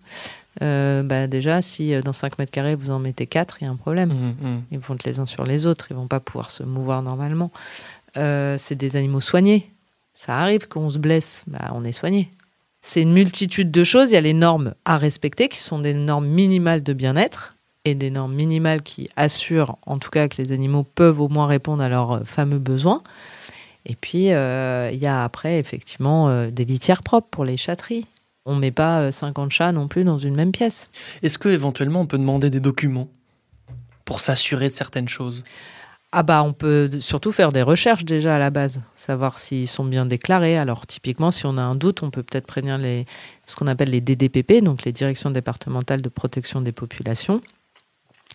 Hein. 0.62 1.04
bah 1.04 1.26
déjà, 1.26 1.64
si 1.64 2.00
dans 2.02 2.14
5 2.14 2.38
mètres 2.38 2.52
carrés, 2.52 2.76
vous 2.76 2.92
en 2.92 3.00
mettez 3.00 3.26
4, 3.26 3.58
il 3.60 3.64
y 3.64 3.68
a 3.68 3.72
un 3.72 3.76
problème. 3.76 4.10
Mmh, 4.10 4.48
mmh. 4.48 4.64
Ils 4.72 4.80
vont 4.80 4.94
être 4.94 5.04
les 5.04 5.20
uns 5.20 5.26
sur 5.26 5.46
les 5.46 5.66
autres, 5.66 5.88
ils 5.90 5.96
vont 5.96 6.08
pas 6.08 6.20
pouvoir 6.20 6.52
se 6.52 6.62
mouvoir 6.62 7.02
normalement. 7.02 7.52
c'est 8.14 8.76
des 8.76 8.96
animaux 8.96 9.22
soignés. 9.22 9.72
Ça 10.14 10.38
arrive 10.38 10.68
qu'on 10.68 10.92
se 10.92 11.00
blesse, 11.00 11.44
bah, 11.48 11.72
on 11.74 11.84
est 11.84 11.92
soigné. 11.92 12.30
C'est 12.84 13.02
une 13.02 13.14
multitude 13.14 13.72
de 13.72 13.84
choses. 13.84 14.12
Il 14.12 14.14
y 14.14 14.18
a 14.18 14.22
les 14.22 14.34
normes 14.34 14.76
à 14.86 14.98
respecter, 14.98 15.50
qui 15.50 15.58
sont 15.58 15.80
des 15.80 15.96
normes 15.96 16.28
minimales 16.28 16.84
de 16.84 16.94
bien-être 16.94 17.53
et 17.86 17.96
des 17.96 18.10
normes 18.10 18.34
minimales 18.34 18.82
qui 18.82 19.10
assurent 19.16 19.78
en 19.86 19.98
tout 19.98 20.10
cas 20.10 20.28
que 20.28 20.42
les 20.42 20.52
animaux 20.52 20.84
peuvent 20.84 21.20
au 21.20 21.28
moins 21.28 21.48
répondre 21.48 21.84
à 21.84 21.90
leurs 21.90 22.12
euh, 22.12 22.24
fameux 22.24 22.60
besoins. 22.60 23.02
Et 23.86 23.96
puis, 23.96 24.32
euh, 24.32 24.90
il 24.94 25.00
y 25.00 25.08
a 25.08 25.26
après, 25.26 25.60
effectivement, 25.60 26.30
euh, 26.30 26.50
des 26.50 26.64
litières 26.64 27.04
propres 27.04 27.28
pour 27.30 27.44
les 27.44 27.58
chatteries. 27.58 28.06
On 28.46 28.56
ne 28.56 28.62
met 28.62 28.72
pas 28.72 29.12
50 29.12 29.52
chats 29.52 29.72
non 29.72 29.88
plus 29.88 30.04
dans 30.04 30.18
une 30.18 30.36
même 30.36 30.52
pièce. 30.52 30.90
Est-ce 31.22 31.38
qu'éventuellement, 31.38 32.02
on 32.02 32.06
peut 32.06 32.18
demander 32.18 32.50
des 32.50 32.60
documents 32.60 33.10
pour 34.06 34.20
s'assurer 34.20 34.68
de 34.68 34.74
certaines 34.74 35.08
choses? 35.08 35.44
Ah 36.16 36.22
bah 36.22 36.44
on 36.44 36.54
peut 36.54 36.92
surtout 37.00 37.32
faire 37.32 37.52
des 37.52 37.64
recherches 37.64 38.06
déjà 38.06 38.36
à 38.36 38.38
la 38.38 38.52
base, 38.52 38.82
savoir 38.94 39.40
s'ils 39.40 39.68
sont 39.68 39.84
bien 39.84 40.06
déclarés. 40.06 40.60
Alors 40.60 40.86
typiquement 40.86 41.32
si 41.32 41.48
on 41.48 41.58
a 41.58 41.62
un 41.64 41.74
doute, 41.74 42.04
on 42.04 42.12
peut 42.12 42.22
peut-être 42.22 42.46
prévenir 42.46 42.78
les, 42.78 43.08
ce 43.48 43.56
qu'on 43.56 43.66
appelle 43.66 43.90
les 43.90 44.00
DDPP, 44.00 44.64
donc 44.64 44.84
les 44.84 44.92
directions 44.92 45.32
départementales 45.32 46.04
de 46.04 46.10
protection 46.10 46.62
des 46.62 46.72
populations. 46.72 47.42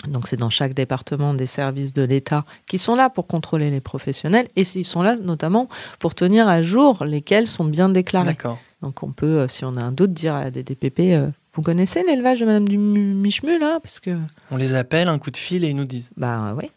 Donc 0.07 0.29
c'est 0.29 0.37
dans 0.37 0.51
chaque 0.51 0.75
département 0.75 1.35
des 1.35 1.47
services 1.47 1.93
de 1.93 2.03
l'État 2.03 2.45
qui 2.67 2.79
sont 2.79 2.95
là 2.95 3.11
pour 3.11 3.27
contrôler 3.27 3.71
les 3.71 3.81
professionnels 3.81 4.47
et 4.55 4.63
ils 4.63 4.85
sont 4.85 5.03
là 5.03 5.17
notamment 5.17 5.69
pour 5.99 6.15
tenir 6.15 6.49
à 6.49 6.63
jour 6.63 7.05
lesquels 7.05 7.49
sont 7.49 7.65
bien 7.65 7.89
déclarés. 7.89 8.37
Donc 8.81 9.03
on 9.03 9.11
peut, 9.11 9.41
euh, 9.41 9.49
si 9.49 9.65
on 9.65 9.77
a 9.77 9.83
un 9.83 9.91
doute, 9.91 10.13
dire 10.13 10.35
à 10.35 10.45
la 10.45 10.51
DDPP, 10.53 11.01
euh, 11.01 11.31
vous 11.53 11.63
connaissez 11.63 12.05
l'élevage 12.05 12.41
de 12.41 12.47
Madame 12.47 12.69
du 12.69 12.79
Michemu 12.79 13.59
là 13.59 13.81
Parce 13.81 13.99
que 13.99 14.17
on 14.53 14.57
les 14.57 14.75
appelle, 14.75 15.09
un 15.09 15.19
coup 15.19 15.33
de 15.33 15.37
fil 15.37 15.65
et 15.65 15.71
ils 15.71 15.77
nous 15.77 15.85
disent. 15.85 16.13
Bah 16.17 16.55
oui. 16.57 16.71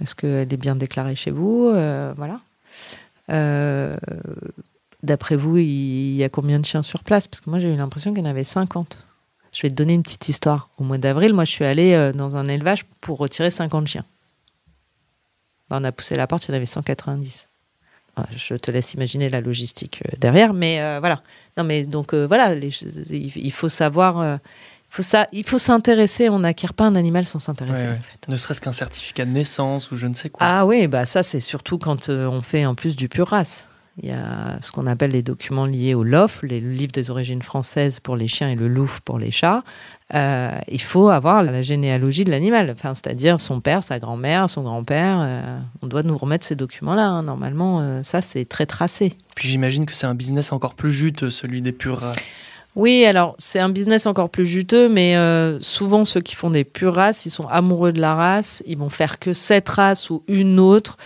Est-ce 0.00 0.14
qu'elle 0.14 0.52
est 0.52 0.56
bien 0.56 0.76
déclarée 0.76 1.16
chez 1.16 1.32
vous 1.32 1.66
euh, 1.66 2.14
Voilà. 2.16 2.40
D'après 5.02 5.34
vous, 5.34 5.56
il 5.56 6.14
y 6.14 6.22
a 6.22 6.28
combien 6.28 6.60
de 6.60 6.66
chiens 6.66 6.82
sur 6.82 7.02
place? 7.02 7.26
Parce 7.26 7.40
que 7.40 7.50
moi 7.50 7.58
j'ai 7.58 7.72
eu 7.72 7.76
l'impression 7.76 8.12
qu'il 8.12 8.22
y 8.22 8.26
en 8.26 8.30
avait 8.30 8.44
50. 8.44 8.98
Je 9.52 9.62
vais 9.62 9.70
te 9.70 9.74
donner 9.74 9.94
une 9.94 10.02
petite 10.02 10.28
histoire. 10.28 10.68
Au 10.78 10.84
mois 10.84 10.98
d'avril, 10.98 11.34
moi, 11.34 11.44
je 11.44 11.50
suis 11.50 11.64
allée 11.64 11.92
euh, 11.92 12.12
dans 12.12 12.36
un 12.36 12.46
élevage 12.46 12.84
pour 13.00 13.18
retirer 13.18 13.50
50 13.50 13.86
chiens. 13.88 14.04
On 15.70 15.84
a 15.84 15.92
poussé 15.92 16.16
la 16.16 16.26
porte, 16.26 16.44
il 16.46 16.50
y 16.50 16.52
en 16.52 16.56
avait 16.56 16.66
190. 16.66 17.46
Je 18.36 18.54
te 18.54 18.70
laisse 18.70 18.92
imaginer 18.94 19.30
la 19.30 19.40
logistique 19.40 20.02
euh, 20.06 20.16
derrière, 20.18 20.52
mais 20.52 20.80
euh, 20.80 20.98
voilà. 21.00 21.22
Non, 21.56 21.64
mais 21.64 21.84
donc 21.86 22.12
voilà, 22.12 22.54
il 22.54 23.52
faut 23.52 23.68
savoir. 23.68 24.38
faut 24.90 25.02
ça, 25.02 25.26
il 25.32 25.44
faut 25.44 25.58
s'intéresser. 25.58 26.28
On 26.28 26.40
n'acquiert 26.40 26.74
pas 26.74 26.84
un 26.84 26.96
animal 26.96 27.24
sans 27.24 27.38
s'intéresser. 27.38 27.88
En 27.88 27.96
fait. 27.96 28.28
Ne 28.28 28.36
serait-ce 28.36 28.60
qu'un 28.60 28.72
certificat 28.72 29.24
de 29.24 29.30
naissance 29.30 29.90
ou 29.90 29.96
je 29.96 30.06
ne 30.06 30.14
sais 30.14 30.28
quoi. 30.28 30.46
Ah 30.46 30.66
oui, 30.66 30.86
bah 30.86 31.06
ça 31.06 31.22
c'est 31.22 31.40
surtout 31.40 31.78
quand 31.78 32.08
on 32.10 32.42
fait 32.42 32.66
en 32.66 32.74
plus 32.74 32.94
du 32.94 33.08
pur 33.08 33.28
race. 33.28 33.68
Il 34.02 34.08
y 34.08 34.12
a 34.12 34.58
ce 34.62 34.72
qu'on 34.72 34.86
appelle 34.86 35.10
les 35.10 35.22
documents 35.22 35.66
liés 35.66 35.92
au 35.92 36.04
LOF, 36.04 36.42
les 36.42 36.60
livres 36.60 36.92
des 36.92 37.10
origines 37.10 37.42
françaises 37.42 38.00
pour 38.00 38.16
les 38.16 38.28
chiens 38.28 38.48
et 38.48 38.54
le 38.54 38.66
LOUF 38.66 39.00
pour 39.00 39.18
les 39.18 39.30
chats. 39.30 39.62
Euh, 40.14 40.50
il 40.68 40.80
faut 40.80 41.10
avoir 41.10 41.42
la 41.42 41.60
généalogie 41.60 42.24
de 42.24 42.30
l'animal, 42.30 42.70
enfin, 42.70 42.94
c'est-à-dire 42.94 43.40
son 43.40 43.60
père, 43.60 43.82
sa 43.82 43.98
grand-mère, 43.98 44.48
son 44.48 44.62
grand-père. 44.62 45.18
Euh, 45.20 45.58
on 45.82 45.86
doit 45.86 46.02
nous 46.02 46.16
remettre 46.16 46.46
ces 46.46 46.56
documents-là. 46.56 47.06
Hein. 47.06 47.22
Normalement, 47.24 47.80
euh, 47.80 48.02
ça, 48.02 48.22
c'est 48.22 48.46
très 48.46 48.64
tracé. 48.64 49.12
Puis 49.34 49.48
j'imagine 49.48 49.84
que 49.84 49.92
c'est 49.92 50.06
un 50.06 50.14
business 50.14 50.52
encore 50.52 50.74
plus 50.74 50.92
juteux, 50.92 51.30
celui 51.30 51.60
des 51.60 51.72
pures 51.72 51.98
races. 51.98 52.32
Oui, 52.76 53.04
alors 53.04 53.34
c'est 53.38 53.58
un 53.58 53.68
business 53.68 54.06
encore 54.06 54.30
plus 54.30 54.46
juteux, 54.46 54.88
mais 54.88 55.16
souvent 55.60 56.04
ceux 56.04 56.20
qui 56.20 56.36
font 56.36 56.50
des 56.50 56.62
pures 56.62 56.94
races, 56.94 57.26
ils 57.26 57.30
sont 57.30 57.48
amoureux 57.48 57.92
de 57.92 58.00
la 58.00 58.14
race, 58.14 58.62
ils 58.64 58.78
vont 58.78 58.90
faire 58.90 59.18
que 59.18 59.32
cette 59.32 59.68
race 59.68 60.08
ou 60.08 60.22
une 60.28 60.60
autre 60.60 60.96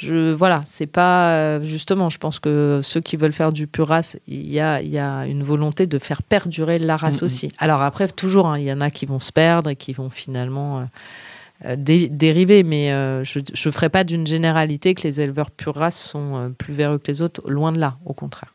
je 0.00 0.32
voilà, 0.32 0.62
c'est 0.64 0.86
pas 0.86 1.32
euh, 1.32 1.62
justement. 1.62 2.08
Je 2.08 2.18
pense 2.18 2.40
que 2.40 2.80
ceux 2.82 3.00
qui 3.00 3.16
veulent 3.16 3.34
faire 3.34 3.52
du 3.52 3.66
pur 3.66 3.88
race, 3.88 4.18
il 4.26 4.50
y 4.50 4.58
a, 4.58 4.80
y 4.80 4.98
a 4.98 5.26
une 5.26 5.42
volonté 5.42 5.86
de 5.86 5.98
faire 5.98 6.22
perdurer 6.22 6.78
la 6.78 6.96
race 6.96 7.22
aussi. 7.22 7.52
Alors 7.58 7.82
après, 7.82 8.08
toujours, 8.08 8.46
hein, 8.46 8.58
il 8.58 8.64
y 8.64 8.72
en 8.72 8.80
a 8.80 8.90
qui 8.90 9.04
vont 9.04 9.20
se 9.20 9.30
perdre 9.30 9.68
et 9.68 9.76
qui 9.76 9.92
vont 9.92 10.08
finalement 10.08 10.80
euh, 10.80 10.84
euh, 11.66 11.76
dériver, 11.76 12.62
mais 12.62 12.88
je 13.24 13.40
ne 13.40 13.72
ferai 13.72 13.90
pas 13.90 14.04
d'une 14.04 14.26
généralité 14.26 14.94
que 14.94 15.02
les 15.02 15.20
éleveurs 15.20 15.50
pur 15.50 15.74
race 15.74 16.00
sont 16.00 16.54
plus 16.56 16.72
véreux 16.72 16.98
que 16.98 17.10
les 17.10 17.20
autres. 17.20 17.42
Loin 17.46 17.72
de 17.72 17.78
là, 17.78 17.98
au 18.06 18.14
contraire. 18.14 18.54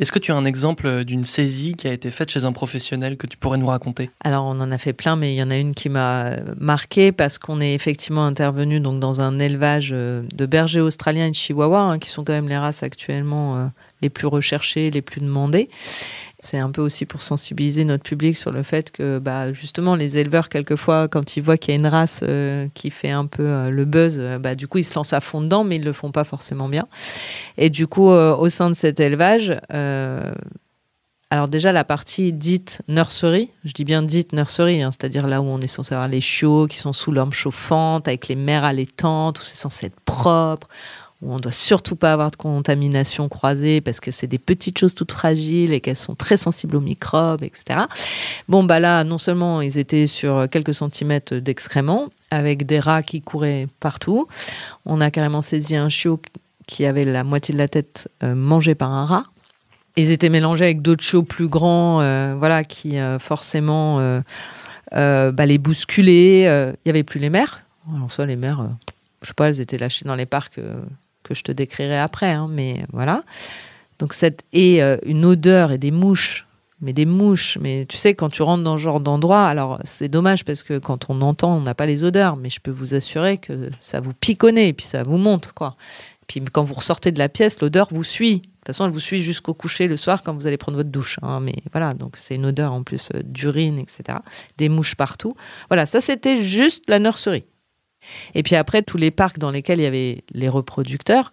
Est-ce 0.00 0.10
que 0.10 0.18
tu 0.18 0.32
as 0.32 0.36
un 0.36 0.44
exemple 0.44 1.04
d'une 1.04 1.22
saisie 1.22 1.74
qui 1.74 1.88
a 1.88 1.92
été 1.92 2.10
faite 2.10 2.30
chez 2.30 2.44
un 2.44 2.52
professionnel 2.52 3.16
que 3.16 3.26
tu 3.26 3.36
pourrais 3.36 3.58
nous 3.58 3.66
raconter? 3.66 4.10
Alors 4.24 4.44
on 4.44 4.60
en 4.60 4.72
a 4.72 4.78
fait 4.78 4.92
plein, 4.92 5.16
mais 5.16 5.34
il 5.34 5.36
y 5.36 5.42
en 5.42 5.50
a 5.50 5.56
une 5.56 5.74
qui 5.74 5.88
m'a 5.88 6.36
marqué 6.58 7.12
parce 7.12 7.38
qu'on 7.38 7.60
est 7.60 7.74
effectivement 7.74 8.26
intervenu 8.26 8.80
dans 8.80 9.20
un 9.20 9.38
élevage 9.38 9.90
euh, 9.92 10.22
de 10.34 10.46
bergers 10.46 10.80
australiens 10.80 11.26
et 11.26 11.30
de 11.30 11.36
chihuahuas, 11.36 11.80
hein, 11.80 11.98
qui 11.98 12.08
sont 12.08 12.24
quand 12.24 12.32
même 12.32 12.48
les 12.48 12.58
races 12.58 12.82
actuellement 12.82 13.56
euh, 13.56 13.66
les 14.04 14.10
plus 14.10 14.26
recherchés, 14.26 14.90
les 14.90 15.02
plus 15.02 15.20
demandés. 15.20 15.68
C'est 16.38 16.58
un 16.58 16.70
peu 16.70 16.82
aussi 16.82 17.06
pour 17.06 17.22
sensibiliser 17.22 17.84
notre 17.84 18.02
public 18.02 18.36
sur 18.36 18.52
le 18.52 18.62
fait 18.62 18.92
que 18.92 19.18
bah, 19.18 19.52
justement 19.54 19.96
les 19.96 20.18
éleveurs, 20.18 20.50
quelquefois, 20.50 21.08
quand 21.08 21.36
ils 21.36 21.42
voient 21.42 21.56
qu'il 21.56 21.72
y 21.72 21.76
a 21.76 21.80
une 21.80 21.86
race 21.86 22.20
euh, 22.22 22.68
qui 22.74 22.90
fait 22.90 23.10
un 23.10 23.24
peu 23.24 23.46
euh, 23.46 23.70
le 23.70 23.84
buzz, 23.86 24.18
euh, 24.20 24.38
bah, 24.38 24.54
du 24.54 24.68
coup 24.68 24.78
ils 24.78 24.84
se 24.84 24.94
lancent 24.94 25.14
à 25.14 25.20
fond 25.20 25.40
dedans, 25.40 25.64
mais 25.64 25.76
ils 25.76 25.80
ne 25.80 25.86
le 25.86 25.94
font 25.94 26.12
pas 26.12 26.24
forcément 26.24 26.68
bien. 26.68 26.86
Et 27.56 27.70
du 27.70 27.86
coup, 27.86 28.08
au 28.08 28.48
sein 28.50 28.68
de 28.68 28.74
cet 28.74 29.00
élevage, 29.00 29.58
alors 31.30 31.48
déjà 31.48 31.72
la 31.72 31.82
partie 31.82 32.32
dite 32.32 32.82
nursery, 32.88 33.50
je 33.64 33.72
dis 33.72 33.84
bien 33.84 34.02
dite 34.02 34.32
nursery, 34.32 34.82
hein, 34.82 34.90
c'est-à-dire 34.90 35.26
là 35.26 35.40
où 35.40 35.46
on 35.46 35.60
est 35.60 35.66
censé 35.66 35.94
avoir 35.94 36.08
les 36.08 36.20
chiots 36.20 36.66
qui 36.66 36.78
sont 36.78 36.92
sous 36.92 37.10
l'orme 37.10 37.32
chauffante, 37.32 38.06
avec 38.06 38.28
les 38.28 38.36
mères 38.36 38.64
allaitantes, 38.64 39.40
où 39.40 39.42
c'est 39.42 39.56
censé 39.56 39.86
être 39.86 40.00
propre, 40.04 40.68
où 41.24 41.32
on 41.32 41.38
doit 41.38 41.52
surtout 41.52 41.96
pas 41.96 42.12
avoir 42.12 42.30
de 42.30 42.36
contamination 42.36 43.28
croisée 43.28 43.80
parce 43.80 43.98
que 43.98 44.10
c'est 44.10 44.26
des 44.26 44.38
petites 44.38 44.78
choses 44.78 44.94
toutes 44.94 45.12
fragiles 45.12 45.72
et 45.72 45.80
qu'elles 45.80 45.96
sont 45.96 46.14
très 46.14 46.36
sensibles 46.36 46.76
aux 46.76 46.80
microbes, 46.80 47.42
etc. 47.42 47.80
Bon, 48.48 48.62
bah 48.62 48.78
là, 48.78 49.04
non 49.04 49.18
seulement 49.18 49.60
ils 49.60 49.78
étaient 49.78 50.06
sur 50.06 50.48
quelques 50.50 50.74
centimètres 50.74 51.34
d'excréments, 51.36 52.08
avec 52.30 52.66
des 52.66 52.80
rats 52.80 53.02
qui 53.02 53.22
couraient 53.22 53.66
partout, 53.80 54.28
on 54.84 55.00
a 55.00 55.10
carrément 55.10 55.42
saisi 55.42 55.76
un 55.76 55.88
chiot 55.88 56.20
qui 56.66 56.86
avait 56.86 57.04
la 57.04 57.24
moitié 57.24 57.52
de 57.52 57.58
la 57.58 57.68
tête 57.68 58.08
euh, 58.22 58.34
mangée 58.34 58.74
par 58.74 58.90
un 58.90 59.06
rat. 59.06 59.24
Ils 59.96 60.10
étaient 60.10 60.28
mélangés 60.28 60.64
avec 60.64 60.82
d'autres 60.82 61.04
chiots 61.04 61.22
plus 61.22 61.48
grands, 61.48 62.00
euh, 62.00 62.34
voilà, 62.36 62.64
qui 62.64 62.98
euh, 62.98 63.18
forcément 63.18 63.98
bah, 64.90 65.46
les 65.46 65.58
bousculaient. 65.58 66.42
Il 66.42 66.78
n'y 66.86 66.90
avait 66.90 67.04
plus 67.04 67.20
les 67.20 67.30
mères. 67.30 67.60
Alors, 67.94 68.10
soit 68.10 68.26
les 68.26 68.36
mères, 68.36 68.66
je 69.22 69.28
sais 69.28 69.34
pas, 69.34 69.48
elles 69.48 69.60
étaient 69.60 69.78
lâchées 69.78 70.04
dans 70.04 70.16
les 70.16 70.26
parcs 70.26 70.58
que 71.24 71.34
je 71.34 71.42
te 71.42 71.50
décrirai 71.50 71.98
après, 71.98 72.30
hein, 72.30 72.46
mais 72.48 72.84
voilà. 72.92 73.24
Donc 73.98 74.12
cette 74.12 74.42
et 74.52 74.82
euh, 74.82 74.96
une 75.04 75.24
odeur 75.24 75.72
et 75.72 75.78
des 75.78 75.90
mouches, 75.90 76.46
mais 76.80 76.92
des 76.92 77.06
mouches. 77.06 77.58
Mais 77.60 77.86
tu 77.88 77.96
sais, 77.96 78.14
quand 78.14 78.28
tu 78.28 78.42
rentres 78.42 78.62
dans 78.62 78.76
ce 78.76 78.82
genre 78.82 79.00
d'endroit, 79.00 79.46
alors 79.46 79.78
c'est 79.84 80.08
dommage 80.08 80.44
parce 80.44 80.62
que 80.62 80.78
quand 80.78 81.06
on 81.08 81.20
entend, 81.22 81.56
on 81.56 81.62
n'a 81.62 81.74
pas 81.74 81.86
les 81.86 82.04
odeurs, 82.04 82.36
mais 82.36 82.50
je 82.50 82.60
peux 82.60 82.70
vous 82.70 82.94
assurer 82.94 83.38
que 83.38 83.70
ça 83.80 84.00
vous 84.00 84.14
piconne 84.14 84.58
et 84.58 84.72
puis 84.72 84.86
ça 84.86 85.02
vous 85.02 85.16
monte, 85.16 85.52
quoi. 85.52 85.76
puis 86.26 86.42
quand 86.52 86.62
vous 86.62 86.74
ressortez 86.74 87.10
de 87.12 87.18
la 87.18 87.28
pièce, 87.28 87.60
l'odeur 87.60 87.88
vous 87.90 88.04
suit. 88.04 88.36
De 88.36 88.68
toute 88.68 88.76
façon, 88.76 88.86
elle 88.86 88.92
vous 88.92 89.00
suit 89.00 89.20
jusqu'au 89.20 89.52
coucher 89.52 89.86
le 89.86 89.98
soir 89.98 90.22
quand 90.22 90.34
vous 90.34 90.46
allez 90.46 90.56
prendre 90.56 90.78
votre 90.78 90.88
douche. 90.88 91.18
Hein. 91.22 91.40
mais 91.40 91.56
voilà, 91.72 91.92
donc 91.92 92.16
c'est 92.16 92.34
une 92.34 92.46
odeur 92.46 92.72
en 92.72 92.82
plus 92.82 93.10
euh, 93.14 93.20
d'urine, 93.22 93.78
etc. 93.78 94.18
Des 94.56 94.70
mouches 94.70 94.94
partout. 94.94 95.36
Voilà, 95.68 95.84
ça 95.84 96.00
c'était 96.00 96.40
juste 96.40 96.84
la 96.88 96.98
nurserie. 96.98 97.44
Et 98.34 98.42
puis 98.42 98.56
après, 98.56 98.82
tous 98.82 98.96
les 98.96 99.10
parcs 99.10 99.38
dans 99.38 99.50
lesquels 99.50 99.80
il 99.80 99.84
y 99.84 99.86
avait 99.86 100.24
les 100.32 100.48
reproducteurs, 100.48 101.32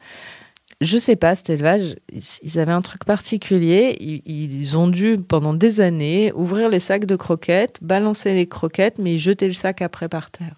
je 0.81 0.97
sais 0.97 1.15
pas, 1.15 1.35
cet 1.35 1.51
élevage, 1.51 1.95
ils 2.41 2.59
avaient 2.59 2.71
un 2.71 2.81
truc 2.81 3.05
particulier. 3.05 3.95
Ils, 4.25 4.77
ont 4.77 4.87
dû, 4.87 5.19
pendant 5.19 5.53
des 5.53 5.79
années, 5.79 6.31
ouvrir 6.33 6.69
les 6.69 6.79
sacs 6.79 7.05
de 7.05 7.15
croquettes, 7.15 7.77
balancer 7.83 8.33
les 8.33 8.47
croquettes, 8.47 8.97
mais 8.97 9.19
jeter 9.19 9.47
le 9.47 9.53
sac 9.53 9.83
après 9.83 10.09
par 10.09 10.31
terre. 10.31 10.55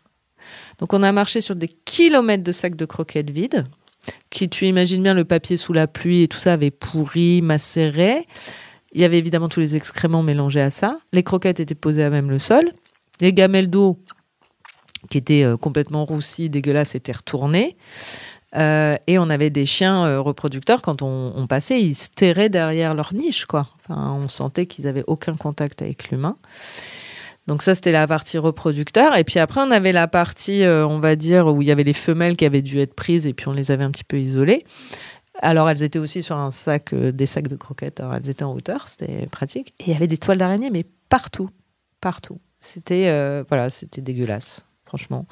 Donc 0.79 0.93
on 0.93 1.03
a 1.03 1.11
marché 1.11 1.41
sur 1.41 1.57
des 1.57 1.67
kilomètres 1.67 2.43
de 2.43 2.53
sacs 2.53 2.77
de 2.77 2.85
croquettes 2.85 3.31
vides, 3.31 3.65
qui, 4.29 4.47
tu 4.47 4.65
imagines 4.65 5.03
bien, 5.03 5.13
le 5.13 5.25
papier 5.25 5.57
sous 5.57 5.73
la 5.73 5.87
pluie 5.87 6.23
et 6.23 6.27
tout 6.29 6.37
ça 6.37 6.53
avait 6.53 6.71
pourri, 6.71 7.41
macéré. 7.41 8.25
Il 8.93 9.01
y 9.01 9.03
avait 9.03 9.17
évidemment 9.17 9.49
tous 9.49 9.59
les 9.59 9.75
excréments 9.75 10.23
mélangés 10.23 10.61
à 10.61 10.69
ça. 10.69 10.99
Les 11.11 11.23
croquettes 11.23 11.59
étaient 11.59 11.75
posées 11.75 12.03
à 12.03 12.09
même 12.09 12.29
le 12.29 12.39
sol. 12.39 12.71
Les 13.19 13.33
gamelles 13.33 13.69
d'eau 13.69 13.99
qui 15.09 15.17
était 15.17 15.43
euh, 15.43 15.57
complètement 15.57 16.05
roussi, 16.05 16.49
dégueulasse, 16.49 16.95
était 16.95 17.11
retourné. 17.11 17.77
Euh, 18.55 18.97
et 19.07 19.17
on 19.17 19.29
avait 19.29 19.49
des 19.49 19.65
chiens 19.65 20.05
euh, 20.05 20.21
reproducteurs, 20.21 20.81
quand 20.81 21.01
on, 21.01 21.47
passait, 21.47 21.81
ils 21.81 21.95
se 21.95 22.09
terraient 22.09 22.49
derrière 22.49 22.93
leur 22.93 23.13
niche, 23.13 23.45
quoi. 23.45 23.67
on 23.89 24.27
sentait 24.27 24.67
qu'ils 24.67 24.87
avaient 24.87 25.03
aucun 25.07 25.35
contact 25.35 25.81
avec 25.81 26.09
l'humain. 26.09 26.37
Donc 27.47 27.63
ça, 27.63 27.75
c'était 27.75 27.91
la 27.91 28.07
partie 28.07 28.37
reproducteur. 28.37 29.17
Et 29.17 29.23
puis 29.23 29.39
après, 29.39 29.61
on 29.61 29.71
avait 29.71 29.91
la 29.91 30.07
partie, 30.07 30.63
on 30.65 30.99
va 30.99 31.17
dire, 31.17 31.47
où 31.47 31.61
il 31.61 31.67
y 31.67 31.71
avait 31.71 31.83
les 31.83 31.93
femelles 31.93 32.37
qui 32.37 32.45
avaient 32.45 32.61
dû 32.61 32.79
être 32.79 32.93
prises 32.93 33.27
et 33.27 33.33
puis 33.33 33.49
on 33.49 33.53
les 33.53 33.69
avait 33.71 33.83
un 33.83 33.91
petit 33.91 34.05
peu 34.05 34.17
isolées. 34.17 34.63
Alors 35.41 35.69
elles 35.69 35.83
étaient 35.83 35.99
aussi 35.99 36.23
sur 36.23 36.37
un 36.37 36.51
sac, 36.51 36.95
des 36.95 37.25
sacs 37.25 37.49
de 37.49 37.57
croquettes. 37.57 37.99
Alors 37.99 38.15
elles 38.15 38.29
étaient 38.29 38.43
en 38.43 38.53
hauteur, 38.53 38.87
c'était 38.87 39.25
pratique. 39.25 39.73
Et 39.79 39.85
il 39.87 39.93
y 39.93 39.95
avait 39.95 40.07
des 40.07 40.17
toiles 40.17 40.37
d'araignée, 40.37 40.69
mais 40.69 40.85
partout, 41.09 41.49
partout. 41.99 42.39
C'était 42.61 43.43
voilà, 43.49 43.69
c'était 43.69 43.99
dégueulasse 43.99 44.63
franchement. 44.93 45.25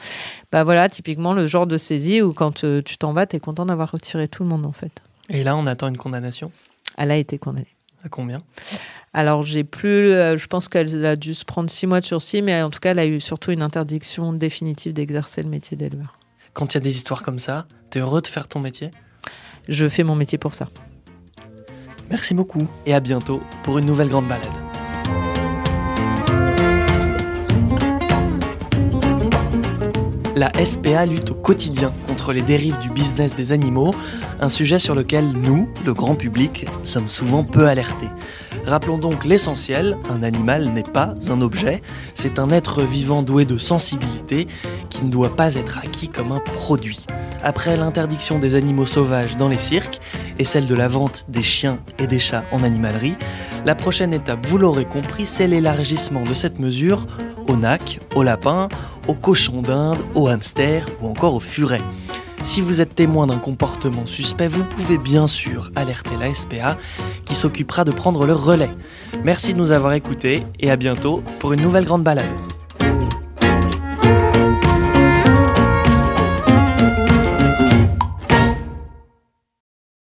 Bah 0.51 0.63
voilà, 0.63 0.89
typiquement 0.89 1.33
le 1.33 1.45
genre 1.45 1.67
de 1.67 1.77
saisie 1.77 2.19
où 2.19 2.33
quand 2.33 2.63
euh, 2.63 2.81
tu 2.81 2.97
t'en 2.97 3.13
vas, 3.13 3.27
tu 3.27 3.35
es 3.35 3.39
content 3.39 3.67
d'avoir 3.67 3.91
retiré 3.91 4.27
tout 4.27 4.41
le 4.41 4.49
monde 4.49 4.65
en 4.65 4.71
fait. 4.71 4.91
Et 5.29 5.43
là, 5.43 5.55
on 5.55 5.67
attend 5.67 5.87
une 5.87 5.97
condamnation? 5.97 6.51
Elle 6.97 7.11
a 7.11 7.17
été 7.17 7.37
condamnée. 7.37 7.67
À 8.03 8.09
combien? 8.09 8.39
Alors, 9.13 9.43
j'ai 9.43 9.63
plus. 9.63 10.13
Euh, 10.13 10.35
je 10.35 10.47
pense 10.47 10.67
qu'elle 10.67 11.05
a 11.05 11.15
dû 11.15 11.35
se 11.35 11.45
prendre 11.45 11.69
six 11.69 11.85
mois 11.85 12.01
de 12.01 12.05
sursis, 12.05 12.41
mais 12.41 12.59
en 12.63 12.71
tout 12.71 12.79
cas, 12.79 12.91
elle 12.91 12.99
a 12.99 13.05
eu 13.05 13.21
surtout 13.21 13.51
une 13.51 13.61
interdiction 13.61 14.33
définitive 14.33 14.93
d'exercer 14.93 15.43
le 15.43 15.49
métier 15.49 15.77
d'éleveur. 15.77 16.17
Quand 16.53 16.73
il 16.73 16.77
y 16.77 16.79
a 16.79 16.81
des 16.81 16.95
histoires 16.95 17.21
comme 17.21 17.39
ça, 17.39 17.67
tu 17.91 17.99
es 17.99 18.01
heureux 18.01 18.21
de 18.21 18.27
faire 18.27 18.47
ton 18.47 18.59
métier? 18.59 18.89
Je 19.69 19.87
fais 19.87 20.03
mon 20.03 20.15
métier 20.15 20.39
pour 20.39 20.55
ça. 20.55 20.69
Merci 22.09 22.33
beaucoup 22.33 22.67
et 22.87 22.95
à 22.95 22.99
bientôt 22.99 23.41
pour 23.63 23.77
une 23.77 23.85
nouvelle 23.85 24.09
grande 24.09 24.27
balade. 24.27 24.60
La 30.41 30.51
SPA 30.65 31.05
lutte 31.05 31.29
au 31.29 31.35
quotidien 31.35 31.93
contre 32.07 32.33
les 32.33 32.41
dérives 32.41 32.79
du 32.79 32.89
business 32.89 33.35
des 33.35 33.51
animaux, 33.51 33.93
un 34.39 34.49
sujet 34.49 34.79
sur 34.79 34.95
lequel 34.95 35.33
nous, 35.33 35.69
le 35.85 35.93
grand 35.93 36.15
public, 36.15 36.65
sommes 36.83 37.09
souvent 37.09 37.43
peu 37.43 37.67
alertés. 37.67 38.09
Rappelons 38.65 38.97
donc 38.97 39.23
l'essentiel, 39.23 39.99
un 40.09 40.23
animal 40.23 40.73
n'est 40.73 40.81
pas 40.81 41.13
un 41.29 41.41
objet, 41.41 41.83
c'est 42.15 42.39
un 42.39 42.49
être 42.49 42.81
vivant 42.81 43.21
doué 43.21 43.45
de 43.45 43.59
sensibilité 43.59 44.47
qui 44.89 45.05
ne 45.05 45.11
doit 45.11 45.35
pas 45.35 45.53
être 45.53 45.77
acquis 45.77 46.09
comme 46.09 46.31
un 46.31 46.39
produit. 46.39 47.05
Après 47.43 47.77
l'interdiction 47.77 48.39
des 48.39 48.55
animaux 48.55 48.87
sauvages 48.87 49.37
dans 49.37 49.47
les 49.47 49.59
cirques 49.59 49.99
et 50.39 50.43
celle 50.43 50.65
de 50.65 50.73
la 50.73 50.87
vente 50.87 51.25
des 51.29 51.43
chiens 51.43 51.81
et 51.99 52.07
des 52.07 52.19
chats 52.19 52.45
en 52.51 52.63
animalerie, 52.63 53.15
la 53.65 53.75
prochaine 53.75 54.13
étape, 54.13 54.45
vous 54.47 54.57
l'aurez 54.57 54.85
compris, 54.85 55.25
c'est 55.25 55.47
l'élargissement 55.47 56.23
de 56.23 56.33
cette 56.33 56.59
mesure 56.59 57.05
au 57.47 57.55
nac, 57.55 57.99
au 58.15 58.23
lapin, 58.23 58.69
aux 59.07 59.13
cochons 59.13 59.61
d'Inde, 59.61 59.99
aux 60.15 60.27
hamsters 60.27 60.87
ou 61.01 61.07
encore 61.07 61.35
aux 61.35 61.39
furets. 61.39 61.81
Si 62.43 62.59
vous 62.59 62.81
êtes 62.81 62.95
témoin 62.95 63.27
d'un 63.27 63.37
comportement 63.37 64.05
suspect, 64.07 64.47
vous 64.47 64.63
pouvez 64.63 64.97
bien 64.97 65.27
sûr 65.27 65.69
alerter 65.75 66.15
la 66.19 66.33
SPA 66.33 66.75
qui 67.25 67.35
s'occupera 67.35 67.83
de 67.83 67.91
prendre 67.91 68.25
le 68.25 68.33
relais. 68.33 68.71
Merci 69.23 69.53
de 69.53 69.59
nous 69.59 69.71
avoir 69.71 69.93
écoutés 69.93 70.43
et 70.59 70.71
à 70.71 70.75
bientôt 70.75 71.23
pour 71.39 71.53
une 71.53 71.61
nouvelle 71.61 71.85
grande 71.85 72.03
balade. 72.03 72.25